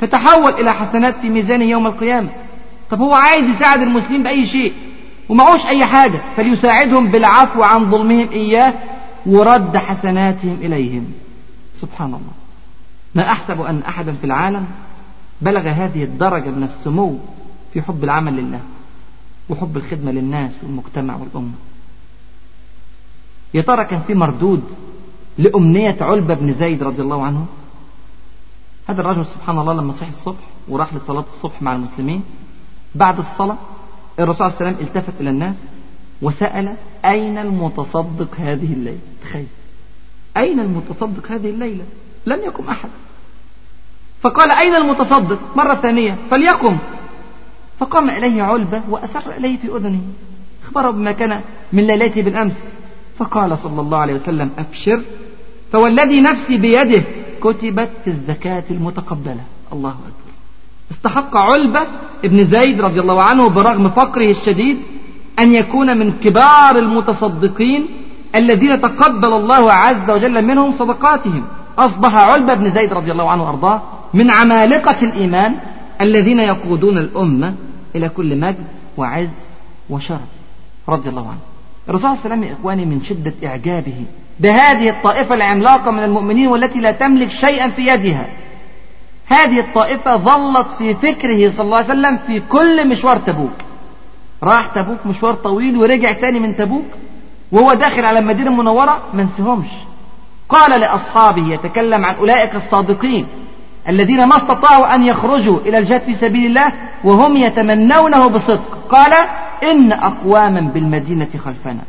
تتحول 0.00 0.52
إلى 0.52 0.74
حسنات 0.74 1.16
في 1.20 1.28
ميزانه 1.28 1.64
يوم 1.64 1.86
القيامة. 1.86 2.28
طب 2.90 3.00
هو 3.00 3.14
عايز 3.14 3.44
يساعد 3.44 3.80
المسلمين 3.80 4.22
بأي 4.22 4.46
شيء؟ 4.46 4.72
ومعوش 5.28 5.66
أي 5.66 5.86
حاجة 5.86 6.22
فليساعدهم 6.36 7.10
بالعفو 7.10 7.62
عن 7.62 7.90
ظلمهم 7.90 8.30
إياه 8.32 8.74
ورد 9.26 9.76
حسناتهم 9.76 10.58
إليهم. 10.62 11.12
سبحان 11.80 12.08
الله. 12.08 12.32
ما 13.14 13.32
أحسب 13.32 13.60
أن 13.60 13.82
أحدا 13.82 14.12
في 14.12 14.24
العالم 14.24 14.66
بلغ 15.42 15.68
هذه 15.68 16.04
الدرجة 16.04 16.50
من 16.50 16.62
السمو 16.62 17.18
في 17.72 17.82
حب 17.82 18.04
العمل 18.04 18.36
لله 18.36 18.60
وحب 19.48 19.76
الخدمة 19.76 20.12
للناس 20.12 20.52
والمجتمع 20.62 21.16
والأمة. 21.16 21.54
يا 23.54 23.62
ترى 23.62 23.84
كان 23.84 24.00
في 24.06 24.14
مردود 24.14 24.64
لأمنية 25.38 25.96
علبة 26.00 26.34
بن 26.34 26.54
زيد 26.54 26.82
رضي 26.82 27.02
الله 27.02 27.24
عنه. 27.24 27.46
هذا 28.88 29.00
الرجل 29.00 29.26
سبحان 29.26 29.58
الله 29.58 29.72
لما 29.72 29.92
صحي 29.92 30.08
الصبح 30.08 30.44
وراح 30.68 30.94
لصلاة 30.94 31.24
الصبح 31.36 31.62
مع 31.62 31.72
المسلمين 31.72 32.22
بعد 32.94 33.18
الصلاة 33.18 33.56
الرسول 34.20 34.46
عليه 34.46 34.56
وسلم 34.56 34.76
التفت 34.80 35.20
إلى 35.20 35.30
الناس 35.30 35.56
وسأل 36.22 36.76
أين 37.04 37.38
المتصدق 37.38 38.28
هذه 38.38 38.72
الليلة؟ 38.72 38.98
تخيل. 39.22 39.46
أين 40.36 40.60
المتصدق 40.60 41.32
هذه 41.32 41.50
الليلة؟ 41.50 41.84
لم 42.26 42.40
يقم 42.40 42.68
أحد. 42.68 42.88
فقال 44.20 44.50
أين 44.50 44.74
المتصدق؟ 44.74 45.38
مرة 45.56 45.74
ثانية 45.74 46.16
فليقم. 46.30 46.78
فقام 47.78 48.10
إليه 48.10 48.42
علبة 48.42 48.82
وأسر 48.88 49.30
إليه 49.36 49.56
في 49.56 49.76
أذنه. 49.76 50.02
أخبره 50.64 50.90
بما 50.90 51.12
كان 51.12 51.40
من 51.72 51.86
ليلته 51.86 52.22
بالأمس. 52.22 52.56
فقال 53.18 53.58
صلى 53.58 53.80
الله 53.80 53.98
عليه 53.98 54.14
وسلم 54.14 54.50
أبشر 54.58 55.02
فوالذي 55.72 56.20
نفسي 56.20 56.56
بيده 56.56 57.02
كتبت 57.42 57.90
في 58.04 58.10
الزكاة 58.10 58.64
المتقبلة. 58.70 59.40
الله 59.72 59.90
أكبر. 59.90 60.32
استحق 60.90 61.36
علبة 61.36 61.86
ابن 62.24 62.44
زيد 62.44 62.80
رضي 62.80 63.00
الله 63.00 63.22
عنه 63.22 63.48
برغم 63.48 63.88
فقره 63.88 64.30
الشديد 64.30 64.78
أن 65.38 65.54
يكون 65.54 65.96
من 65.96 66.12
كبار 66.12 66.78
المتصدقين 66.78 67.86
الذين 68.34 68.80
تقبل 68.80 69.32
الله 69.32 69.72
عز 69.72 70.10
وجل 70.10 70.44
منهم 70.44 70.78
صدقاتهم. 70.78 71.44
أصبح 71.78 72.14
علبة 72.14 72.54
بن 72.54 72.70
زيد 72.70 72.92
رضي 72.92 73.12
الله 73.12 73.30
عنه 73.30 73.42
وأرضاه 73.42 73.82
من 74.14 74.30
عمالقة 74.30 75.02
الإيمان 75.02 75.56
الذين 76.00 76.40
يقودون 76.40 76.98
الأمة 76.98 77.54
إلى 77.96 78.08
كل 78.08 78.40
مجد 78.40 78.66
وعز 78.96 79.28
وشرف 79.90 80.20
رضي 80.88 81.08
الله 81.08 81.28
عنه. 81.28 81.38
الرسول 81.88 82.16
صلى 82.16 82.24
الله 82.24 82.24
عليه 82.24 82.46
وسلم 82.46 82.56
إخواني 82.58 82.84
من 82.84 83.02
شدة 83.02 83.34
إعجابه 83.44 84.04
بهذه 84.40 84.90
الطائفة 84.90 85.34
العملاقة 85.34 85.90
من 85.90 86.04
المؤمنين 86.04 86.48
والتي 86.48 86.78
لا 86.78 86.90
تملك 86.90 87.30
شيئا 87.30 87.68
في 87.68 87.82
يدها. 87.82 88.26
هذه 89.26 89.60
الطائفة 89.60 90.16
ظلت 90.16 90.66
في 90.78 90.94
فكره 90.94 91.50
صلى 91.50 91.60
الله 91.64 91.76
عليه 91.76 91.86
وسلم 91.86 92.16
في 92.26 92.42
كل 92.48 92.88
مشوار 92.88 93.16
تبوك. 93.16 93.52
راح 94.42 94.66
تبوك 94.66 95.06
مشوار 95.06 95.34
طويل 95.34 95.76
ورجع 95.76 96.12
تاني 96.12 96.40
من 96.40 96.56
تبوك 96.56 96.86
وهو 97.52 97.74
داخل 97.74 98.04
على 98.04 98.18
المدينة 98.18 98.50
المنورة 98.50 98.98
ما 99.14 99.22
نسيهمش. 99.22 99.68
قال 100.48 100.80
لأصحابه 100.80 101.52
يتكلم 101.52 102.04
عن 102.04 102.14
أولئك 102.14 102.54
الصادقين 102.54 103.26
الذين 103.88 104.24
ما 104.24 104.36
استطاعوا 104.36 104.94
أن 104.94 105.06
يخرجوا 105.06 105.60
إلى 105.60 105.78
الجهاد 105.78 106.02
في 106.02 106.14
سبيل 106.14 106.46
الله 106.46 106.72
وهم 107.04 107.36
يتمنونه 107.36 108.26
بصدق. 108.26 108.78
قال 108.88 109.12
إن 109.62 109.92
أقواما 109.92 110.60
بالمدينة 110.60 111.28
خلفنا. 111.44 111.82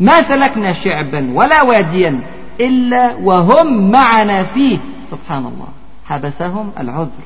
ما 0.00 0.22
سلكنا 0.28 0.72
شعبا 0.72 1.32
ولا 1.32 1.62
واديا 1.62 2.20
إلا 2.60 3.14
وهم 3.14 3.90
معنا 3.90 4.44
فيه. 4.44 4.78
سبحان 5.10 5.46
الله. 5.46 5.68
حبسهم 6.04 6.72
العذر. 6.78 7.24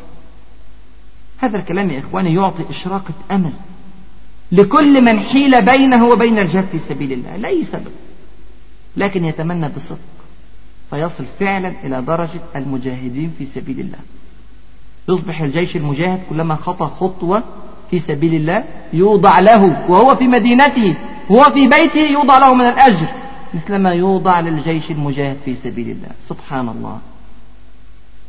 هذا 1.38 1.58
الكلام 1.58 1.90
يا 1.90 1.98
إخواني 1.98 2.34
يعطي 2.34 2.64
إشراقة 2.70 3.14
أمل 3.30 3.52
لكل 4.52 5.04
من 5.04 5.20
حيل 5.20 5.64
بينه 5.64 6.06
وبين 6.06 6.38
الجهاد 6.38 6.66
في 6.66 6.78
سبيل 6.78 7.12
الله. 7.12 7.36
لأي 7.36 7.64
سبب 7.64 7.92
لكن 8.96 9.24
يتمنى 9.24 9.68
بصدق 9.68 9.98
فيصل 10.90 11.24
فعلا 11.40 11.72
إلى 11.84 12.02
درجة 12.02 12.40
المجاهدين 12.56 13.34
في 13.38 13.46
سبيل 13.46 13.80
الله. 13.80 13.98
يصبح 15.08 15.40
الجيش 15.40 15.76
المجاهد 15.76 16.20
كلما 16.30 16.54
خطى 16.54 16.86
خطوة 16.86 17.42
في 17.90 17.98
سبيل 17.98 18.34
الله 18.34 18.64
يوضع 18.92 19.38
له 19.38 19.90
وهو 19.90 20.16
في 20.16 20.28
مدينته 20.28 20.96
هو 21.30 21.44
في 21.44 21.68
بيته 21.68 22.00
يوضع 22.00 22.38
له 22.38 22.54
من 22.54 22.66
الأجر 22.66 23.08
مثلما 23.54 23.90
يوضع 23.90 24.40
للجيش 24.40 24.90
المجاهد 24.90 25.36
في 25.44 25.56
سبيل 25.64 25.90
الله. 25.90 26.08
سبحان 26.28 26.68
الله. 26.68 26.98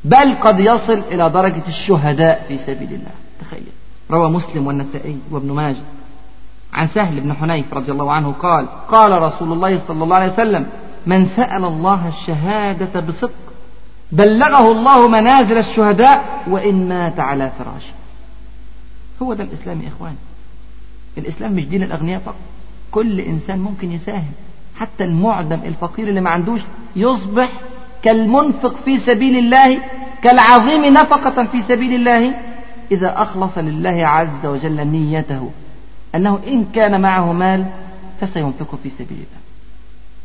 بل 0.03 0.35
قد 0.41 0.59
يصل 0.59 1.03
إلى 1.11 1.29
درجة 1.33 1.67
الشهداء 1.67 2.45
في 2.47 2.57
سبيل 2.57 2.93
الله. 2.93 3.11
تخيل. 3.41 3.63
روى 4.11 4.31
مسلم 4.31 4.67
والنسائي 4.67 5.17
وابن 5.31 5.51
ماجه. 5.51 5.81
عن 6.73 6.87
سهل 6.87 7.21
بن 7.21 7.33
حنيف 7.33 7.73
رضي 7.73 7.91
الله 7.91 8.11
عنه 8.11 8.31
قال 8.31 8.67
قال 8.87 9.21
رسول 9.21 9.53
الله 9.53 9.87
صلى 9.87 10.03
الله 10.03 10.15
عليه 10.15 10.33
وسلم 10.33 10.65
من 11.05 11.29
سأل 11.35 11.65
الله 11.65 12.07
الشهادة 12.07 12.99
بصدق 12.99 13.33
بلغه 14.11 14.71
الله 14.71 15.07
منازل 15.07 15.57
الشهداء 15.57 16.43
وإن 16.47 16.89
مات 16.89 17.19
على 17.19 17.51
فراشه. 17.59 17.93
هو 19.21 19.33
ده 19.33 19.43
الإسلام 19.43 19.81
يا 19.81 19.87
إخوان. 19.87 20.15
الإسلام 21.17 21.53
مش 21.53 21.65
دين 21.65 21.83
الأغنياء 21.83 22.19
فقط. 22.19 22.35
كل 22.91 23.19
إنسان 23.19 23.59
ممكن 23.59 23.91
يساهم. 23.91 24.31
حتى 24.79 25.03
المعدم 25.03 25.59
الفقير 25.65 26.07
اللي 26.07 26.21
ما 26.21 26.29
عندوش 26.29 26.61
يصبح 26.95 27.51
كالمنفق 28.03 28.75
في 28.85 28.97
سبيل 28.97 29.35
الله 29.35 29.79
كالعظيم 30.23 30.85
نفقة 30.85 31.43
في 31.43 31.61
سبيل 31.61 31.93
الله 31.93 32.33
إذا 32.91 33.21
أخلص 33.21 33.57
لله 33.57 34.07
عز 34.07 34.45
وجل 34.45 34.87
نيته 34.87 35.51
أنه 36.15 36.39
إن 36.47 36.65
كان 36.75 37.01
معه 37.01 37.33
مال 37.33 37.65
فسينفقه 38.21 38.77
في 38.83 38.89
سبيل 38.89 39.17
الله. 39.17 39.39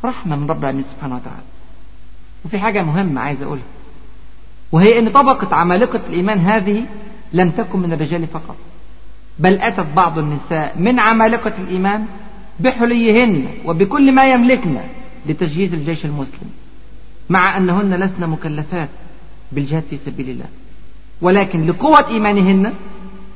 رحمة 0.05 0.37
من 0.37 0.51
رب 0.51 0.61
العالمين 0.61 0.85
سبحانه 0.97 1.15
وتعالى. 1.15 1.43
وفي 2.45 2.59
حاجة 2.59 2.83
مهمة 2.83 3.21
عايز 3.21 3.43
أقولها. 3.43 3.65
وهي 4.73 4.99
أن 4.99 5.09
طبقة 5.09 5.57
عمالقة 5.57 6.01
الإيمان 6.09 6.39
هذه 6.39 6.85
لم 7.33 7.51
تكن 7.51 7.79
من 7.79 7.93
الرجال 7.93 8.27
فقط 8.27 8.57
بل 9.39 9.61
أتت 9.61 9.87
بعض 9.97 10.19
النساء 10.19 10.79
من 10.79 11.01
عمالقة 11.01 11.53
الإيمان 11.59 12.07
بحليهن 12.61 13.47
وبكل 13.65 14.13
ما 14.13 14.33
يملكن 14.33 14.81
لتجهيز 15.27 15.73
الجيش 15.73 16.05
المسلم 16.05 16.51
مع 17.31 17.57
أنهن 17.57 17.95
لسن 17.95 18.31
مكلفات 18.31 18.89
بالجهاد 19.53 19.83
في 19.91 19.99
سبيل 20.07 20.31
الله. 20.31 20.47
ولكن 21.23 21.67
لقوة 21.67 22.09
إيمانهن 22.09 22.73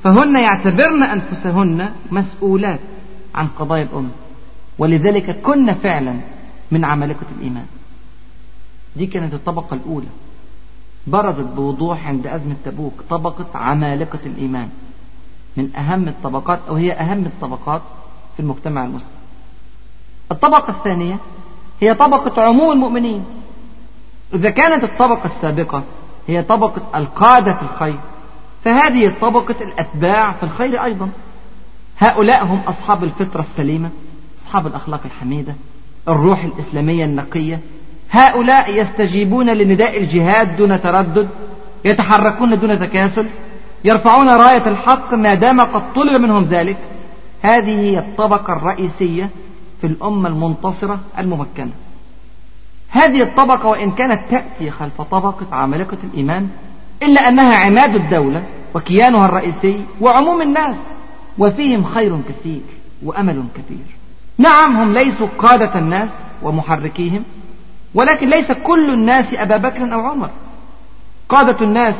فهن 0.04 0.36
يعتبرن 0.36 1.02
أنفسهن 1.02 1.92
مسؤولات 2.10 2.80
عن 3.34 3.46
قضايا 3.46 3.82
الأمة. 3.82 4.10
ولذلك 4.78 5.40
كن 5.40 5.74
فعلا 5.74 6.14
من 6.70 6.84
عمالقة 6.84 7.26
الإيمان. 7.38 7.66
دي 8.96 9.06
كانت 9.06 9.34
الطبقة 9.34 9.74
الأولى. 9.74 10.06
برزت 11.06 11.46
بوضوح 11.46 12.06
عند 12.06 12.26
أزمة 12.26 12.56
تبوك 12.64 13.02
طبقة 13.10 13.58
عمالقة 13.58 14.18
الإيمان. 14.26 14.68
من 15.56 15.76
أهم 15.76 16.08
الطبقات 16.08 16.58
أو 16.68 16.74
هي 16.74 16.92
أهم 16.92 17.26
الطبقات 17.26 17.82
في 18.38 18.42
المجتمع 18.44 18.84
المسلم. 18.84 19.08
الطبقة 20.32 20.70
الثانية 20.70 21.16
هي 21.80 21.94
طبقة 21.94 22.42
عموم 22.42 22.72
المؤمنين. 22.72 23.24
إذا 24.34 24.50
كانت 24.50 24.84
الطبقة 24.84 25.26
السابقة 25.36 25.82
هي 26.28 26.42
طبقة 26.42 26.82
القادة 26.98 27.54
في 27.54 27.62
الخير 27.62 27.98
فهذه 28.64 29.14
طبقة 29.20 29.54
الأتباع 29.60 30.32
في 30.32 30.42
الخير 30.42 30.84
أيضا. 30.84 31.08
هؤلاء 31.98 32.44
هم 32.44 32.60
أصحاب 32.66 33.04
الفطرة 33.04 33.40
السليمة 33.40 33.90
أصحاب 34.42 34.66
الأخلاق 34.66 35.00
الحميدة 35.04 35.54
الروح 36.08 36.44
الإسلامية 36.44 37.04
النقية. 37.04 37.60
هؤلاء 38.10 38.80
يستجيبون 38.80 39.50
لنداء 39.50 39.98
الجهاد 39.98 40.56
دون 40.56 40.82
تردد 40.82 41.28
يتحركون 41.84 42.58
دون 42.60 42.78
تكاسل 42.78 43.26
يرفعون 43.84 44.28
راية 44.28 44.68
الحق 44.68 45.14
ما 45.14 45.34
دام 45.34 45.60
قد 45.60 45.92
طلب 45.94 46.20
منهم 46.20 46.44
ذلك. 46.44 46.76
هذه 47.42 47.80
هي 47.80 47.98
الطبقة 47.98 48.52
الرئيسية 48.52 49.30
في 49.80 49.86
الأمة 49.86 50.28
المنتصرة 50.28 51.00
الممكنة. 51.18 51.72
هذه 52.88 53.22
الطبقة 53.22 53.66
وإن 53.66 53.90
كانت 53.90 54.20
تأتي 54.30 54.70
خلف 54.70 55.00
طبقة 55.00 55.46
عمالقة 55.52 55.98
الإيمان 56.04 56.48
إلا 57.02 57.28
أنها 57.28 57.56
عماد 57.56 57.94
الدولة 57.94 58.42
وكيانها 58.74 59.26
الرئيسي 59.26 59.84
وعموم 60.00 60.42
الناس 60.42 60.76
وفيهم 61.38 61.84
خير 61.84 62.18
كثير 62.28 62.60
وأمل 63.02 63.44
كثير. 63.54 63.96
نعم 64.38 64.76
هم 64.76 64.92
ليسوا 64.92 65.28
قادة 65.38 65.78
الناس 65.78 66.10
ومحركيهم 66.42 67.22
ولكن 67.94 68.28
ليس 68.28 68.52
كل 68.52 68.90
الناس 68.90 69.34
أبا 69.34 69.56
بكر 69.56 69.94
أو 69.94 70.00
عمر. 70.00 70.30
قادة 71.28 71.64
الناس 71.64 71.94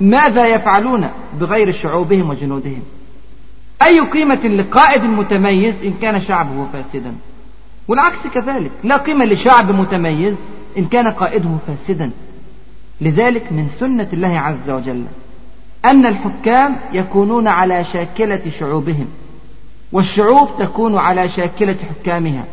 ماذا 0.00 0.46
يفعلون 0.46 1.08
بغير 1.40 1.72
شعوبهم 1.72 2.30
وجنودهم؟ 2.30 2.82
أي 3.82 4.00
قيمة 4.00 4.34
لقائد 4.46 5.02
متميز 5.02 5.74
إن 5.84 5.94
كان 6.02 6.20
شعبه 6.20 6.66
فاسدا؟ 6.72 7.14
والعكس 7.88 8.26
كذلك 8.34 8.70
لا 8.84 8.96
قيمة 8.96 9.24
لشعب 9.24 9.70
متميز 9.70 10.36
إن 10.78 10.84
كان 10.84 11.08
قائده 11.08 11.56
فاسدا. 11.66 12.10
لذلك 13.00 13.52
من 13.52 13.68
سنة 13.80 14.08
الله 14.12 14.38
عز 14.38 14.70
وجل 14.70 15.04
أن 15.84 16.06
الحكام 16.06 16.76
يكونون 16.92 17.48
على 17.48 17.84
شاكلة 17.84 18.42
شعوبهم 18.58 19.06
والشعوب 19.92 20.48
تكون 20.58 20.98
على 20.98 21.28
شاكلة 21.28 21.76
حكامها. 21.90 22.44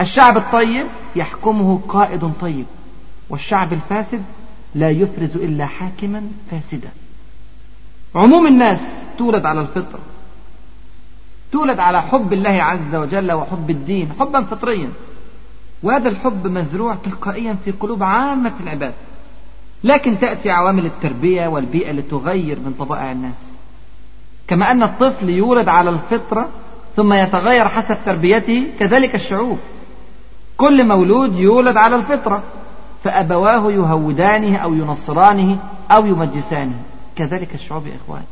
الشعب 0.00 0.36
الطيب 0.36 0.86
يحكمه 1.16 1.80
قائد 1.88 2.32
طيب 2.40 2.66
والشعب 3.30 3.72
الفاسد 3.72 4.22
لا 4.74 4.90
يفرز 4.90 5.36
إلا 5.36 5.66
حاكما 5.66 6.22
فاسدا. 6.50 6.88
عموم 8.14 8.46
الناس 8.46 8.80
تولد 9.18 9.46
على 9.46 9.60
الفطرة 9.60 9.98
تولد 11.54 11.80
على 11.80 12.02
حب 12.02 12.32
الله 12.32 12.62
عز 12.62 12.94
وجل 12.94 13.32
وحب 13.32 13.70
الدين 13.70 14.12
حبا 14.20 14.42
فطريا. 14.42 14.90
وهذا 15.82 16.08
الحب 16.08 16.46
مزروع 16.46 16.94
تلقائيا 16.94 17.56
في 17.64 17.70
قلوب 17.70 18.02
عامة 18.02 18.52
العباد. 18.60 18.92
لكن 19.84 20.18
تأتي 20.20 20.50
عوامل 20.50 20.86
التربية 20.86 21.46
والبيئة 21.46 21.92
لتغير 21.92 22.58
من 22.58 22.74
طبائع 22.78 23.12
الناس. 23.12 23.34
كما 24.48 24.70
أن 24.70 24.82
الطفل 24.82 25.28
يولد 25.28 25.68
على 25.68 25.90
الفطرة 25.90 26.48
ثم 26.96 27.12
يتغير 27.12 27.68
حسب 27.68 27.96
تربيته 28.06 28.66
كذلك 28.78 29.14
الشعوب. 29.14 29.58
كل 30.56 30.86
مولود 30.88 31.36
يولد 31.36 31.76
على 31.76 31.96
الفطرة 31.96 32.42
فأبواه 33.04 33.72
يهودانه 33.72 34.56
أو 34.56 34.74
ينصرانه 34.74 35.58
أو 35.90 36.06
يمجسانه. 36.06 36.76
كذلك 37.16 37.54
الشعوب 37.54 37.86
يا 37.86 37.96
إخوان. 38.04 38.24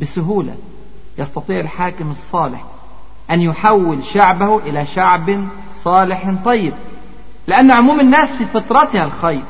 بسهولة. 0.00 0.54
يستطيع 1.20 1.60
الحاكم 1.60 2.10
الصالح 2.10 2.64
أن 3.30 3.40
يحول 3.40 4.04
شعبه 4.14 4.58
إلى 4.58 4.86
شعب 4.86 5.44
صالح 5.82 6.34
طيب 6.44 6.74
لأن 7.46 7.70
عموم 7.70 8.00
الناس 8.00 8.28
في 8.28 8.46
فطرتها 8.46 9.04
الخير 9.04 9.44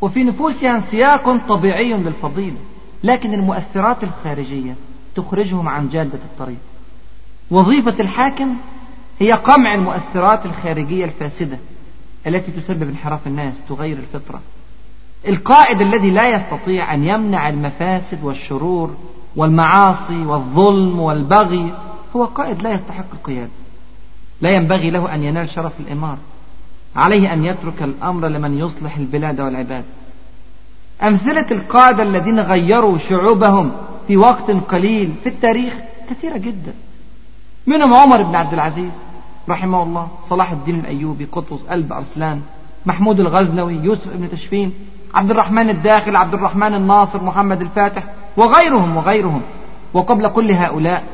وفي 0.00 0.24
نفوسها 0.24 0.76
انسياق 0.76 1.36
طبيعي 1.48 1.92
للفضيلة 1.92 2.56
لكن 3.04 3.34
المؤثرات 3.34 4.04
الخارجية 4.04 4.74
تخرجهم 5.16 5.68
عن 5.68 5.88
جادة 5.88 6.18
الطريق. 6.24 6.58
وظيفة 7.50 8.00
الحاكم 8.00 8.56
هي 9.18 9.32
قمع 9.32 9.74
المؤثرات 9.74 10.46
الخارجية 10.46 11.04
الفاسدة 11.04 11.58
التي 12.26 12.52
تسبب 12.52 12.82
انحراف 12.82 13.26
الناس 13.26 13.54
تغير 13.68 13.98
الفطرة. 13.98 14.40
القائد 15.28 15.80
الذي 15.80 16.10
لا 16.10 16.28
يستطيع 16.28 16.94
أن 16.94 17.04
يمنع 17.04 17.48
المفاسد 17.48 18.24
والشرور 18.24 18.96
والمعاصي 19.36 20.24
والظلم 20.24 20.98
والبغي 20.98 21.72
هو 22.16 22.24
قائد 22.24 22.62
لا 22.62 22.72
يستحق 22.72 23.04
القيادة 23.12 23.50
لا 24.40 24.50
ينبغي 24.50 24.90
له 24.90 25.14
أن 25.14 25.22
ينال 25.22 25.50
شرف 25.50 25.72
الإمارة 25.80 26.18
عليه 26.96 27.32
أن 27.32 27.44
يترك 27.44 27.82
الأمر 27.82 28.28
لمن 28.28 28.58
يصلح 28.58 28.96
البلاد 28.96 29.40
والعباد. 29.40 29.84
أمثلة 31.02 31.46
القادة 31.50 32.02
الذين 32.02 32.40
غيروا 32.40 32.98
شعوبهم 32.98 33.72
في 34.06 34.16
وقت 34.16 34.50
قليل 34.50 35.14
في 35.22 35.28
التاريخ 35.28 35.74
كثيرة 36.10 36.36
جدا. 36.36 36.74
منهم 37.66 37.94
عمر 37.94 38.22
بن 38.22 38.34
عبد 38.34 38.52
العزيز 38.52 38.90
رحمه 39.48 39.82
الله 39.82 40.08
صلاح 40.28 40.52
الدين 40.52 40.80
الأيوبي 40.80 41.24
قطز 41.24 41.58
قلب 41.70 41.92
أرسلان 41.92 42.40
محمود 42.86 43.20
الغزنوي 43.20 43.74
يوسف 43.74 44.16
بن 44.16 44.30
تشفين 44.30 44.72
عبد 45.14 45.30
الرحمن 45.30 45.70
الداخل 45.70 46.16
عبد 46.16 46.34
الرحمن 46.34 46.74
الناصر 46.74 47.24
محمد 47.24 47.60
الفاتح 47.60 48.02
وغيرهم 48.36 48.96
وغيرهم. 48.96 49.42
وقبل 49.94 50.28
كل 50.28 50.52
هؤلاء 50.52 51.04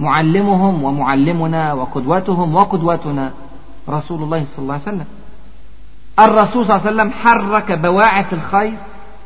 معلمهم 0.00 0.84
ومعلمنا 0.84 1.72
وقدوتهم 1.72 2.54
وقدوتنا 2.54 3.32
رسول 3.88 4.22
الله 4.22 4.46
صلى 4.46 4.58
الله 4.58 4.74
عليه 4.74 4.82
وسلم. 4.82 5.06
الرسول 6.18 6.66
صلى 6.66 6.76
الله 6.76 6.86
عليه 6.86 6.96
وسلم 6.96 7.10
حرك 7.10 7.72
بواعث 7.72 8.32
الخير 8.32 8.74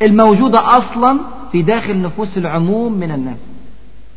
الموجودة 0.03 0.76
أصلا 0.76 1.20
في 1.53 1.62
داخل 1.62 2.03
نفوس 2.03 2.38
العموم 2.38 2.92
من 2.92 3.11
الناس. 3.11 3.38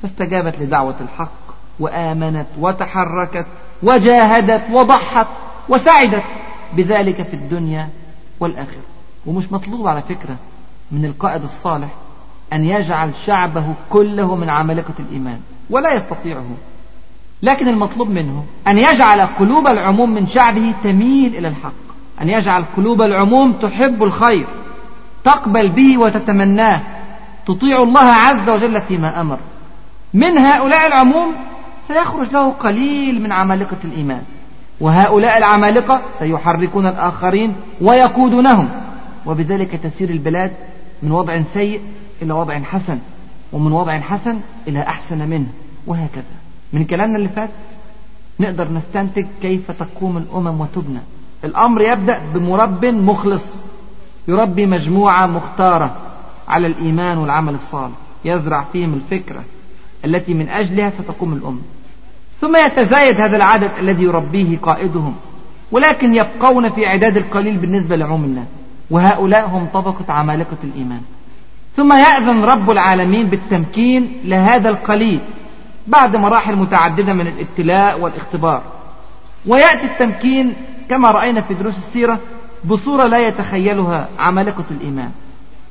فاستجابت 0.02 0.60
لدعوة 0.60 0.96
الحق 1.02 1.46
وآمنت 1.80 2.48
وتحركت 2.60 3.46
وجاهدت 3.84 4.64
وضحت 4.72 5.28
وسعدت 5.70 6.24
بذلك 6.74 7.22
في 7.22 7.34
الدنيا 7.34 7.90
والآخرة. 8.40 8.82
ومش 9.26 9.52
مطلوب 9.52 9.88
على 9.88 10.02
فكرة 10.02 10.36
من 10.92 11.06
القائد 11.06 11.44
الصالح 11.44 11.90
أن 12.56 12.64
يجعل 12.64 13.12
شعبه 13.26 13.74
كله 13.90 14.36
من 14.36 14.50
عمالقة 14.50 14.94
الإيمان 15.00 15.40
ولا 15.70 15.94
يستطيعه. 15.94 16.46
لكن 17.44 17.68
المطلوب 17.68 18.10
منه 18.10 18.46
أن 18.68 18.78
يجعل 18.78 19.22
قلوب 19.22 19.68
العموم 19.68 20.10
من 20.14 20.28
شعبه 20.28 20.74
تميل 20.84 21.36
إلى 21.36 21.48
الحق 21.48 21.86
أن 22.22 22.30
يجعل 22.30 22.66
قلوب 22.78 23.02
العموم 23.02 23.54
تحب 23.54 24.04
الخير 24.04 24.48
تقبل 25.24 25.72
به 25.72 25.98
وتتمناه 25.98 26.82
تطيع 27.48 27.84
الله 27.84 28.02
عز 28.02 28.50
وجل 28.50 28.82
فيما 28.82 29.22
أمر. 29.22 29.38
من 30.14 30.38
هؤلاء 30.38 30.88
العموم 30.88 31.36
سيخرج 31.88 32.32
له 32.32 32.52
قليل 32.52 33.22
من 33.22 33.32
عمالقة 33.32 33.78
الإيمان 33.86 34.22
وهؤلاء 34.82 35.38
العمالقة 35.38 36.02
سيحركون 36.20 36.88
الآخرين 36.88 37.56
ويقودونهم. 37.82 38.70
وبذلك 39.26 39.80
تسير 39.84 40.10
البلاد 40.10 40.52
من 41.04 41.12
وضع 41.12 41.42
سيء 41.54 41.82
إلى 42.22 42.34
وضع 42.34 42.60
حسن 42.60 43.00
ومن 43.54 43.72
وضع 43.72 44.00
حسن 44.00 44.40
إلى 44.68 44.82
أحسن 44.82 45.30
منه 45.30 45.48
وهكذا. 45.88 46.24
من 46.74 46.86
كلامنا 46.86 47.18
اللي 47.18 47.30
فات 47.30 47.50
نقدر 48.40 48.72
نستنتج 48.72 49.26
كيف 49.42 49.72
تقوم 49.72 50.18
الأمم 50.18 50.62
وتبنى. 50.62 51.00
الأمر 51.44 51.82
يبدأ 51.82 52.22
بمرب 52.34 52.86
مخلص 52.86 53.44
يربي 54.28 54.66
مجموعة 54.66 55.28
مختارة 55.28 55.96
على 56.48 56.68
الإيمان 56.68 57.18
والعمل 57.18 57.56
الصالح. 57.56 57.96
يزرع 58.26 58.64
فيهم 58.74 58.94
الفكرة 58.94 59.44
التي 60.06 60.34
من 60.34 60.50
أجلها 60.50 60.90
ستقوم 60.90 61.34
الأمة 61.34 61.62
ثم 62.42 62.56
يتزايد 62.56 63.22
هذا 63.22 63.38
العدد 63.38 63.72
الذي 63.80 64.04
يربيه 64.04 64.58
قائدهم 64.58 65.16
ولكن 65.72 66.16
يبقون 66.16 66.70
في 66.70 66.86
عداد 66.86 67.18
القليل 67.18 67.58
بالنسبة 67.58 67.96
لعموم 67.96 68.24
الناس. 68.24 68.48
وهؤلاء 68.92 69.48
هم 69.48 69.66
طبقة 69.66 70.14
عمالقة 70.14 70.58
الإيمان. 70.64 71.02
ثم 71.76 71.94
يأذن 71.94 72.44
رب 72.44 72.72
العالمين 72.72 73.28
بالتمكين 73.28 74.18
لهذا 74.24 74.70
القليل 74.70 75.22
بعد 75.88 76.16
مراحل 76.16 76.56
متعددة 76.56 77.14
من 77.14 77.28
الابتلاء 77.28 78.00
والاختبار. 78.00 78.62
ويأتي 79.48 79.86
التمكين 79.86 80.54
كما 80.90 81.12
رأينا 81.12 81.42
في 81.42 81.54
دروس 81.54 81.78
السيرة 81.78 82.20
بصورة 82.66 83.04
لا 83.04 83.28
يتخيلها 83.28 84.08
عمالقة 84.20 84.64
الإيمان 84.72 85.12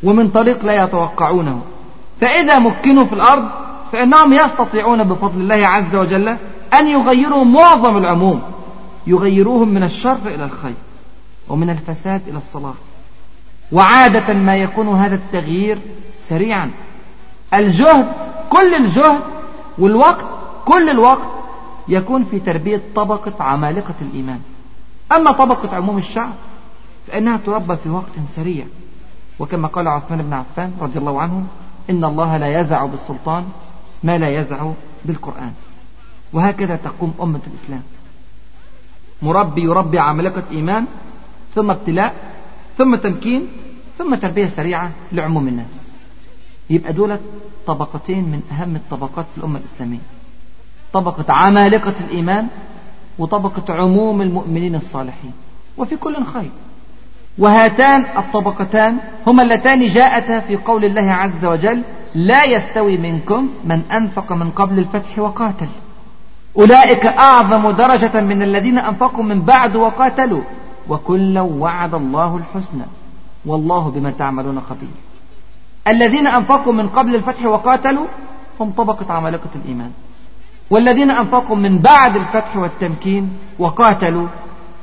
ومن 0.02 0.28
طريق 0.28 0.64
لا 0.64 0.84
يتوقعونه. 0.84 1.62
فإذا 2.20 2.58
مكنوا 2.58 3.04
في 3.04 3.12
الأرض 3.12 3.48
فإنهم 3.92 4.32
يستطيعون 4.32 5.04
بفضل 5.04 5.40
الله 5.40 5.66
عز 5.66 5.94
وجل 5.94 6.28
أن 6.74 6.86
يغيروا 6.86 7.44
معظم 7.44 7.96
العموم. 7.96 8.42
يغيروهم 9.06 9.68
من 9.68 9.82
الشر 9.82 10.18
إلى 10.26 10.44
الخير 10.44 10.74
ومن 11.48 11.70
الفساد 11.70 12.22
إلى 12.28 12.38
الصلاح 12.38 12.74
وعادة 13.72 14.34
ما 14.34 14.54
يكون 14.54 14.88
هذا 14.88 15.14
التغيير 15.14 15.78
سريعا. 16.28 16.70
الجهد 17.54 18.12
كل 18.50 18.74
الجهد 18.74 19.20
والوقت 19.78 20.24
كل 20.64 20.90
الوقت 20.90 21.28
يكون 21.88 22.24
في 22.24 22.40
تربية 22.40 22.80
طبقة 22.94 23.44
عمالقة 23.44 23.94
الإيمان. 24.00 24.40
أما 25.12 25.32
طبقة 25.32 25.76
عموم 25.76 25.98
الشعب 25.98 26.32
فإنها 27.06 27.36
تربى 27.36 27.76
في 27.76 27.88
وقت 27.88 28.12
سريع. 28.36 28.64
وكما 29.38 29.68
قال 29.68 29.88
عثمان 29.88 30.22
بن 30.22 30.32
عفان 30.32 30.72
رضي 30.80 30.98
الله 30.98 31.20
عنه 31.20 31.44
إن 31.90 32.04
الله 32.04 32.36
لا 32.36 32.60
يزع 32.60 32.84
بالسلطان 32.84 33.44
ما 34.02 34.18
لا 34.18 34.40
يزع 34.40 34.70
بالقرآن. 35.04 35.52
وهكذا 36.32 36.76
تقوم 36.76 37.14
أمة 37.22 37.40
الإسلام. 37.46 37.82
مربي 39.22 39.62
يربي 39.62 39.98
عمالقة 39.98 40.42
إيمان 40.50 40.86
ثم 41.54 41.70
ابتلاء 41.70 42.33
ثم 42.78 42.94
تمكين 42.94 43.46
ثم 43.98 44.14
تربية 44.14 44.46
سريعة 44.56 44.90
لعموم 45.12 45.48
الناس. 45.48 45.70
يبقى 46.70 46.92
دولت 46.92 47.20
طبقتين 47.66 48.18
من 48.18 48.40
أهم 48.52 48.76
الطبقات 48.76 49.26
في 49.32 49.38
الأمة 49.38 49.58
الإسلامية. 49.58 49.98
طبقة 50.92 51.32
عمالقة 51.32 51.94
الإيمان 52.00 52.46
وطبقة 53.18 53.74
عموم 53.74 54.22
المؤمنين 54.22 54.74
الصالحين. 54.74 55.32
وفي 55.76 55.96
كل 55.96 56.24
خير. 56.24 56.50
وهاتان 57.38 58.04
الطبقتان 58.18 58.96
هما 59.26 59.42
اللتان 59.42 59.88
جاءتا 59.88 60.40
في 60.40 60.56
قول 60.56 60.84
الله 60.84 61.12
عز 61.12 61.44
وجل 61.44 61.82
لا 62.14 62.44
يستوي 62.44 62.96
منكم 62.96 63.48
من 63.64 63.82
أنفق 63.92 64.32
من 64.32 64.50
قبل 64.50 64.78
الفتح 64.78 65.18
وقاتل 65.18 65.68
أولئك 66.56 67.06
أعظم 67.06 67.70
درجة 67.70 68.20
من 68.20 68.42
الذين 68.42 68.78
أنفقوا 68.78 69.24
من 69.24 69.42
بعد 69.42 69.76
وقاتلوا. 69.76 70.42
وكلا 70.88 71.40
وعد 71.40 71.94
الله 71.94 72.36
الحسنى. 72.36 72.84
والله 73.46 73.90
بما 73.90 74.10
تعملون 74.10 74.60
خبير. 74.60 74.88
الذين 75.88 76.26
أنفقوا 76.26 76.72
من 76.72 76.88
قبل 76.88 77.14
الفتح 77.14 77.46
وقاتلوا 77.46 78.06
هم 78.60 78.70
طبقة 78.70 79.12
عمالقة 79.12 79.50
الإيمان. 79.54 79.90
والذين 80.70 81.10
أنفقوا 81.10 81.56
من 81.56 81.78
بعد 81.78 82.16
الفتح 82.16 82.56
والتمكين 82.56 83.30
وقاتلوا 83.58 84.26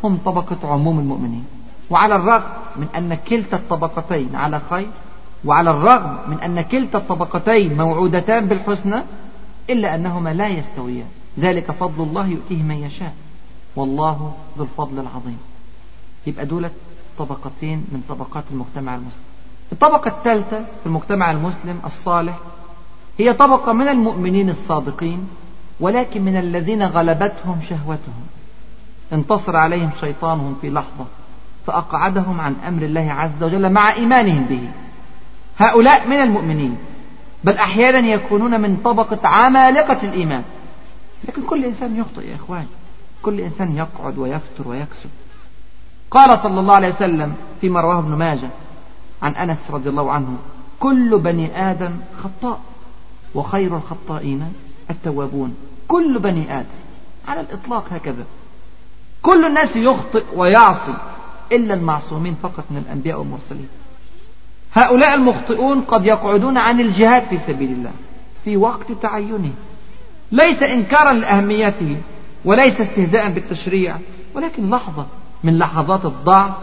هم 0.04 0.18
طبقة 0.26 0.58
عموم 0.64 1.00
المؤمنين. 1.00 1.46
وعلى 1.90 2.16
الرغم 2.16 2.50
من 2.76 2.88
أن 2.98 3.14
كلتا 3.14 3.58
الطبقتين 3.58 4.36
على 4.36 4.62
خير 4.70 4.88
وعلى 5.46 5.70
الرغم 5.70 6.18
من 6.28 6.40
أن 6.40 6.62
كلتا 6.62 6.98
الطبقتين 6.98 7.78
موعودتان 7.78 8.46
بالحسنى 8.46 9.02
إلا 9.70 9.96
أنهما 9.96 10.34
لا 10.34 10.48
يستويان. 10.48 11.08
ذلك 11.40 11.72
فضل 11.72 12.04
الله 12.04 12.28
يؤتيه 12.28 12.64
من 12.64 12.76
يشاء. 12.76 13.14
والله 13.76 14.34
ذو 14.58 14.64
الفضل 14.64 15.00
العظيم. 15.00 15.38
يبقى 16.28 16.46
دولت 16.46 16.72
طبقتين 17.18 17.78
من 17.92 18.04
طبقات 18.10 18.44
المجتمع 18.52 18.96
المسلم. 18.96 19.22
الطبقة 19.72 20.08
الثالثة 20.08 20.60
في 20.60 20.86
المجتمع 20.86 21.32
المسلم 21.32 21.80
الصالح 21.86 22.38
هي 23.18 23.34
طبقة 23.34 23.74
من 23.74 23.88
المؤمنين 23.88 24.50
الصادقين 24.50 25.30
ولكن 25.80 26.22
من 26.22 26.38
الذين 26.38 26.84
غلبتهم 26.84 27.60
شهوتهم. 27.70 28.24
انتصر 29.14 29.56
عليهم 29.56 29.90
شيطانهم 30.00 30.56
في 30.62 30.70
لحظة 30.70 31.06
فأقعدهم 31.68 32.42
عن 32.42 32.56
أمر 32.68 32.84
الله 32.84 33.12
عز 33.12 33.44
وجل 33.44 33.70
مع 33.70 33.94
إيمانهم 33.94 34.44
به. 34.44 34.70
هؤلاء 35.58 36.08
من 36.08 36.16
المؤمنين 36.16 36.78
بل 37.44 37.54
أحيانا 37.54 38.08
يكونون 38.08 38.62
من 38.62 38.78
طبقة 38.78 39.28
عمالقة 39.28 40.04
الإيمان. 40.04 40.44
لكن 41.28 41.42
كل 41.42 41.66
إنسان 41.66 42.00
يخطئ 42.00 42.30
يا 42.30 42.36
إخوان. 42.36 42.68
كل 43.22 43.40
إنسان 43.40 43.78
يقعد 43.78 44.18
ويفتر 44.18 44.68
ويكسب. 44.68 45.10
قال 46.12 46.40
صلى 46.44 46.60
الله 46.60 46.74
عليه 46.74 46.94
وسلم 46.94 47.36
فيما 47.62 47.82
رواه 47.82 48.00
ابن 48.00 48.16
ماجه 48.16 48.50
عن 49.22 49.36
أنس 49.36 49.58
رضي 49.70 49.90
الله 49.90 50.12
عنه 50.12 50.38
كل 50.80 51.20
بني 51.20 51.72
آدم 51.72 51.92
خطاء 52.24 52.60
وخير 53.36 53.76
الخطائين 53.78 54.54
التوابون. 54.90 55.56
كل 55.88 56.20
بني 56.20 56.60
آدم 56.60 56.82
على 57.28 57.42
الإطلاق 57.42 57.86
هكذا. 57.92 58.26
كل 59.22 59.46
الناس 59.46 59.76
يخطئ 59.76 60.24
ويعصي 60.36 60.94
إلا 61.52 61.74
المعصومين 61.74 62.36
فقط 62.44 62.64
من 62.72 62.78
الأنبياء 62.78 63.20
والمرسلين. 63.20 63.68
هؤلاء 64.74 65.16
المخطئون 65.16 65.82
قد 65.82 66.06
يقعدون 66.06 66.58
عن 66.58 66.80
الجهاد 66.80 67.24
في 67.24 67.40
سبيل 67.40 67.72
الله 67.72 67.92
في 68.44 68.58
وقت 68.58 68.92
تعينه 69.02 69.52
ليس 70.32 70.64
إنكارا 70.64 71.12
لأهميته 71.12 71.98
وليس 72.46 72.82
استهزاء 72.82 73.30
بالتشريع 73.30 73.96
ولكن 74.36 74.70
لحظة 74.70 75.06
من 75.44 75.58
لحظات 75.58 76.06
الضعف 76.06 76.54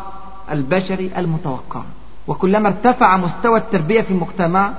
البشري 0.51 1.11
المتوقع. 1.17 1.83
وكلما 2.27 2.69
ارتفع 2.69 3.17
مستوى 3.17 3.59
التربية 3.59 4.01
في 4.01 4.11
المجتمع 4.11 4.73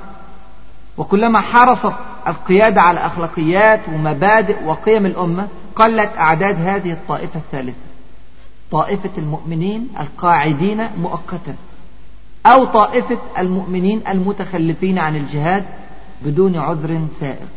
وكلما 0.97 1.41
حرصت 1.41 1.95
القيادة 2.28 2.82
على 2.82 3.00
أخلاقيات 3.06 3.80
ومبادئ 3.89 4.64
وقيم 4.64 5.06
الأمة 5.06 5.47
قلت 5.76 6.10
أعداد 6.18 6.56
هذه 6.56 6.91
الطائفة 6.91 7.39
الثالثة. 7.39 7.78
طائفة 8.72 9.10
المؤمنين 9.18 9.89
القاعدين 10.00 10.88
مؤقتا 11.02 11.56
أو 12.45 12.66
طائفة 12.66 13.18
المؤمنين 13.38 14.02
المتخلفين 14.08 15.00
عن 15.00 15.16
الجهاد 15.16 15.66
بدون 16.26 16.58
عذر 16.58 17.00
سائر. 17.20 17.47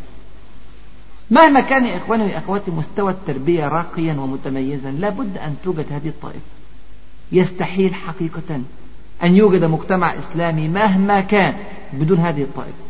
مهما 1.32 1.60
كان 1.60 1.86
يا 1.86 1.96
إخواني 1.96 2.24
وأخواتي 2.24 2.70
مستوى 2.70 3.12
التربية 3.12 3.68
راقيا 3.68 4.14
ومتميزا 4.14 4.90
لابد 4.90 5.38
أن 5.38 5.56
توجد 5.64 5.86
هذه 5.92 6.08
الطائفة. 6.08 6.40
يستحيل 7.32 7.94
حقيقة 7.94 8.60
أن 9.22 9.36
يوجد 9.36 9.64
مجتمع 9.64 10.18
إسلامي 10.18 10.68
مهما 10.68 11.20
كان 11.20 11.54
بدون 11.92 12.18
هذه 12.18 12.42
الطائفة. 12.42 12.82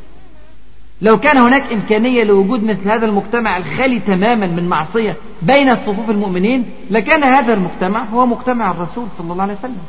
لو 1.02 1.18
كان 1.20 1.36
هناك 1.36 1.72
إمكانية 1.72 2.24
لوجود 2.24 2.64
مثل 2.64 2.88
هذا 2.88 3.06
المجتمع 3.06 3.56
الخالي 3.56 4.00
تماما 4.00 4.46
من 4.46 4.68
معصية 4.68 5.16
بين 5.42 5.76
صفوف 5.76 6.10
المؤمنين 6.10 6.70
لكان 6.90 7.24
هذا 7.24 7.54
المجتمع 7.54 8.04
هو 8.04 8.26
مجتمع 8.26 8.70
الرسول 8.70 9.08
صلى 9.18 9.32
الله 9.32 9.42
عليه 9.42 9.54
وسلم. 9.54 9.82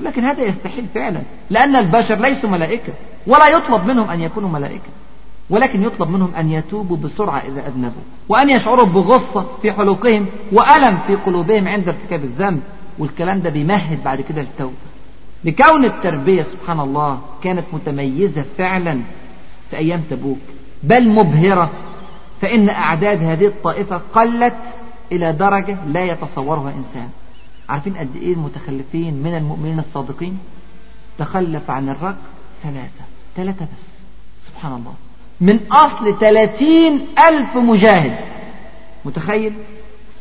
لكن 0.00 0.24
هذا 0.24 0.44
يستحيل 0.44 0.86
فعلا 0.94 1.22
لأن 1.50 1.76
البشر 1.76 2.14
ليسوا 2.14 2.50
ملائكة 2.50 2.92
ولا 3.26 3.48
يطلب 3.48 3.84
منهم 3.84 4.10
أن 4.10 4.20
يكونوا 4.20 4.48
ملائكة. 4.48 4.90
ولكن 5.50 5.82
يطلب 5.82 6.08
منهم 6.10 6.34
أن 6.34 6.50
يتوبوا 6.50 6.96
بسرعة 6.96 7.38
إذا 7.38 7.66
أذنبوا 7.68 8.02
وأن 8.28 8.50
يشعروا 8.50 8.86
بغصة 8.86 9.46
في 9.62 9.72
حلوقهم 9.72 10.26
وألم 10.52 10.98
في 11.06 11.14
قلوبهم 11.14 11.68
عند 11.68 11.88
ارتكاب 11.88 12.24
الذنب 12.24 12.60
والكلام 12.98 13.40
ده 13.40 13.50
بيمهد 13.50 14.04
بعد 14.04 14.20
كده 14.20 14.40
التوبة 14.40 14.74
لكون 15.44 15.84
التربية 15.84 16.42
سبحان 16.42 16.80
الله 16.80 17.20
كانت 17.42 17.64
متميزة 17.72 18.44
فعلا 18.58 19.00
في 19.70 19.76
أيام 19.76 20.00
تبوك 20.10 20.38
بل 20.82 21.08
مبهرة 21.08 21.70
فإن 22.40 22.68
أعداد 22.68 23.22
هذه 23.22 23.46
الطائفة 23.46 24.00
قلت 24.14 24.56
إلى 25.12 25.32
درجة 25.32 25.76
لا 25.86 26.04
يتصورها 26.04 26.72
إنسان. 26.78 27.08
عارفين 27.68 27.96
قد 27.96 28.16
إيه 28.16 28.32
المتخلفين 28.32 29.14
من 29.22 29.36
المؤمنين 29.36 29.78
الصادقين؟ 29.78 30.38
تخلف 31.18 31.70
عن 31.70 31.88
الرق 31.88 32.16
ثلاثة 32.62 33.04
ثلاثة 33.36 33.64
بس 33.64 33.84
سبحان 34.46 34.72
الله. 34.72 34.94
من 35.40 35.60
أصل 35.72 36.18
ثلاثين 36.20 37.06
ألف 37.28 37.56
مجاهد. 37.56 38.18
متخيل؟ 39.04 39.52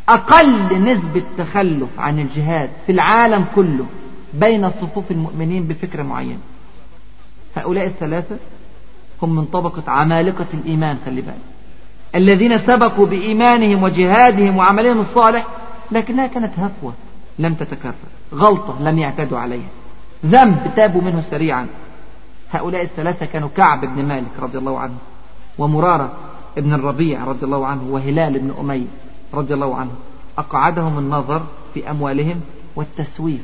أقل 0.10 0.84
نسبة 0.84 1.24
تخلف 1.38 2.00
عن 2.00 2.20
الجهاد 2.20 2.70
في 2.86 2.92
العالم 2.92 3.46
كله 3.56 3.86
بين 4.34 4.70
صفوف 4.70 5.12
المؤمنين 5.12 5.64
بفكرة 5.64 6.04
معينة 6.04 6.40
هؤلاء 7.56 7.86
الثلاثة 7.86 8.38
هم 9.22 9.36
من 9.36 9.46
طبقة 9.46 9.92
عمالقة 9.92 10.46
الإيمان 10.54 10.98
خلي 11.06 11.22
بالك. 11.22 11.36
الذين 12.16 12.58
سبقوا 12.58 13.06
بإيمانهم 13.06 13.84
وجهادهم 13.84 14.58
وعملهم 14.58 15.00
الصالح 15.00 15.48
لكنها 15.92 16.28
كانت 16.28 16.60
هفوة 16.60 16.94
لم 17.40 17.54
تتكرر 17.54 17.94
غلطة 18.34 18.82
لم 18.82 18.98
يعتادوا 19.00 19.40
عليها. 19.40 19.70
ذنب 20.26 20.72
تابوا 20.76 21.02
منه 21.02 21.24
سريعا. 21.30 21.68
هؤلاء 22.52 22.84
الثلاثة 22.84 23.26
كانوا 23.26 23.50
كعب 23.58 23.96
بن 23.96 24.06
مالك 24.06 24.32
رضي 24.40 24.58
الله 24.58 24.80
عنه. 24.80 24.98
ومرارة 25.60 26.12
ابن 26.58 26.74
الربيع 26.74 27.24
رضي 27.24 27.46
الله 27.46 27.68
عنه 27.68 27.82
وهلال 27.90 28.40
بن 28.40 28.54
أمية 28.60 28.88
رضي 29.34 29.54
الله 29.54 29.76
عنه 29.76 29.92
أقعدهم 30.38 31.00
النظر 31.00 31.42
في 31.74 31.92
أموالهم 31.92 32.42
والتسويف 32.76 33.42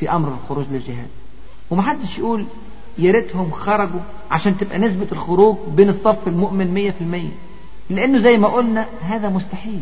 في 0.00 0.10
أمر 0.10 0.28
الخروج 0.28 0.64
للجهاد. 0.70 1.08
ومحدش 1.70 2.18
يقول 2.18 2.44
يا 2.98 3.12
ريتهم 3.12 3.50
خرجوا 3.50 4.00
عشان 4.30 4.58
تبقى 4.58 4.78
نسبة 4.78 5.06
الخروج 5.12 5.56
بين 5.68 5.88
الصف 5.88 6.28
المؤمن 6.28 6.74
مية 6.74 6.90
في 6.90 7.00
المية. 7.00 7.30
لأنه 7.90 8.18
زي 8.18 8.36
ما 8.36 8.48
قلنا 8.48 8.86
هذا 9.02 9.28
مستحيل. 9.28 9.80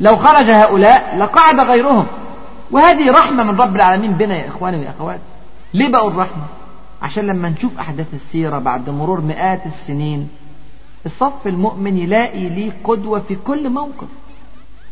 لو 0.00 0.16
خرج 0.16 0.50
هؤلاء 0.50 1.16
لقعد 1.18 1.60
غيرهم. 1.60 2.06
وهذه 2.70 3.10
رحمة 3.10 3.44
من 3.44 3.60
رب 3.60 3.76
العالمين 3.76 4.12
بنا 4.12 4.38
يا 4.38 4.48
إخواني 4.48 4.76
ويا 5.00 5.18
ليه 5.74 5.92
بقوا 5.92 6.10
الرحمة 6.10 6.44
عشان 7.02 7.26
لما 7.26 7.48
نشوف 7.48 7.78
أحداث 7.78 8.14
السيرة 8.14 8.58
بعد 8.58 8.90
مرور 8.90 9.20
مئات 9.20 9.66
السنين 9.66 10.28
الصف 11.06 11.46
المؤمن 11.46 11.98
يلاقي 11.98 12.48
ليه 12.48 12.72
قدوة 12.84 13.20
في 13.20 13.34
كل 13.34 13.70
موقف. 13.70 14.08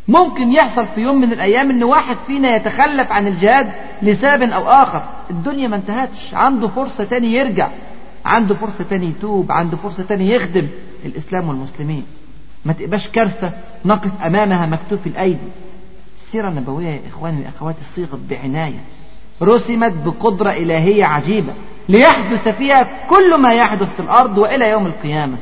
ممكن 0.09 0.53
يحصل 0.53 0.87
في 0.95 1.01
يوم 1.01 1.21
من 1.21 1.33
الأيام 1.33 1.71
إن 1.71 1.83
واحد 1.83 2.17
فينا 2.27 2.57
يتخلف 2.57 3.13
عن 3.13 3.27
الجهاد 3.27 3.73
لسبب 4.03 4.43
أو 4.43 4.69
آخر. 4.69 5.03
الدنيا 5.31 5.69
ما 5.69 5.77
انتهتش. 5.77 6.35
عنده 6.35 6.69
فرصة 6.69 7.05
تاني 7.05 7.33
يرجع. 7.35 7.69
عنده 8.25 8.55
فرصة 8.55 8.85
تاني 8.91 9.07
يتوب. 9.07 9.53
عنده 9.53 9.77
فرصة 9.77 10.03
تاني 10.03 10.35
يخدم. 10.35 10.67
الإسلام 11.05 11.49
والمسلمين. 11.49 12.07
ما 12.65 12.73
تبقاش 12.73 13.09
كارثة 13.09 13.53
نقف 13.85 14.23
أمامها 14.27 14.67
مكتوف 14.67 15.07
الأيدي. 15.07 15.49
السيرة 16.27 16.49
النبوية 16.49 16.89
يا 16.89 17.01
إخواني 17.09 17.43
وأخواتي 17.45 17.81
صيغت 17.95 18.21
بعناية. 18.31 18.81
رسمت 19.43 19.93
بقدرة 19.93 20.51
إلهية 20.51 21.05
عجيبة 21.05 21.53
ليحدث 21.89 22.49
فيها 22.49 22.89
كل 23.11 23.41
ما 23.41 23.53
يحدث 23.53 23.95
في 23.95 24.01
الأرض 24.01 24.39
وإلى 24.39 24.71
يوم 24.71 24.87
القيامة. 24.87 25.37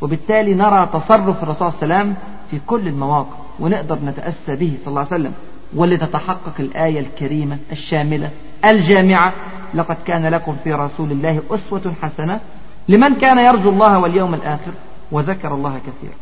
وبالتالي 0.00 0.54
نرى 0.54 0.88
تصرف 0.92 1.42
الرسول 1.42 1.72
صلى 1.72 1.82
الله 1.82 1.96
عليه 1.96 2.04
وسلم 2.04 2.16
في 2.50 2.58
كل 2.66 2.88
المواقف 2.88 3.36
ونقدر 3.60 3.98
نتأسى 4.04 4.56
به 4.56 4.72
صلى 4.84 4.88
الله 4.88 5.00
عليه 5.00 5.08
وسلم. 5.08 5.32
ولتتحقق 5.74 6.54
الآية 6.58 7.00
الكريمة 7.00 7.58
الشاملة 7.72 8.30
الجامعة 8.64 9.32
لقد 9.74 9.96
كان 10.06 10.26
لكم 10.26 10.56
في 10.64 10.72
رسول 10.72 11.10
الله 11.10 11.42
أسوة 11.50 11.94
حسنة 12.02 12.40
لمن 12.88 13.14
كان 13.14 13.38
يرجو 13.38 13.70
الله 13.70 13.98
واليوم 13.98 14.34
الآخر 14.34 14.72
وذكر 15.12 15.54
الله 15.54 15.78
كثيرا. 15.78 16.14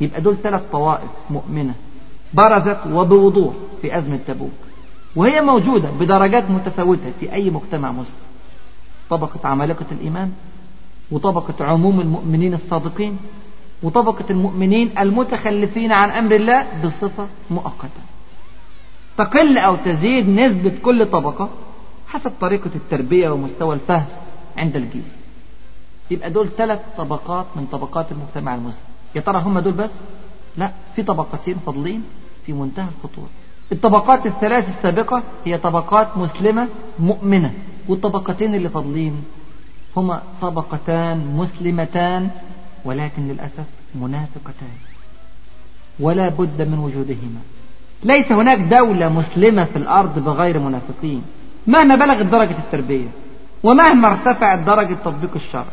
يبقى 0.00 0.20
دول 0.20 0.36
ثلاث 0.42 0.62
طوائف 0.72 1.10
مؤمنة 1.30 1.74
برزت 2.34 2.78
وبوضوح 2.92 3.54
في 3.82 3.98
أزمة 3.98 4.18
تبوك 4.26 4.50
وهي 5.16 5.40
موجودة 5.40 5.90
بدرجات 5.90 6.50
متفاوتة 6.50 7.12
في 7.20 7.32
أي 7.32 7.50
مجتمع 7.50 7.92
مسلم. 7.92 8.26
طبقة 9.10 9.48
عمالقة 9.48 9.86
الإيمان 9.92 10.32
وطبقة 11.10 11.64
عموم 11.64 12.00
المؤمنين 12.00 12.54
الصادقين 12.54 13.18
وطبقة 13.82 14.24
المؤمنين 14.30 14.90
المتخلفين 14.98 15.92
عن 15.92 16.10
أمر 16.10 16.34
الله 16.34 16.66
بصفة 16.84 17.26
مؤقتة. 17.50 18.02
تقل 19.18 19.58
أو 19.58 19.76
تزيد 19.76 20.28
نسبة 20.28 20.72
كل 20.82 21.06
طبقة 21.06 21.48
حسب 22.08 22.32
طريقة 22.40 22.70
التربية 22.74 23.30
ومستوى 23.30 23.74
الفهم 23.74 24.06
عند 24.56 24.76
الجيل. 24.76 25.02
يبقى 26.10 26.30
دول 26.30 26.48
ثلاث 26.56 26.80
طبقات 26.98 27.46
من 27.56 27.66
طبقات 27.72 28.06
المجتمع 28.12 28.54
المسلم. 28.54 28.80
يا 29.14 29.20
ترى 29.20 29.38
هم 29.38 29.58
دول 29.58 29.72
بس؟ 29.72 29.90
لا 30.56 30.70
في 30.96 31.02
طبقتين 31.02 31.56
فاضلين 31.66 32.02
في 32.46 32.52
منتهى 32.52 32.88
الخطورة. 32.98 33.28
الطبقات 33.72 34.26
الثلاث 34.26 34.68
السابقة 34.68 35.22
هي 35.44 35.58
طبقات 35.58 36.16
مسلمة 36.16 36.68
مؤمنة 36.98 37.52
والطبقتين 37.88 38.54
اللي 38.54 38.68
فاضلين 38.68 39.24
هما 39.96 40.22
طبقتان 40.40 41.18
مسلمتان 41.36 42.30
ولكن 42.84 43.28
للأسف 43.28 43.64
منافقتان. 43.94 44.76
ولا 46.00 46.28
بد 46.28 46.62
من 46.62 46.78
وجودهما. 46.78 47.40
ليس 48.04 48.32
هناك 48.32 48.58
دولة 48.58 49.08
مسلمة 49.08 49.64
في 49.64 49.76
الأرض 49.76 50.18
بغير 50.18 50.58
منافقين. 50.58 51.22
مهما 51.66 51.96
بلغت 51.96 52.26
درجة 52.26 52.58
التربية 52.58 53.08
ومهما 53.62 54.08
ارتفعت 54.08 54.58
درجة 54.58 54.94
تطبيق 54.94 55.34
الشرع. 55.34 55.66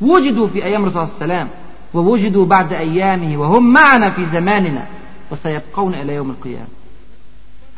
وجدوا 0.00 0.48
في 0.48 0.64
أيام 0.64 0.82
الرسول 0.82 1.08
صلى 1.08 1.14
الله 1.14 1.34
عليه 1.34 1.44
وسلم 1.44 1.48
ووجدوا 1.94 2.46
بعد 2.46 2.72
أيامه 2.72 3.36
وهم 3.36 3.72
معنا 3.72 4.14
في 4.16 4.26
زماننا 4.26 4.86
وسيبقون 5.30 5.94
إلى 5.94 6.14
يوم 6.14 6.30
القيامة. 6.30 6.68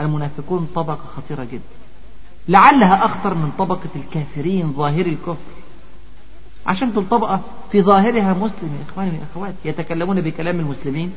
المنافقون 0.00 0.68
طبقة 0.74 1.04
خطيرة 1.16 1.44
جدا. 1.44 1.75
لعلها 2.48 3.04
أخطر 3.04 3.34
من 3.34 3.50
طبقة 3.58 3.88
الكافرين 3.96 4.72
ظاهري 4.72 5.10
الكفر. 5.10 5.52
عشان 6.66 6.92
دول 6.92 7.04
طبقة 7.10 7.40
في 7.72 7.82
ظاهرها 7.82 8.32
مسلم 8.32 8.70
يا 8.78 8.92
إخواني 8.92 9.10
يا 9.10 9.24
أخواتي 9.32 9.56
يتكلمون 9.64 10.20
بكلام 10.20 10.60
المسلمين 10.60 11.12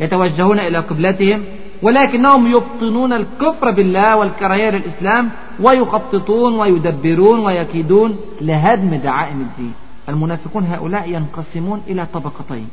يتوجهون 0.00 0.58
إلى 0.58 0.78
قبلتهم 0.78 1.44
ولكنهم 1.82 2.46
يبطنون 2.46 3.12
الكفر 3.12 3.70
بالله 3.70 4.16
والكراهية 4.16 4.70
للإسلام 4.70 5.30
ويخططون 5.60 6.54
ويدبرون 6.60 7.40
ويكيدون 7.40 8.16
لهدم 8.40 8.94
دعائم 8.94 9.40
الدين. 9.40 9.72
المنافقون 10.08 10.64
هؤلاء 10.64 11.08
ينقسمون 11.10 11.82
إلى 11.88 12.06
طبقتين. 12.14 12.68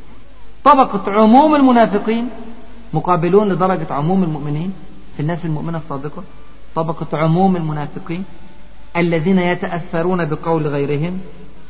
طبقة 0.64 1.12
عموم 1.12 1.54
المنافقين 1.54 2.28
مقابلون 2.92 3.48
لدرجة 3.52 3.86
عموم 3.90 4.22
المؤمنين. 4.22 4.72
في 5.16 5.22
الناس 5.22 5.44
المؤمنة 5.44 5.78
الصادقة 5.78 6.22
طبقة 6.76 7.18
عموم 7.18 7.56
المنافقين 7.56 8.24
الذين 8.96 9.38
يتأثرون 9.38 10.24
بقول 10.24 10.66
غيرهم 10.66 11.20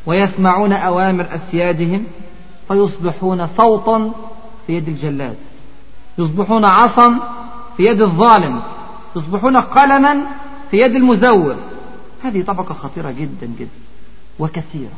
ويسمعون 0.07 0.73
أوامر 0.73 1.27
أسيادهم 1.35 2.05
فيصبحون 2.69 3.47
صوتا 3.47 4.13
في 4.67 4.73
يد 4.73 4.89
الجلاد 4.89 5.37
يصبحون 6.19 6.65
عصا 6.65 7.21
في 7.77 7.83
يد 7.83 8.03
الظالم 8.03 8.63
يصبحون 9.17 9.57
قلما 9.57 10.27
في 10.71 10.77
يد 10.81 10.95
المزور. 10.97 11.57
هذه 12.23 12.43
طبقة 12.43 12.75
خطيرة 12.75 13.11
جدا 13.11 13.47
جدا 13.59 13.79
وكثيرة. 14.39 14.93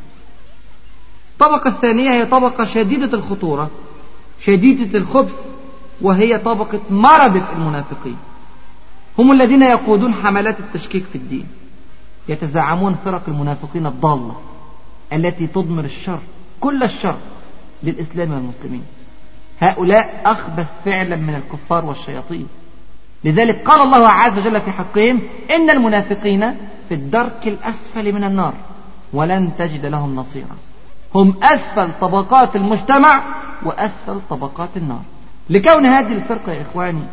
الطبقة 1.32 1.68
الثانية 1.68 2.10
هي 2.10 2.26
طبقة 2.26 2.64
شديدة 2.64 3.12
الخطورة 3.18 3.70
شديدة 4.44 4.98
الخبث 4.98 5.32
وهي 6.00 6.38
طبقة 6.38 6.80
مردة 6.90 7.52
المنافقين. 7.56 8.16
هم 9.18 9.32
الذين 9.32 9.62
يقودون 9.62 10.14
حملات 10.14 10.60
التشكيك 10.60 11.04
في 11.04 11.18
الدين. 11.18 11.46
يتزعمون 12.28 12.94
فرق 13.04 13.22
المنافقين 13.28 13.86
الضالة 13.86 14.36
التي 15.12 15.46
تضمر 15.46 15.84
الشر 15.84 16.18
كل 16.60 16.82
الشر 16.82 17.16
للإسلام 17.82 18.32
والمسلمين. 18.32 18.82
هؤلاء 19.60 20.22
أخبث 20.24 20.66
فعلا 20.84 21.16
من 21.16 21.34
الكفار 21.34 21.84
والشياطين. 21.84 22.46
لذلك 23.24 23.64
قال 23.64 23.80
الله 23.80 24.08
عز 24.08 24.38
وجل 24.38 24.60
في 24.60 24.70
حقهم 24.70 25.20
إن 25.50 25.70
المنافقين 25.70 26.54
في 26.88 26.94
الدرك 26.94 27.48
الأسفل 27.48 28.12
من 28.12 28.24
النار 28.24 28.54
ولن 29.12 29.50
تجد 29.58 29.86
لهم 29.86 30.16
نصيرا. 30.16 30.56
هم 31.14 31.34
أسفل 31.42 31.92
طبقات 32.00 32.56
المجتمع 32.56 33.22
وأسفل 33.64 34.20
طبقات 34.30 34.68
النار. 34.76 35.02
لكون 35.50 35.86
هذه 35.86 36.12
الفرقة 36.12 36.52
يا 36.52 36.62
إخواني 36.62 37.04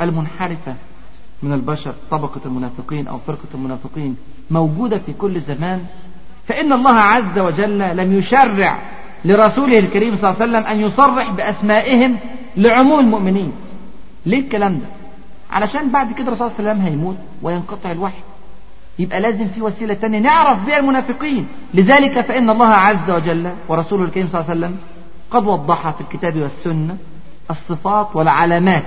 المنحرفة 0.00 0.74
من 1.42 1.52
البشر 1.52 1.94
طبقة 2.10 2.40
المنافقين 2.46 3.06
أو 3.08 3.18
فرقة 3.18 3.48
المنافقين 3.54 4.16
موجودة 4.50 4.98
في 4.98 5.12
كل 5.12 5.40
زمان 5.40 5.84
فإن 6.48 6.72
الله 6.72 6.94
عز 6.94 7.38
وجل 7.38 7.78
لم 7.96 8.18
يشرع 8.18 8.78
لرسوله 9.24 9.78
الكريم 9.78 10.16
صلى 10.16 10.30
الله 10.30 10.42
عليه 10.42 10.52
وسلم 10.52 10.64
أن 10.66 10.80
يصرح 10.80 11.30
بأسمائهم 11.30 12.16
لعموم 12.56 13.00
المؤمنين. 13.00 13.52
ليه 14.26 14.40
الكلام 14.40 14.78
ده؟ 14.78 14.86
علشان 15.50 15.88
بعد 15.90 16.12
كده 16.12 16.28
الرسول 16.28 16.50
صلى 16.50 16.58
الله 16.58 16.70
عليه 16.70 16.80
وسلم 16.80 16.86
هيموت 16.92 17.16
وينقطع 17.42 17.92
الوحي. 17.92 18.20
يبقى 18.98 19.20
لازم 19.20 19.48
في 19.48 19.62
وسيلة 19.62 19.94
تانية 19.94 20.18
نعرف 20.18 20.66
بها 20.66 20.78
المنافقين. 20.78 21.46
لذلك 21.74 22.20
فإن 22.20 22.50
الله 22.50 22.66
عز 22.68 23.10
وجل 23.10 23.50
ورسوله 23.68 24.04
الكريم 24.04 24.28
صلى 24.28 24.40
الله 24.40 24.50
عليه 24.50 24.60
وسلم 24.60 24.76
قد 25.30 25.46
وضح 25.46 25.90
في 25.90 26.00
الكتاب 26.00 26.36
والسنة 26.36 26.96
الصفات 27.50 28.16
والعلامات 28.16 28.84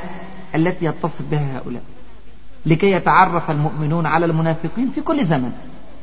التي 0.55 0.85
يتصف 0.85 1.21
بها 1.31 1.57
هؤلاء. 1.57 1.81
لكي 2.65 2.91
يتعرف 2.91 3.51
المؤمنون 3.51 4.05
على 4.05 4.25
المنافقين 4.25 4.91
في 4.95 5.01
كل 5.01 5.25
زمن. 5.25 5.51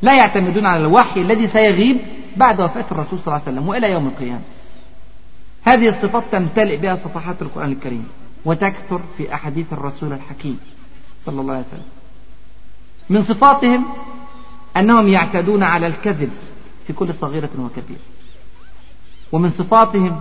لا 0.03 0.15
يعتمدون 0.17 0.67
على 0.67 0.81
الوحي 0.81 1.21
الذي 1.21 1.49
سيغيب 1.49 2.01
بعد 2.37 2.61
وفاة 2.61 2.85
الرسول 2.93 3.19
صلى 3.19 3.27
الله 3.27 3.43
عليه 3.47 3.53
وسلم 3.57 3.69
وإلى 3.69 3.91
يوم 3.91 4.07
القيامة. 4.07 4.41
هذه 5.65 5.89
الصفات 5.89 6.25
تمتلئ 6.33 6.77
بها 6.77 6.95
صفحات 6.95 7.43
القرآن 7.43 7.73
الكريم 7.73 8.09
وتكثر 8.45 9.01
في 9.17 9.35
أحاديث 9.35 9.73
الرسول 9.73 10.13
الحكيم 10.13 10.61
صلى 11.27 11.41
الله 11.41 11.55
عليه 11.55 11.67
وسلم. 11.67 11.89
من 13.11 13.25
صفاتهم 13.25 13.85
أنهم 14.77 15.09
يعتدون 15.09 15.63
على 15.63 15.87
الكذب 15.87 16.31
في 16.87 16.93
كل 16.93 17.15
صغيرة 17.15 17.51
وكبيرة. 17.59 18.01
ومن 19.33 19.51
صفاتهم 19.51 20.21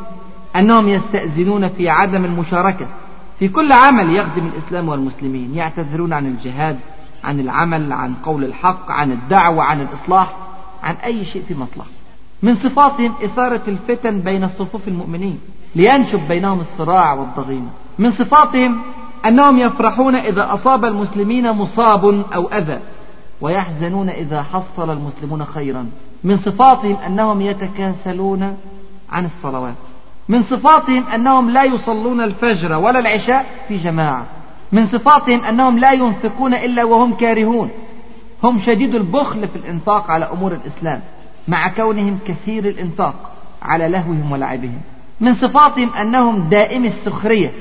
أنهم 0.56 0.90
يستأذنون 0.90 1.70
في 1.70 1.90
عدم 1.90 2.26
المشاركة 2.26 2.88
في 3.40 3.48
كل 3.48 3.72
عمل 3.72 4.16
يخدم 4.16 4.48
الإسلام 4.48 4.90
والمسلمين 4.90 5.56
يعتذرون 5.56 6.14
عن 6.14 6.26
الجهاد 6.26 6.80
عن 7.24 7.40
العمل 7.40 7.94
عن 7.94 8.14
قول 8.26 8.44
الحق 8.44 8.92
عن 8.92 9.12
الدعوة 9.12 9.64
عن 9.64 9.82
الإصلاح 9.82 10.34
عن 10.84 10.96
أي 10.96 11.26
شيء 11.26 11.44
في 11.48 11.56
مصلحة. 11.56 11.90
من 12.44 12.56
صفاتهم 12.56 13.14
إثارة 13.24 13.62
الفتن 13.68 14.20
بين 14.20 14.48
صفوف 14.48 14.88
المؤمنين 14.88 15.40
لينشب 15.76 16.20
بينهم 16.28 16.60
الصراع 16.60 17.14
والضغينة. 17.14 17.70
من 18.00 18.12
صفاتهم 18.12 18.82
أنهم 19.26 19.58
يفرحون 19.58 20.16
إذا 20.16 20.54
أصاب 20.54 20.86
المسلمين 20.86 21.52
مصاب 21.52 22.26
أو 22.34 22.48
أذى 22.48 22.80
ويحزنون 23.42 24.10
إذا 24.10 24.44
حصل 24.44 24.92
المسلمون 24.92 25.46
خيرا. 25.46 25.90
من 26.24 26.38
صفاتهم 26.38 26.96
أنهم 26.96 27.42
يتكاسلون 27.42 28.58
عن 29.12 29.26
الصلوات. 29.26 29.76
من 30.30 30.44
صفاتهم 30.44 31.04
أنهم 31.08 31.50
لا 31.50 31.64
يصلون 31.64 32.22
الفجر 32.22 32.74
ولا 32.74 33.00
العشاء 33.00 33.46
في 33.68 33.78
جماعة. 33.78 34.26
من 34.72 34.88
صفاتهم 34.88 35.44
أنهم 35.44 35.80
لا 35.80 35.92
ينفقون 35.92 36.54
إلا 36.54 36.84
وهم 36.84 37.14
كارهون. 37.14 37.70
هم 38.44 38.60
شديد 38.60 38.96
البخل 38.96 39.48
في 39.48 39.56
الإنفاق 39.56 40.12
على 40.12 40.26
أمور 40.26 40.54
الإسلام 40.54 41.02
مع 41.48 41.68
كونهم 41.70 42.20
كثير 42.28 42.66
الإنفاق 42.66 43.32
على 43.62 43.88
لهوهم 43.88 44.32
ولعبهم. 44.32 44.82
من 45.22 45.36
صفاتهم 45.36 45.90
أنهم 45.90 46.50
دائم 46.50 46.86
السخرية 46.86 47.52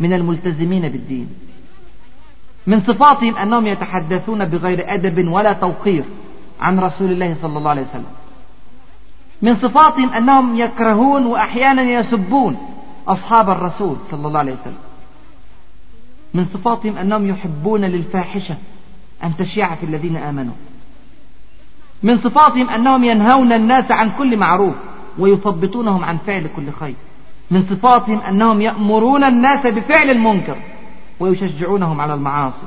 من 0.00 0.12
الملتزمين 0.12 0.88
بالدين. 0.88 1.28
من 2.66 2.80
صفاتهم 2.80 3.36
أنهم 3.36 3.66
يتحدثون 3.66 4.44
بغير 4.44 4.94
أدب 4.94 5.28
ولا 5.28 5.52
توقير 5.52 6.04
عن 6.60 6.78
رسول 6.78 7.10
الله 7.10 7.36
صلى 7.42 7.58
الله 7.58 7.70
عليه 7.70 7.82
وسلم. 7.82 8.23
من 9.44 9.56
صفاتهم 9.56 10.08
أنهم 10.08 10.56
يكرهون 10.56 11.26
وأحيانا 11.26 11.82
يسبون 11.82 12.56
أصحاب 13.08 13.50
الرسول 13.50 13.96
صلى 14.10 14.26
الله 14.28 14.38
عليه 14.38 14.52
وسلم. 14.52 14.78
من 16.34 16.44
صفاتهم 16.44 16.96
أنهم 16.96 17.28
يحبون 17.28 17.80
للفاحشة 17.80 18.56
أن 19.24 19.36
تشيع 19.36 19.74
في 19.74 19.86
الذين 19.86 20.16
آمنوا. 20.16 20.54
من 22.02 22.18
صفاتهم 22.18 22.68
أنهم 22.68 23.04
ينهون 23.04 23.52
الناس 23.52 23.90
عن 23.90 24.10
كل 24.10 24.36
معروف 24.36 24.74
ويثبطونهم 25.18 26.04
عن 26.04 26.16
فعل 26.16 26.48
كل 26.56 26.72
خير. 26.80 26.94
من 27.50 27.62
صفاتهم 27.70 28.18
أنهم 28.18 28.60
يأمرون 28.60 29.24
الناس 29.24 29.66
بفعل 29.66 30.10
المنكر 30.10 30.56
ويشجعونهم 31.20 32.00
على 32.00 32.14
المعاصي. 32.14 32.66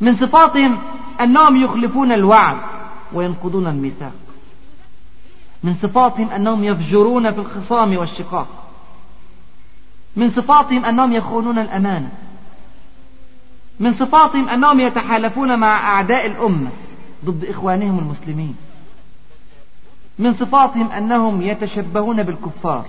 من 0.00 0.16
صفاتهم 0.16 0.78
أنهم 1.20 1.56
يخلفون 1.56 2.12
الوعد 2.12 2.56
وينقضون 3.12 3.66
الميثاق. 3.66 4.12
من 5.66 5.74
صفاتهم 5.74 6.30
أنهم 6.30 6.64
يفجرون 6.64 7.32
في 7.32 7.38
الخصام 7.38 7.96
والشقاق. 7.96 8.46
من 10.16 10.30
صفاتهم 10.30 10.84
أنهم 10.84 11.12
يخونون 11.12 11.58
الأمانة 11.58 12.10
من 13.80 13.94
صفاتهم 13.94 14.48
أنهم 14.48 14.80
يتحالفون 14.80 15.58
مع 15.58 15.94
أعداء 15.94 16.26
الأمة 16.26 16.70
ضد 17.24 17.44
إخوانهم 17.44 17.98
المسلمين. 17.98 18.56
من 20.18 20.34
صفاتهم 20.34 20.90
أنهم 20.90 21.42
يتشبهون 21.42 22.22
بالكفار 22.22 22.86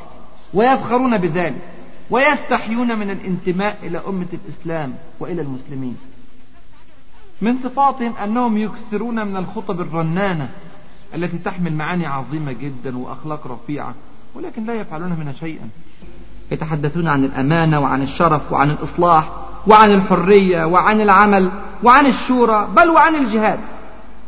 ويفخرون 0.54 1.18
بذلك 1.18 1.62
ويستحيون 2.10 3.00
من 3.00 3.10
الانتماء 3.10 3.78
إلى 3.84 4.02
أمة 4.08 4.28
الإسلام 4.34 4.96
وإلى 5.20 5.42
المسلمين. 5.42 5.98
من 7.42 7.58
صفاتهم 7.64 8.14
أنهم 8.24 8.58
يكثرون 8.58 9.28
من 9.28 9.38
الخطب 9.38 9.82
الرنانة 9.82 10.50
التي 11.18 11.38
تحمل 11.38 11.74
معاني 11.74 12.05
عظيمة 12.05 12.51
جدا 12.51 12.97
وأخلاق 12.97 13.47
رفيعة 13.47 13.93
ولكن 14.36 14.65
لا 14.65 14.74
يفعلون 14.74 15.15
منها 15.20 15.34
شيئا. 15.34 15.70
يتحدثون 16.51 17.07
عن 17.07 17.24
الأمانة 17.24 17.80
وعن 17.80 18.01
الشرف 18.01 18.51
وعن 18.51 18.70
الإصلاح 18.70 19.30
وعن 19.68 19.91
الحرية 19.91 20.65
وعن 20.65 21.01
العمل 21.01 21.51
وعن 21.84 22.05
الشورى 22.05 22.68
بل 22.76 22.89
وعن 22.89 23.15
الجهاد. 23.15 23.59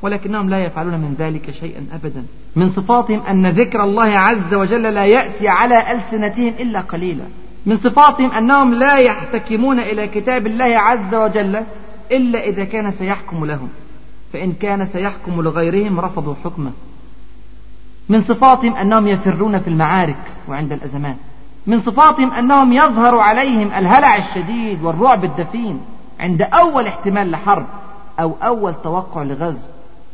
ولكنهم 0.02 0.50
لا 0.50 0.66
يفعلون 0.66 0.94
من 0.94 1.16
ذلك 1.20 1.52
شيئا 1.52 1.86
أبدا. 1.94 2.26
من 2.56 2.70
صفاتهم 2.70 3.22
أن 3.30 3.48
ذكر 3.48 3.84
الله 3.84 4.18
عز 4.18 4.54
وجل 4.54 4.82
لا 4.82 5.06
يأتي 5.06 5.48
على 5.48 5.92
ألسنتهم 5.92 6.54
إلا 6.60 6.82
قليلا. 6.82 7.26
من 7.66 7.78
صفاتهم 7.78 8.32
أنهم 8.32 8.74
لا 8.74 8.96
يحتكمون 8.96 9.80
إلى 9.80 10.08
كتاب 10.08 10.48
الله 10.48 10.78
عز 10.78 11.16
وجل 11.16 11.64
إلا 12.12 12.44
إذا 12.44 12.64
كان 12.64 12.92
سيحكم 12.92 13.46
لهم. 13.46 13.70
فإن 14.34 14.54
كان 14.54 14.88
سيحكم 14.88 15.42
لغيرهم 15.42 16.00
رفضوا 16.00 16.36
حكمه. 16.44 16.72
من 18.10 18.24
صفاتهم 18.24 18.74
أنهم 18.74 19.08
يفرون 19.08 19.60
في 19.60 19.68
المعارك 19.68 20.32
وعند 20.48 20.72
الأزمات 20.72 21.16
من 21.68 21.82
صفاتهم 21.82 22.32
أنهم 22.32 22.74
يظهر 22.74 23.18
عليهم 23.18 23.68
الهلع 23.68 24.16
الشديد 24.16 24.84
والرعب 24.84 25.24
الدفين 25.24 25.82
عند 26.20 26.42
أول 26.42 26.88
احتمال 26.88 27.32
لحرب 27.32 27.66
أو 28.20 28.36
أول 28.44 28.74
توقع 28.84 29.24
لغزو 29.24 29.68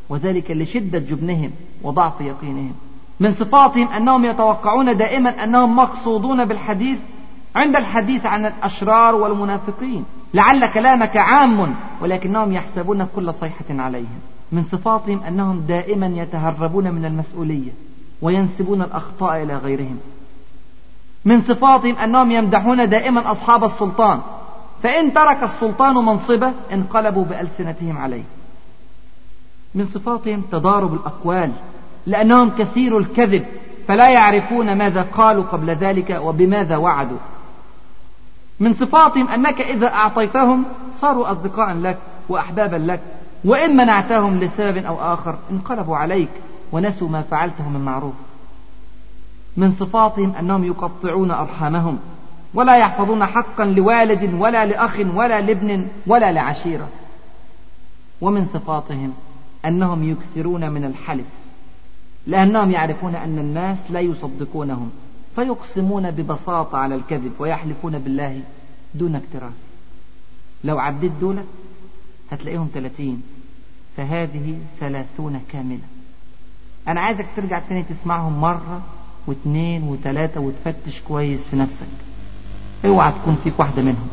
وذلك 0.10 0.52
لشدة 0.52 1.00
جبنهم 1.00 1.52
وضعف 1.84 2.22
يقينهم. 2.22 2.74
من 3.20 3.34
صفاتهم 3.34 3.88
أنهم 3.88 4.26
يتوقعون 4.26 4.98
دائما 4.98 5.44
أنهم 5.44 5.76
مقصودون 5.76 6.46
بالحديث 6.46 7.00
عند 7.56 7.76
الحديث 7.76 8.26
عن 8.26 8.46
الأشرار 8.46 9.16
والمنافقين. 9.16 10.06
لعل 10.34 10.66
كلامك 10.66 11.18
عام 11.18 11.76
ولكنهم 12.02 12.54
يحسبون 12.54 13.08
كل 13.16 13.34
صيحة 13.34 13.66
عليهم 13.70 14.20
من 14.52 14.64
صفاتهم 14.64 15.24
أنهم 15.24 15.60
دائما 15.60 16.08
يتهربون 16.08 16.92
من 16.92 17.06
المسؤولية 17.06 17.72
وينسبون 18.22 18.82
الأخطاء 18.82 19.44
إلى 19.44 19.58
غيرهم. 19.58 19.98
من 21.26 21.42
صفاتهم 21.42 21.96
أنهم 21.96 22.32
يمدحون 22.32 22.90
دائما 22.90 23.32
أصحاب 23.32 23.64
السلطان 23.64 24.20
فإن 24.84 25.14
ترك 25.14 25.44
السلطان 25.44 25.96
منصبه 25.96 26.52
انقلبوا 26.74 27.26
بألسنتهم 27.26 27.98
عليه. 27.98 28.24
من 29.76 29.86
صفاتهم 29.86 30.42
تضارب 30.52 30.94
الأقوال 30.94 31.52
لأنهم 32.06 32.50
كثير 32.50 32.98
الكذب 32.98 33.46
فلا 33.88 34.10
يعرفون 34.10 34.78
ماذا 34.78 35.02
قالوا 35.02 35.44
قبل 35.44 35.70
ذلك 35.70 36.20
وبماذا 36.24 36.78
وعدوا. 36.78 37.18
من 38.60 38.74
صفاتهم 38.74 39.28
أنك 39.28 39.62
إذا 39.62 39.88
أعطيتهم 39.88 40.64
صاروا 41.00 41.32
أصدقاء 41.32 41.74
لك 41.74 41.98
وأحبابا 42.30 42.76
لك 42.76 43.00
وإن 43.46 43.78
منعتهم 43.78 44.40
لسبب 44.40 44.78
أو 44.78 45.14
آخر 45.14 45.36
انقلبوا 45.52 45.98
عليك 45.98 46.30
ونسوا 46.72 47.10
ما 47.10 47.22
فعلته 47.22 47.70
من 47.70 47.86
معروف. 47.86 48.14
من 49.58 49.74
صفاتهم 49.74 50.34
أنهم 50.40 50.64
يقطعون 50.64 51.32
أرحامهم 51.32 52.00
ولا 52.54 52.78
يحفظون 52.78 53.26
حقا 53.26 53.66
لوالد 53.66 54.34
ولا 54.34 54.66
لأخ 54.66 55.00
ولا 55.16 55.42
لابن 55.42 55.88
ولا 56.08 56.32
لعشيرة. 56.32 56.88
ومن 58.22 58.46
صفاتهم 58.46 59.14
أنهم 59.66 60.12
يكثرون 60.12 60.70
من 60.70 60.86
الحلف 60.86 61.26
لأنهم 62.28 62.72
يعرفون 62.72 63.16
أن 63.16 63.40
الناس 63.40 63.92
لا 63.92 64.00
يصدقونهم. 64.00 64.90
فيقسمون 65.36 66.12
ببساطة 66.12 66.78
على 66.78 66.96
الكذب 66.96 67.32
ويحلفون 67.40 68.00
بالله 68.00 68.42
دون 68.96 69.16
اكتراث 69.16 69.54
لو 70.64 70.80
عديت 70.80 71.12
دولة 71.22 71.44
هتلاقيهم 72.32 72.70
ثلاثين 72.74 73.22
فهذه 73.98 74.58
ثلاثون 74.80 75.42
كاملة. 75.52 75.80
أنا 76.88 77.02
عايزك 77.02 77.26
ترجع 77.36 77.60
تاني 77.60 77.84
تسمعهم 77.84 78.42
مرة 78.42 78.82
واثنين 79.28 79.84
وثلاثة 79.84 80.42
وتفتش 80.42 81.02
كويس 81.02 81.48
في 81.48 81.56
نفسك. 81.56 81.88
اوعى 82.86 83.12
تكون 83.12 83.38
فيك 83.44 83.60
واحدة 83.60 83.82
منهم. 83.82 84.08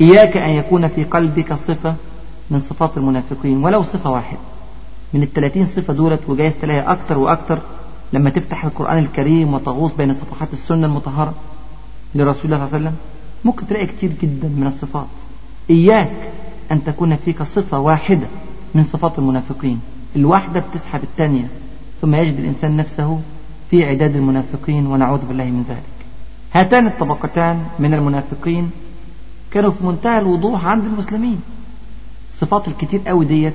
إياك 0.00 0.36
أن 0.36 0.50
يكون 0.50 0.88
في 0.88 1.04
قلبك 1.04 1.54
صفة 1.54 1.94
من 2.50 2.60
صفات 2.60 2.96
المنافقين 2.96 3.64
ولو 3.64 3.82
صفة 3.82 4.10
واحدة. 4.10 4.38
من 5.12 5.22
الثلاثين 5.22 5.66
صفة 5.66 5.92
دولت 5.92 6.28
وجايز 6.28 6.54
تلاقيها 6.60 6.92
أكتر 6.92 7.18
وأكتر 7.18 7.58
لما 8.12 8.30
تفتح 8.30 8.64
القرآن 8.64 8.98
الكريم 8.98 9.54
وتغوص 9.54 9.92
بين 9.92 10.14
صفحات 10.14 10.52
السنة 10.52 10.86
المطهرة 10.86 11.34
لرسول 12.14 12.44
الله 12.44 12.66
صلى 12.66 12.66
الله 12.66 12.76
عليه 12.76 12.86
وسلم 12.86 12.96
ممكن 13.44 13.66
تلاقي 13.66 13.86
كتير 13.86 14.12
جدا 14.22 14.48
من 14.48 14.66
الصفات. 14.66 15.06
إياك 15.70 16.10
أن 16.72 16.84
تكون 16.84 17.16
فيك 17.16 17.42
صفة 17.42 17.78
واحدة 17.78 18.26
من 18.74 18.84
صفات 18.84 19.18
المنافقين. 19.18 19.80
الواحدة 20.16 20.60
بتسحب 20.60 21.02
الثانية 21.02 21.48
ثم 22.00 22.14
يجد 22.14 22.38
الإنسان 22.38 22.76
نفسه 22.76 23.20
في 23.70 23.84
عداد 23.84 24.16
المنافقين 24.16 24.86
ونعوذ 24.86 25.26
بالله 25.26 25.44
من 25.44 25.64
ذلك. 25.68 25.82
هاتان 26.52 26.86
الطبقتان 26.86 27.64
من 27.78 27.94
المنافقين 27.94 28.70
كانوا 29.50 29.70
في 29.70 29.84
منتهى 29.86 30.18
الوضوح 30.18 30.66
عند 30.66 30.84
المسلمين. 30.84 31.40
صفات 32.38 32.68
الكتير 32.68 33.00
قوي 33.06 33.24
ديت 33.24 33.54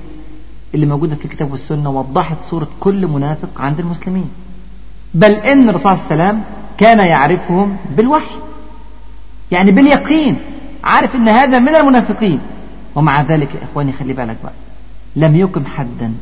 اللي 0.74 0.86
موجودة 0.86 1.14
في 1.14 1.24
الكتاب 1.24 1.52
والسنة 1.52 1.90
وضحت 1.90 2.36
صورة 2.50 2.68
كل 2.80 3.06
منافق 3.06 3.60
عند 3.60 3.80
المسلمين. 3.80 4.30
بل 5.16 5.34
إن 5.34 5.68
الرسول 5.68 5.82
صلى 5.82 5.94
الله 5.94 6.24
عليه 6.24 6.24
وسلم 6.24 6.42
كان 6.78 6.98
يعرفهم 6.98 7.76
بالوحي. 7.96 8.36
يعني 9.50 9.70
باليقين 9.72 10.36
عارف 10.84 11.14
إن 11.14 11.28
هذا 11.28 11.58
من 11.58 11.76
المنافقين. 11.76 12.40
ومع 12.94 13.22
ذلك 13.22 13.54
يا 13.54 13.60
إخواني 13.70 13.92
خلي 13.92 14.12
بالك 14.12 14.36
بقى 14.44 14.52
لم 15.16 15.36
يقم 15.36 15.64
حدا 15.76 16.12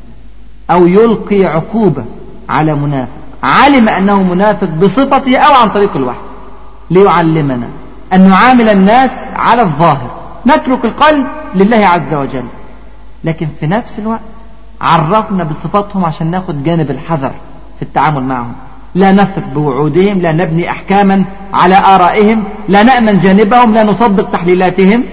أو 0.71 0.87
يلقي 0.87 1.45
عقوبة 1.45 2.05
على 2.49 2.75
منافق. 2.75 3.13
علم 3.43 3.89
أنه 3.89 4.23
منافق 4.23 4.69
بصفته 4.69 5.37
أو 5.37 5.53
عن 5.55 5.69
طريق 5.71 5.97
الوحي. 5.97 6.25
ليعلمنا 6.91 7.69
أن 8.13 8.29
نعامل 8.29 8.69
الناس 8.69 9.11
على 9.37 9.63
الظاهر. 9.63 10.11
نترك 10.47 10.85
القلب 10.85 11.27
لله 11.55 11.87
عز 11.87 12.15
وجل. 12.15 12.45
لكن 13.25 13.49
في 13.61 13.67
نفس 13.67 13.99
الوقت 13.99 14.21
عرفنا 14.81 15.45
بصفاتهم 15.45 16.05
عشان 16.05 16.31
ناخد 16.31 16.65
جانب 16.65 16.91
الحذر 16.91 17.33
في 17.77 17.83
التعامل 17.83 18.23
معهم. 18.23 18.55
لا 18.95 19.13
نثق 19.13 19.43
بوعودهم 19.55 20.21
لا 20.21 20.33
نبني 20.33 20.71
أحكاما 20.71 21.25
على 21.55 21.79
آرائهم 21.79 22.45
لا 22.69 22.83
نأمن 22.83 23.19
جانبهم 23.19 23.75
لا 23.75 23.83
نصدق 23.83 24.31
تحليلاتهم. 24.31 25.05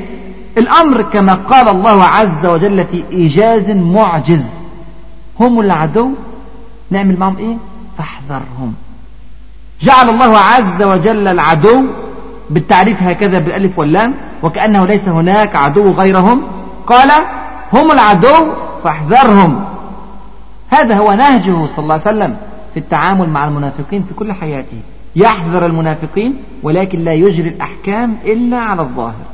الأمر 0.57 1.01
كما 1.01 1.33
قال 1.33 1.69
الله 1.69 2.03
عز 2.03 2.45
وجل 2.45 2.85
في 2.85 3.03
إيجاز 3.11 3.69
معجز. 3.69 4.43
هم 5.39 5.59
العدو؟ 5.59 6.09
نعمل 6.91 7.19
معهم 7.19 7.37
إيه؟ 7.37 7.55
فاحذرهم. 7.97 8.73
جعل 9.81 10.09
الله 10.09 10.37
عز 10.37 10.83
وجل 10.83 11.27
العدو 11.27 11.81
بالتعريف 12.49 13.03
هكذا 13.03 13.39
بالألف 13.39 13.79
واللام 13.79 14.13
وكأنه 14.43 14.85
ليس 14.85 15.09
هناك 15.09 15.55
عدو 15.55 15.91
غيرهم. 15.91 16.41
قال 16.87 17.11
هم 17.73 17.91
العدو 17.91 18.35
فاحذرهم. 18.83 19.65
هذا 20.69 20.97
هو 20.97 21.13
نهجه 21.13 21.67
صلى 21.75 21.83
الله 21.83 21.93
عليه 21.93 22.03
وسلم. 22.17 22.37
في 22.73 22.79
التعامل 22.79 23.29
مع 23.29 23.47
المنافقين 23.47 24.03
في 24.03 24.13
كل 24.13 24.33
حياته. 24.33 24.77
يحذر 25.15 25.65
المنافقين 25.65 26.35
ولكن 26.63 26.99
لا 26.99 27.13
يجري 27.13 27.49
الأحكام 27.49 28.17
إلا 28.25 28.57
على 28.57 28.81
الظاهر. 28.81 29.25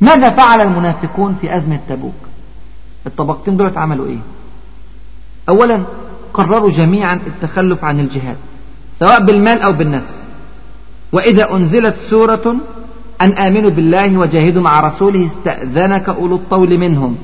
ماذا 0.00 0.30
فعل 0.30 0.60
المنافقون 0.60 1.34
في 1.40 1.56
أزمة 1.56 1.80
تبوك؟ 1.88 2.14
الطبقتين 3.06 3.56
دول 3.56 3.70
عملوا 3.76 4.06
إيه؟ 4.06 4.18
أولا 5.48 5.82
قرروا 6.34 6.70
جميعا 6.70 7.20
التخلف 7.26 7.84
عن 7.84 8.00
الجهاد 8.00 8.36
سواء 8.98 9.24
بالمال 9.24 9.62
أو 9.62 9.72
بالنفس. 9.72 10.14
وإذا 11.12 11.52
أنزلت 11.54 11.96
سورة 12.10 12.56
أن 13.20 13.32
آمنوا 13.32 13.70
بالله 13.70 14.18
وجاهدوا 14.18 14.62
مع 14.62 14.80
رسوله 14.80 15.26
استأذنك 15.26 16.08
أولو 16.08 16.36
الطول 16.36 16.78
منهم. 16.78 17.16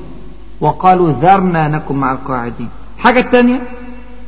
وقالوا 0.61 1.11
ذرنا 1.11 1.67
نكن 1.67 1.95
مع 1.95 2.11
القاعدين. 2.11 2.69
حاجة 2.97 3.19
الثانية 3.19 3.61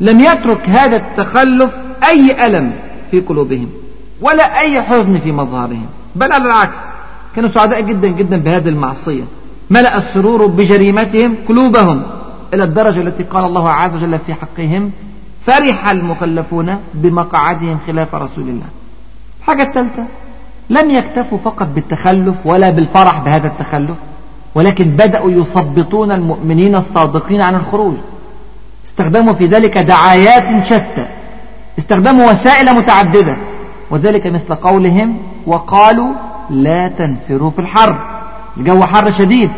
لم 0.02 0.20
يترك 0.20 0.70
هذا 0.70 0.98
التخلف 0.98 1.72
أي 2.10 2.46
ألم 2.46 2.72
في 3.12 3.20
قلوبهم 3.20 3.70
ولا 4.22 4.60
أي 4.60 4.82
حزن 4.82 5.20
في 5.20 5.32
مظهرهم. 5.32 5.86
بل 6.16 6.32
على 6.32 6.46
العكس 6.46 6.78
كانوا 7.36 7.50
سعداء 7.50 7.82
جدا 7.82 8.08
جدا 8.08 8.38
بهذه 8.38 8.70
المعصية. 8.70 9.24
ملأ 9.70 9.98
السرور 9.98 10.46
بجريمتهم 10.46 11.36
قلوبهم 11.48 12.04
إلى 12.54 12.64
الدرجة 12.64 13.02
التي 13.02 13.24
قال 13.24 13.46
الله 13.46 13.70
عز 13.70 13.96
وجل 13.96 14.20
في 14.26 14.34
حقهم 14.34 14.92
فرح 15.46 15.90
المخلفون 15.90 16.78
بمقعدهم 16.94 17.78
خلاف 17.88 18.16
رسول 18.16 18.50
الله. 18.50 18.66
الحاجة 19.40 19.64
الثالثة 19.64 20.04
لم 20.70 20.90
يكتفوا 20.90 21.38
فقط 21.38 21.68
بالتخلف 21.76 22.46
ولا 22.46 22.70
بالفرح 22.70 23.20
بهذا 23.20 23.48
التخلف 23.48 23.98
ولكن 24.56 24.86
بدأوا 24.86 25.32
يثبطون 25.32 26.12
المؤمنين 26.12 26.76
الصادقين 26.76 27.42
عن 27.42 27.56
الخروج. 27.56 27.96
استخدموا 28.98 29.34
في 29.34 29.46
ذلك 29.46 29.78
دعايات 29.78 30.64
شتى 30.64 31.06
استخدموا 31.80 32.32
وسائل 32.32 32.76
متعددة 32.76 33.36
وذلك 33.92 34.28
مثل 34.28 34.56
قولهم 34.56 35.18
وقالوا 35.46 36.10
لا 36.50 36.88
تنفروا 36.88 37.52
في 37.52 37.60
الحر 37.60 37.96
الجو 38.58 38.84
حر 38.84 39.12
شديد 39.12 39.50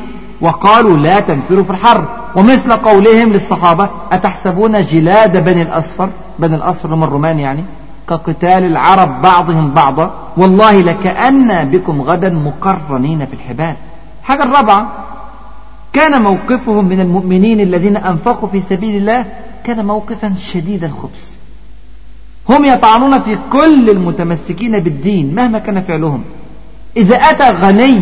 وقالوا 0.42 0.98
لا 0.98 1.20
تنفروا 1.20 1.64
في 1.64 1.70
الحر 1.70 2.06
ومثل 2.36 2.72
قولهم 2.72 3.30
للصحابة 3.34 3.90
أتحسبون 4.12 4.86
جلاد 4.86 5.44
بني 5.46 5.62
الأصفر؟ 5.62 6.10
بني 6.40 6.56
الأصفر 6.56 6.94
هم 6.94 7.04
الرومان 7.04 7.40
يعني 7.40 7.64
كقتال 8.10 8.64
العرب 8.64 9.22
بعضهم 9.22 9.72
بعضا 9.72 10.12
والله 10.38 10.82
لكأن 10.82 11.70
بكم 11.70 12.02
غدا 12.02 12.30
مقرنين 12.30 13.26
في 13.26 13.34
الحبال. 13.34 13.76
حاجة 14.24 14.44
الرابعة 14.44 14.88
كان 15.94 16.22
موقفهم 16.22 16.86
من 16.86 17.00
المؤمنين 17.00 17.60
الذين 17.60 17.98
أنفقوا 17.98 18.50
في 18.50 18.62
سبيل 18.62 18.96
الله 18.96 19.26
كان 19.64 19.86
موقفا 19.86 20.36
شديد 20.38 20.84
الخبث. 20.84 21.38
هم 22.50 22.66
يطعنون 22.66 23.20
في 23.22 23.38
كل 23.52 23.90
المتمسكين 23.90 24.80
بالدين 24.80 25.36
مهما 25.36 25.60
كان 25.60 25.82
فعلهم. 25.82 26.24
إذا 26.98 27.16
أتى 27.16 27.50
غني 27.50 28.02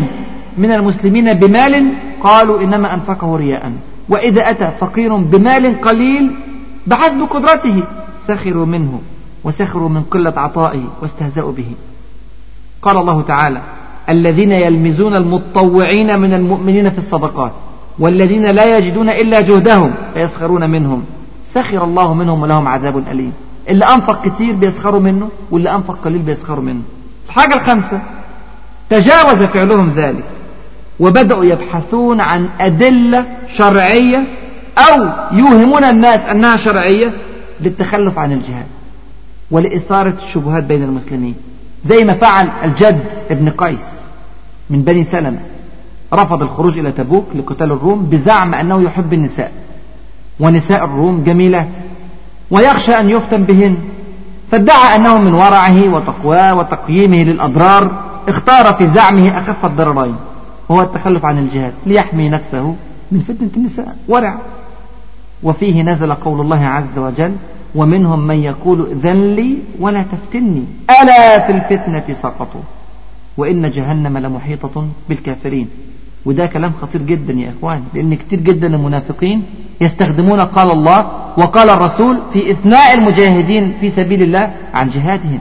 من 0.58 0.72
المسلمين 0.72 1.32
بمال 1.32 1.92
قالوا 2.22 2.60
إنما 2.60 2.94
أنفقه 2.94 3.36
رياء. 3.36 3.72
وإذا 4.08 4.50
أتى 4.50 4.72
فقير 4.80 5.16
بمال 5.16 5.80
قليل 5.80 6.30
بحسب 6.86 7.20
قدرته 7.30 7.82
سخروا 8.26 8.66
منه 8.66 9.00
وسخروا 9.44 9.88
من 9.88 10.02
قلة 10.02 10.32
عطائه 10.36 10.84
واستهزأوا 11.02 11.52
به. 11.52 11.70
قال 12.82 12.96
الله 12.96 13.22
تعالى 13.22 13.60
الذين 14.08 14.52
يلمزون 14.52 15.16
المتطوعين 15.16 16.18
من 16.18 16.34
المؤمنين 16.34 16.90
في 16.90 16.98
الصدقات. 16.98 17.52
والذين 17.98 18.46
لا 18.46 18.78
يجدون 18.78 19.08
إلا 19.08 19.40
جهدهم 19.40 19.94
فيسخرون 20.14 20.70
منهم. 20.70 21.04
سخر 21.54 21.84
الله 21.84 22.14
منهم 22.14 22.42
ولهم 22.42 22.68
عذاب 22.68 22.98
أليم. 23.10 23.32
اللي 23.68 23.84
أنفق 23.84 24.28
كتير 24.28 24.54
بيسخروا 24.54 25.00
منه 25.00 25.28
واللي 25.50 25.74
أنفق 25.74 25.98
قليل 26.04 26.22
بيسخروا 26.22 26.64
منه. 26.64 26.82
الحاجة 27.26 27.54
الخامسة 27.54 28.00
تجاوز 28.90 29.42
فعلهم 29.42 29.92
ذلك 29.96 30.24
وبدأوا 31.00 31.44
يبحثون 31.44 32.20
عن 32.20 32.48
أدلة 32.60 33.26
شرعية 33.54 34.24
أو 34.78 35.08
يوهمون 35.32 35.84
الناس 35.84 36.20
أنها 36.20 36.56
شرعية 36.56 37.12
للتخلف 37.60 38.18
عن 38.18 38.32
الجهاد 38.32 38.66
ولإثارة 39.50 40.14
الشبهات 40.24 40.64
بين 40.64 40.82
المسلمين. 40.82 41.34
زي 41.86 42.04
ما 42.04 42.14
فعل 42.14 42.50
الجد 42.64 43.04
ابن 43.30 43.50
قيس 43.50 43.86
من 44.70 44.82
بني 44.82 45.04
سلمة. 45.04 45.38
رفض 46.14 46.42
الخروج 46.42 46.78
إلى 46.78 46.92
تبوك 46.92 47.24
لقتال 47.34 47.72
الروم 47.72 48.02
بزعم 48.10 48.54
أنه 48.54 48.82
يحب 48.82 49.12
النساء. 49.12 49.52
ونساء 50.40 50.84
الروم 50.84 51.24
جميلات. 51.24 51.68
ويخشى 52.50 52.92
أن 52.92 53.10
يفتن 53.10 53.42
بهن. 53.42 53.76
فادعى 54.50 54.96
أنه 54.96 55.18
من 55.18 55.34
ورعه 55.34 55.94
وتقواه 55.94 56.54
وتقييمه 56.54 57.22
للأضرار 57.22 58.04
اختار 58.28 58.74
في 58.74 58.86
زعمه 58.86 59.38
أخف 59.38 59.64
الضررين 59.64 60.16
وهو 60.68 60.82
التخلف 60.82 61.24
عن 61.24 61.38
الجهاد 61.38 61.72
ليحمي 61.86 62.28
نفسه 62.28 62.76
من 63.12 63.20
فتنة 63.20 63.50
النساء. 63.56 63.96
ورع. 64.08 64.38
وفيه 65.42 65.82
نزل 65.82 66.14
قول 66.14 66.40
الله 66.40 66.66
عز 66.66 66.98
وجل 66.98 67.32
ومنهم 67.74 68.26
من 68.26 68.36
يقول 68.36 68.86
ائذن 68.86 69.34
لي 69.34 69.58
ولا 69.80 70.02
تفتني 70.02 70.64
ألا 71.02 71.46
في 71.46 71.52
الفتنة 71.52 72.16
سقطوا. 72.22 72.60
وإن 73.36 73.70
جهنم 73.70 74.18
لمحيطة 74.18 74.86
بالكافرين. 75.08 75.68
وده 76.28 76.46
كلام 76.46 76.72
خطير 76.82 77.02
جدا 77.02 77.32
يا 77.32 77.48
إخوان 77.54 77.80
لأن 77.94 78.14
كتير 78.14 78.40
جدا 78.48 78.66
المنافقين 78.66 79.38
يستخدمون 79.80 80.40
قال 80.40 80.68
الله 80.76 81.00
وقال 81.40 81.68
الرسول 81.70 82.14
في 82.32 82.50
إثناء 82.50 82.94
المجاهدين 82.94 83.64
في 83.80 83.90
سبيل 83.90 84.22
الله 84.22 84.44
عن 84.74 84.90
جهادهم. 84.90 85.40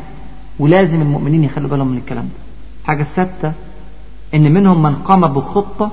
ولازم 0.59 1.01
المؤمنين 1.01 1.43
يخلوا 1.43 1.69
بالهم 1.69 1.87
من 1.87 1.97
الكلام 1.97 2.23
ده. 2.23 2.39
حاجة 2.87 3.01
السادسة 3.01 3.51
إن 4.35 4.53
منهم 4.53 4.83
من 4.83 4.95
قام 4.95 5.21
بخطة 5.27 5.91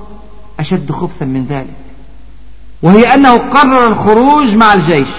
أشد 0.59 0.91
خبثا 0.91 1.25
من 1.25 1.45
ذلك. 1.49 1.77
وهي 2.83 3.03
أنه 3.13 3.37
قرر 3.37 3.87
الخروج 3.87 4.55
مع 4.55 4.73
الجيش 4.73 5.09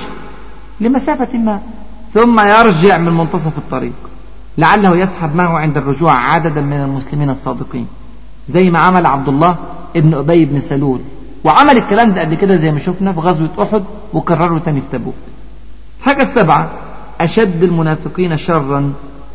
لمسافة 0.80 1.38
ما 1.38 1.60
ثم 2.14 2.40
يرجع 2.40 2.98
من 2.98 3.12
منتصف 3.12 3.58
الطريق. 3.58 3.92
لعله 4.58 4.96
يسحب 4.96 5.34
معه 5.36 5.58
عند 5.58 5.76
الرجوع 5.76 6.12
عددا 6.12 6.60
من 6.60 6.80
المسلمين 6.86 7.30
الصادقين 7.30 7.86
زي 8.48 8.70
ما 8.70 8.78
عمل 8.78 9.06
عبد 9.06 9.28
الله 9.28 9.56
ابن 9.96 10.14
أبي 10.14 10.44
بن 10.44 10.60
سلول. 10.60 11.00
وعمل 11.44 11.76
الكلام 11.76 12.12
ده 12.12 12.20
قبل 12.20 12.34
كده 12.34 12.56
زي 12.56 12.72
ما 12.72 12.78
شفنا 12.78 13.12
في 13.12 13.20
غزوة 13.20 13.50
أحد 13.62 13.84
وكرره 14.12 14.58
تاني 14.58 14.80
في 14.80 14.86
تبوك. 14.92 15.14
حاجة 16.02 16.22
السبعة 16.22 16.70
أشد 17.20 17.62
المنافقين 17.62 18.36
شرا 18.36 18.92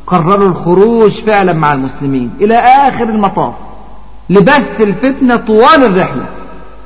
قرروا 0.07 0.49
الخروج 0.49 1.11
فعلا 1.11 1.53
مع 1.53 1.73
المسلمين 1.73 2.31
إلى 2.41 2.55
آخر 2.55 3.03
المطاف 3.09 3.53
لبث 4.29 4.81
الفتنة 4.81 5.35
طوال 5.35 5.83
الرحلة 5.83 6.25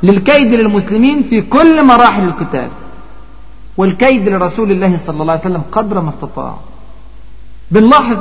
للكيد 0.04 0.54
للمسلمين 0.54 1.24
في 1.24 1.42
كل 1.42 1.84
مراحل 1.86 2.24
القتال. 2.24 2.70
والكيد 3.78 4.30
لرسول 4.30 4.72
الله 4.72 4.98
صلى 5.06 5.22
الله 5.22 5.32
عليه 5.32 5.42
وسلم 5.42 5.62
قدر 5.72 6.02
ما 6.02 6.10
استطاع. 6.10 6.56
بنلاحظ 7.72 8.18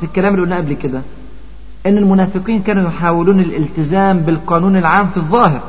في 0.00 0.06
الكلام 0.06 0.34
اللي 0.34 0.44
قلناه 0.44 0.56
قبل 0.56 0.72
كده 0.74 1.00
إن 1.86 1.98
المنافقين 1.98 2.62
كانوا 2.62 2.88
يحاولون 2.88 3.40
الالتزام 3.40 4.18
بالقانون 4.18 4.76
العام 4.76 5.08
في 5.08 5.16
الظاهر. 5.16 5.60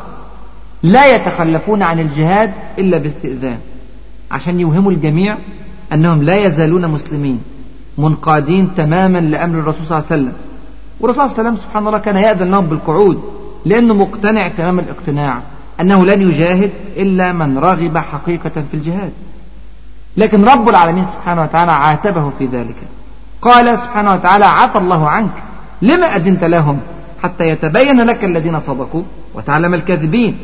لا 0.84 1.16
يتخلفون 1.16 1.84
عن 1.84 1.99
الجهاد 1.99 2.53
إلا 2.80 2.97
باستئذان. 2.97 3.57
عشان 4.32 4.59
يوهموا 4.59 4.91
الجميع 4.91 5.38
أنهم 5.93 6.24
لا 6.24 6.36
يزالون 6.36 6.88
مسلمين 6.88 7.41
منقادين 7.97 8.76
تماما 8.78 9.20
لأمر 9.20 9.59
الرسول 9.59 9.88
صلى 9.88 9.97
الله 9.97 10.07
عليه 10.11 10.22
وسلم. 10.22 10.34
والرسول 10.99 11.30
صلى 11.30 11.32
الله 11.32 11.39
عليه 11.39 11.49
وسلم 11.49 11.68
سبحان 11.68 11.88
الله 11.88 11.99
كان 11.99 12.18
يأذن 12.18 12.51
لهم 12.51 12.66
بالقعود 12.66 13.24
لأنه 13.66 13.93
مقتنع 13.93 14.47
تمام 14.47 14.80
الاقتناع 14.80 15.39
أنه 15.82 16.05
لن 16.05 16.22
يجاهد 16.22 16.72
إلا 16.97 17.34
من 17.34 17.57
رغب 17.57 17.97
حقيقة 17.97 18.49
في 18.49 18.74
الجهاد. 18.74 19.11
لكن 20.18 20.45
رب 20.45 20.70
العالمين 20.70 21.05
سبحانه 21.05 21.41
وتعالى 21.41 21.72
عاتبه 21.72 22.30
في 22.39 22.45
ذلك. 22.45 22.76
قال 23.41 23.80
سبحانه 23.80 24.14
وتعالى 24.14 24.45
عفى 24.45 24.78
الله 24.78 25.09
عنك. 25.09 25.34
لما 25.84 26.07
أذنت 26.15 26.43
لهم 26.43 26.77
حتى 27.23 27.49
يتبين 27.49 28.01
لك 28.01 28.23
الذين 28.23 28.59
صدقوا 28.59 29.03
وتعلم 29.36 29.73
الكاذبين؟ 29.73 30.38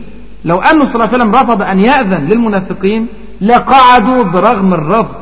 لو 0.46 0.62
أنه 0.62 0.86
صلى 0.86 0.96
الله 0.96 1.08
عليه 1.08 1.18
وسلم 1.18 1.36
رفض 1.36 1.62
أن 1.62 1.80
يأذن 1.80 2.26
للمنافقين 2.26 3.08
لقعدوا 3.42 4.24
برغم 4.24 4.74
الرفض 4.74 5.16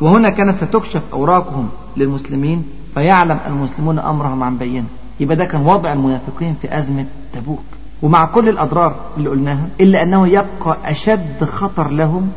وهنا 0.00 0.30
كانت 0.30 0.56
ستكشف 0.64 1.02
أوراقهم 1.12 1.68
للمسلمين 1.96 2.64
فيعلم 2.94 3.38
المسلمون 3.46 3.98
أمرهم 3.98 4.42
عن 4.42 4.56
بينة. 4.58 4.86
يبقى 5.20 5.36
ده 5.36 5.44
كان 5.44 5.60
وضع 5.66 5.92
المنافقين 5.92 6.54
في 6.62 6.78
أزمة 6.78 7.04
تبوك. 7.34 7.62
ومع 8.02 8.24
كل 8.24 8.48
الأضرار 8.48 8.94
اللي 9.16 9.28
قلناها 9.28 9.66
إلا 9.80 10.02
أنه 10.02 10.28
يبقى 10.28 10.76
أشد 10.84 11.44
خطر 11.44 11.88
لهم 11.90 12.30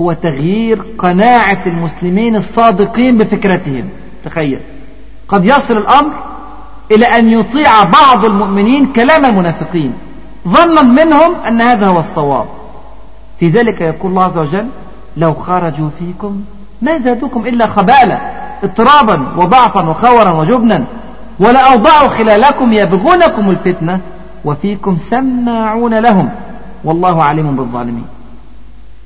هو 0.00 0.12
تغيير 0.12 0.82
قناعة 0.98 1.62
المسلمين 1.66 2.36
الصادقين 2.36 3.18
بفكرتهم. 3.18 3.88
تخيل. 4.24 4.60
قد 5.28 5.44
يصل 5.44 5.76
الأمر 5.76 6.12
إلى 6.90 7.06
أن 7.06 7.28
يطيع 7.28 7.84
بعض 7.84 8.24
المؤمنين 8.24 8.92
كلام 8.92 9.24
المنافقين 9.24 9.92
ظنا 10.48 10.82
منهم 10.82 11.34
أن 11.48 11.60
هذا 11.60 11.86
هو 11.86 11.98
الصواب. 11.98 12.46
في 13.40 13.48
ذلك 13.48 13.80
يقول 13.80 14.10
الله 14.10 14.24
عز 14.24 14.38
وجل 14.38 14.66
لو 15.16 15.34
خرجوا 15.34 15.88
فيكم 15.98 16.42
ما 16.82 16.98
زادوكم 16.98 17.46
إلا 17.46 17.66
خبالا 17.66 18.18
اضطرابا 18.64 19.26
وضعفا 19.36 19.88
وخورا 19.88 20.30
وجبنا 20.30 20.84
ولأوضعوا 21.40 22.08
خلالكم 22.08 22.72
يبغونكم 22.72 23.50
الفتنة 23.50 24.00
وفيكم 24.44 24.96
سماعون 25.10 25.94
لهم. 25.94 26.28
والله 26.84 27.22
عليم 27.22 27.56
بالظالمين. 27.56 28.06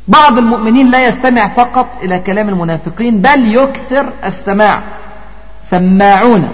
بعض 0.09 0.39
المؤمنين 0.39 0.91
لا 0.91 1.07
يستمع 1.09 1.49
فقط 1.49 1.87
إلى 2.03 2.19
كلام 2.19 2.49
المنافقين 2.49 3.19
بل 3.19 3.55
يكثر 3.57 4.07
السماع. 4.25 4.83
سماعون. 5.71 6.49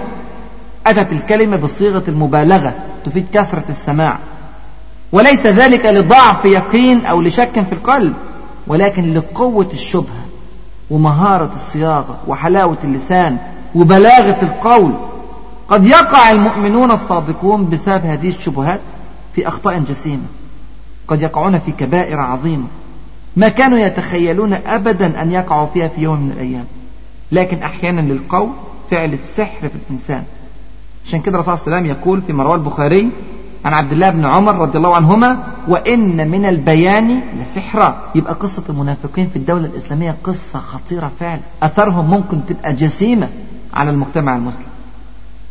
أتت 0.87 1.11
الكلمة 1.11 1.57
بصيغة 1.57 2.03
المبالغة 2.07 2.73
تفيد 3.05 3.25
كثرة 3.33 3.63
السماع. 3.69 4.17
وليس 5.11 5.39
ذلك 5.39 5.85
لضعف 5.85 6.45
يقين 6.45 7.05
أو 7.05 7.21
لشك 7.21 7.61
في 7.61 7.73
القلب 7.73 8.15
ولكن 8.67 9.13
لقوة 9.13 9.69
الشبهة 9.73 10.25
ومهارة 10.89 11.51
الصياغة 11.53 12.19
وحلاوة 12.27 12.77
اللسان 12.83 13.37
وبلاغة 13.75 14.41
القول. 14.43 14.93
قد 15.69 15.85
يقع 15.85 16.31
المؤمنون 16.31 16.91
الصادقون 16.91 17.69
بسبب 17.69 18.05
هذه 18.05 18.29
الشبهات 18.29 18.79
في 19.35 19.47
أخطاء 19.47 19.79
جسيمة. 19.79 20.25
قد 21.07 21.21
يقعون 21.21 21.59
في 21.59 21.71
كبائر 21.71 22.19
عظيمة. 22.19 22.67
ما 23.35 23.49
كانوا 23.49 23.79
يتخيلون 23.79 24.53
أبدا 24.53 25.21
أن 25.21 25.31
يقعوا 25.31 25.67
فيها 25.67 25.87
في 25.87 26.01
يوم 26.01 26.21
من 26.21 26.31
الأيام. 26.31 26.65
لكن 27.31 27.63
أحيانا 27.63 28.01
للقول 28.01 28.49
فعل 28.91 29.13
السحر 29.13 29.69
في 29.69 29.75
الإنسان. 29.89 30.23
عشان 31.11 31.21
كده 31.21 31.35
الرسول 31.35 31.57
صلى 31.57 31.65
الله 31.67 31.77
عليه 31.77 31.89
وسلم 31.89 31.97
يقول 32.01 32.21
في 32.21 32.31
رواه 32.33 32.55
البخاري 32.55 33.09
عن 33.65 33.73
عبد 33.73 33.91
الله 33.91 34.09
بن 34.09 34.25
عمر 34.25 34.55
رضي 34.55 34.77
الله 34.77 34.95
عنهما 34.95 35.37
وإن 35.67 36.29
من 36.31 36.45
البيان 36.45 37.19
لسحرا 37.41 37.95
يبقى 38.15 38.33
قصة 38.33 38.63
المنافقين 38.69 39.27
في 39.27 39.35
الدولة 39.35 39.65
الإسلامية 39.65 40.15
قصة 40.23 40.59
خطيرة 40.59 41.11
فعلا. 41.19 41.39
أثرهم 41.63 42.09
ممكن 42.09 42.45
تبقى 42.45 42.73
جسيمة 42.73 43.27
على 43.73 43.89
المجتمع 43.89 44.35
المسلم. 44.35 44.65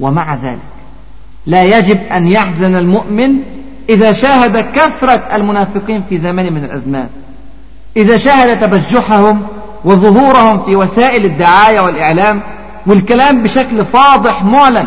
ومع 0.01 0.35
ذلك 0.35 0.59
لا 1.47 1.79
يجب 1.79 1.99
أن 2.03 2.27
يحزن 2.29 2.77
المؤمن 2.77 3.31
إذا 3.89 4.13
شاهد 4.13 4.57
كثرة 4.57 5.23
المنافقين 5.35 6.03
في 6.09 6.19
زمان 6.19 6.53
من 6.53 6.65
الأزمان. 6.65 7.09
إذا 7.97 8.19
شاهد 8.19 8.61
تبجحهم 8.61 9.43
وظهورهم 9.85 10.63
في 10.63 10.77
وسائل 10.77 11.25
الدعاية 11.25 11.81
والإعلام 11.81 12.43
والكلام 12.87 13.43
بشكل 13.43 13.85
فاضح 13.85 14.45
معلن 14.45 14.87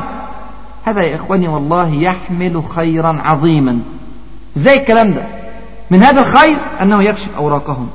هذا 0.83 1.01
يا 1.01 1.15
إخواني 1.15 1.47
والله 1.47 1.93
يحمل 1.93 2.63
خيرا 2.69 3.21
عظيما. 3.23 3.79
زي 4.55 4.73
الكلام 4.73 5.13
ده. 5.13 5.25
من 5.91 6.03
هذا 6.03 6.21
الخير 6.21 6.57
أنه 6.81 7.03
يكشف 7.03 7.29
أوراقهم. 7.37 7.87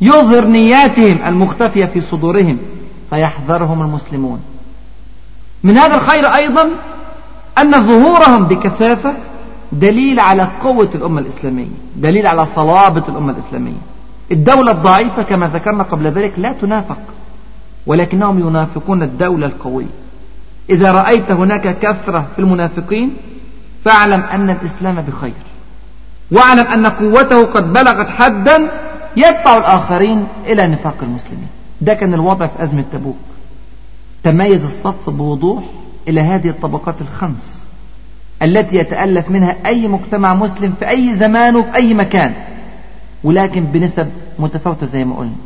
يظهر 0.00 0.44
نياتهم 0.44 1.18
المختفية 1.26 1.84
في 1.84 2.00
صدورهم. 2.00 2.58
فيحذرهم 3.10 3.82
المسلمون. 3.82 4.40
من 5.64 5.78
هذا 5.78 5.94
الخير 5.94 6.26
أيضا 6.34 6.68
أن 7.58 7.86
ظهورهم 7.86 8.44
بكثافة 8.44 9.16
دليل 9.72 10.20
على 10.20 10.48
قوة 10.62 10.90
الأمة 10.94 11.20
الإسلامية. 11.20 11.66
دليل 11.96 12.26
على 12.26 12.46
صلابة 12.46 13.02
الأمة 13.08 13.32
الإسلامية. 13.32 13.80
الدولة 14.30 14.72
الضعيفة 14.72 15.22
كما 15.22 15.48
ذكرنا 15.48 15.82
قبل 15.82 16.06
ذلك 16.06 16.32
لا 16.36 16.52
تنافق. 16.52 16.98
ولكنهم 17.86 18.48
ينافقون 18.48 19.02
الدولة 19.02 19.46
القوية. 19.46 20.07
إذا 20.70 20.92
رأيت 20.92 21.30
هناك 21.30 21.78
كثرة 21.78 22.26
في 22.34 22.38
المنافقين 22.38 23.16
فاعلم 23.84 24.20
أن 24.20 24.50
الإسلام 24.50 25.00
بخير. 25.00 25.32
واعلم 26.32 26.66
أن 26.66 26.86
قوته 26.86 27.44
قد 27.44 27.72
بلغت 27.72 28.08
حدا 28.08 28.70
يدفع 29.16 29.56
الآخرين 29.56 30.26
إلى 30.46 30.66
نفاق 30.66 30.94
المسلمين. 31.02 31.48
ده 31.80 31.94
كان 31.94 32.14
الوضع 32.14 32.46
في 32.46 32.62
أزمة 32.62 32.84
تبوك. 32.92 33.16
تميز 34.24 34.64
الصف 34.64 35.10
بوضوح 35.10 35.64
إلى 36.08 36.20
هذه 36.20 36.48
الطبقات 36.48 37.00
الخمس 37.00 37.58
التي 38.42 38.76
يتألف 38.76 39.30
منها 39.30 39.56
أي 39.66 39.88
مجتمع 39.88 40.34
مسلم 40.34 40.74
في 40.78 40.88
أي 40.88 41.14
زمان 41.16 41.56
وفي 41.56 41.74
أي 41.74 41.94
مكان 41.94 42.34
ولكن 43.24 43.64
بنسب 43.64 44.08
متفاوتة 44.38 44.86
زي 44.86 45.04
ما 45.04 45.16
قلنا. 45.16 45.36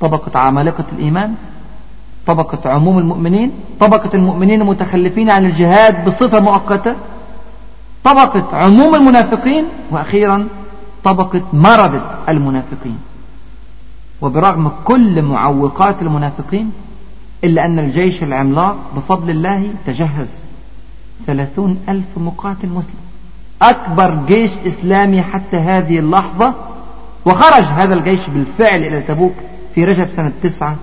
طبقة 0.00 0.38
عمالقة 0.38 0.84
الإيمان 0.92 1.34
طبقة 2.28 2.70
عموم 2.70 2.98
المؤمنين 2.98 3.52
طبقة 3.80 4.10
المؤمنين 4.14 4.62
المتخلفين 4.62 5.30
عن 5.30 5.46
الجهاد 5.46 6.04
بصفة 6.04 6.40
مؤقتة 6.40 6.94
طبقة 8.04 8.56
عموم 8.56 8.94
المنافقين 8.94 9.64
وأخيرا 9.90 10.48
طبقة 11.04 11.42
مرض 11.52 12.00
المنافقين. 12.28 12.98
وبرغم 14.22 14.70
كل 14.84 15.22
معوقات 15.22 16.02
المنافقين 16.02 16.72
إلا 17.44 17.64
أن 17.64 17.78
الجيش 17.78 18.22
العملاق 18.22 18.76
بفضل 18.96 19.30
الله 19.30 19.68
تجهز 19.86 20.28
ثلاثون 21.26 21.78
ألف 21.88 22.06
مقاتل 22.16 22.68
مسلم. 22.68 23.00
أكبر 23.62 24.18
جيش 24.26 24.50
إسلامي 24.66 25.22
حتى 25.22 25.56
هذه 25.56 25.98
اللحظة 25.98 26.54
وخرج 27.24 27.64
هذا 27.64 27.94
الجيش 27.94 28.20
بالفعل 28.28 28.80
إلى 28.84 29.00
تبوك 29.00 29.34
في 29.74 29.84
رجب 29.84 30.08
سنة 30.16 30.32
تسعة 30.42 30.76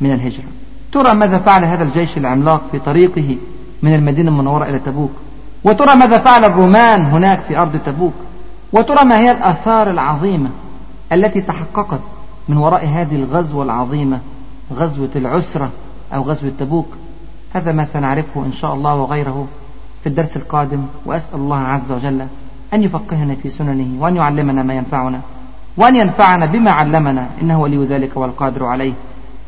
من 0.00 0.12
الهجرة. 0.12 0.61
ترى 0.92 1.14
ماذا 1.14 1.38
فعل 1.38 1.64
هذا 1.64 1.82
الجيش 1.82 2.18
العملاق 2.18 2.62
في 2.72 2.78
طريقه 2.78 3.36
من 3.82 3.94
المدينة 3.94 4.30
المنورة 4.30 4.64
إلى 4.64 4.78
تبوك؟ 4.78 5.10
وترى 5.64 5.94
ماذا 5.94 6.18
فعل 6.18 6.44
الرومان 6.44 7.00
هناك 7.00 7.40
في 7.40 7.58
أرض 7.58 7.80
تبوك؟ 7.86 8.12
وترى 8.72 9.04
ما 9.04 9.18
هي 9.18 9.30
الآثار 9.30 9.90
العظيمة 9.90 10.50
التي 11.12 11.40
تحققت 11.40 12.00
من 12.48 12.56
وراء 12.56 12.86
هذه 12.86 13.14
الغزوة 13.14 13.64
العظيمة 13.64 14.18
غزوة 14.72 15.10
العسرة 15.16 15.70
أو 16.14 16.22
غزوة 16.22 16.52
تبوك؟ 16.58 16.86
هذا 17.54 17.72
ما 17.72 17.84
سنعرفه 17.84 18.46
إن 18.46 18.52
شاء 18.52 18.74
الله 18.74 18.94
وغيره 18.94 19.46
في 20.02 20.08
الدرس 20.08 20.36
القادم 20.36 20.82
وأسأل 21.06 21.34
الله 21.34 21.58
عز 21.58 21.92
وجل 21.92 22.26
أن 22.74 22.82
يفقهنا 22.82 23.34
في 23.34 23.48
سننه 23.48 24.02
وأن 24.02 24.16
يعلمنا 24.16 24.62
ما 24.62 24.74
ينفعنا 24.74 25.20
وأن 25.76 25.96
ينفعنا 25.96 26.46
بما 26.46 26.70
علمنا 26.70 27.26
إنه 27.42 27.60
ولي 27.60 27.84
ذلك 27.84 28.16
والقادر 28.16 28.66
عليه. 28.66 28.92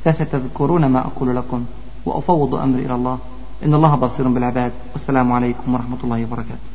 فستذكرون 0.04 0.86
ما 0.86 1.00
أقول 1.00 1.36
لكم 1.36 1.64
وأفوض 2.06 2.54
أمري 2.54 2.86
إلى 2.86 2.94
الله. 2.94 3.18
إن 3.64 3.74
الله 3.74 3.94
بصير 3.94 4.28
بالعباد. 4.28 4.72
والسلام 4.92 5.32
عليكم 5.32 5.74
ورحمة 5.74 5.96
الله 6.04 6.24
وبركاته. 6.24 6.73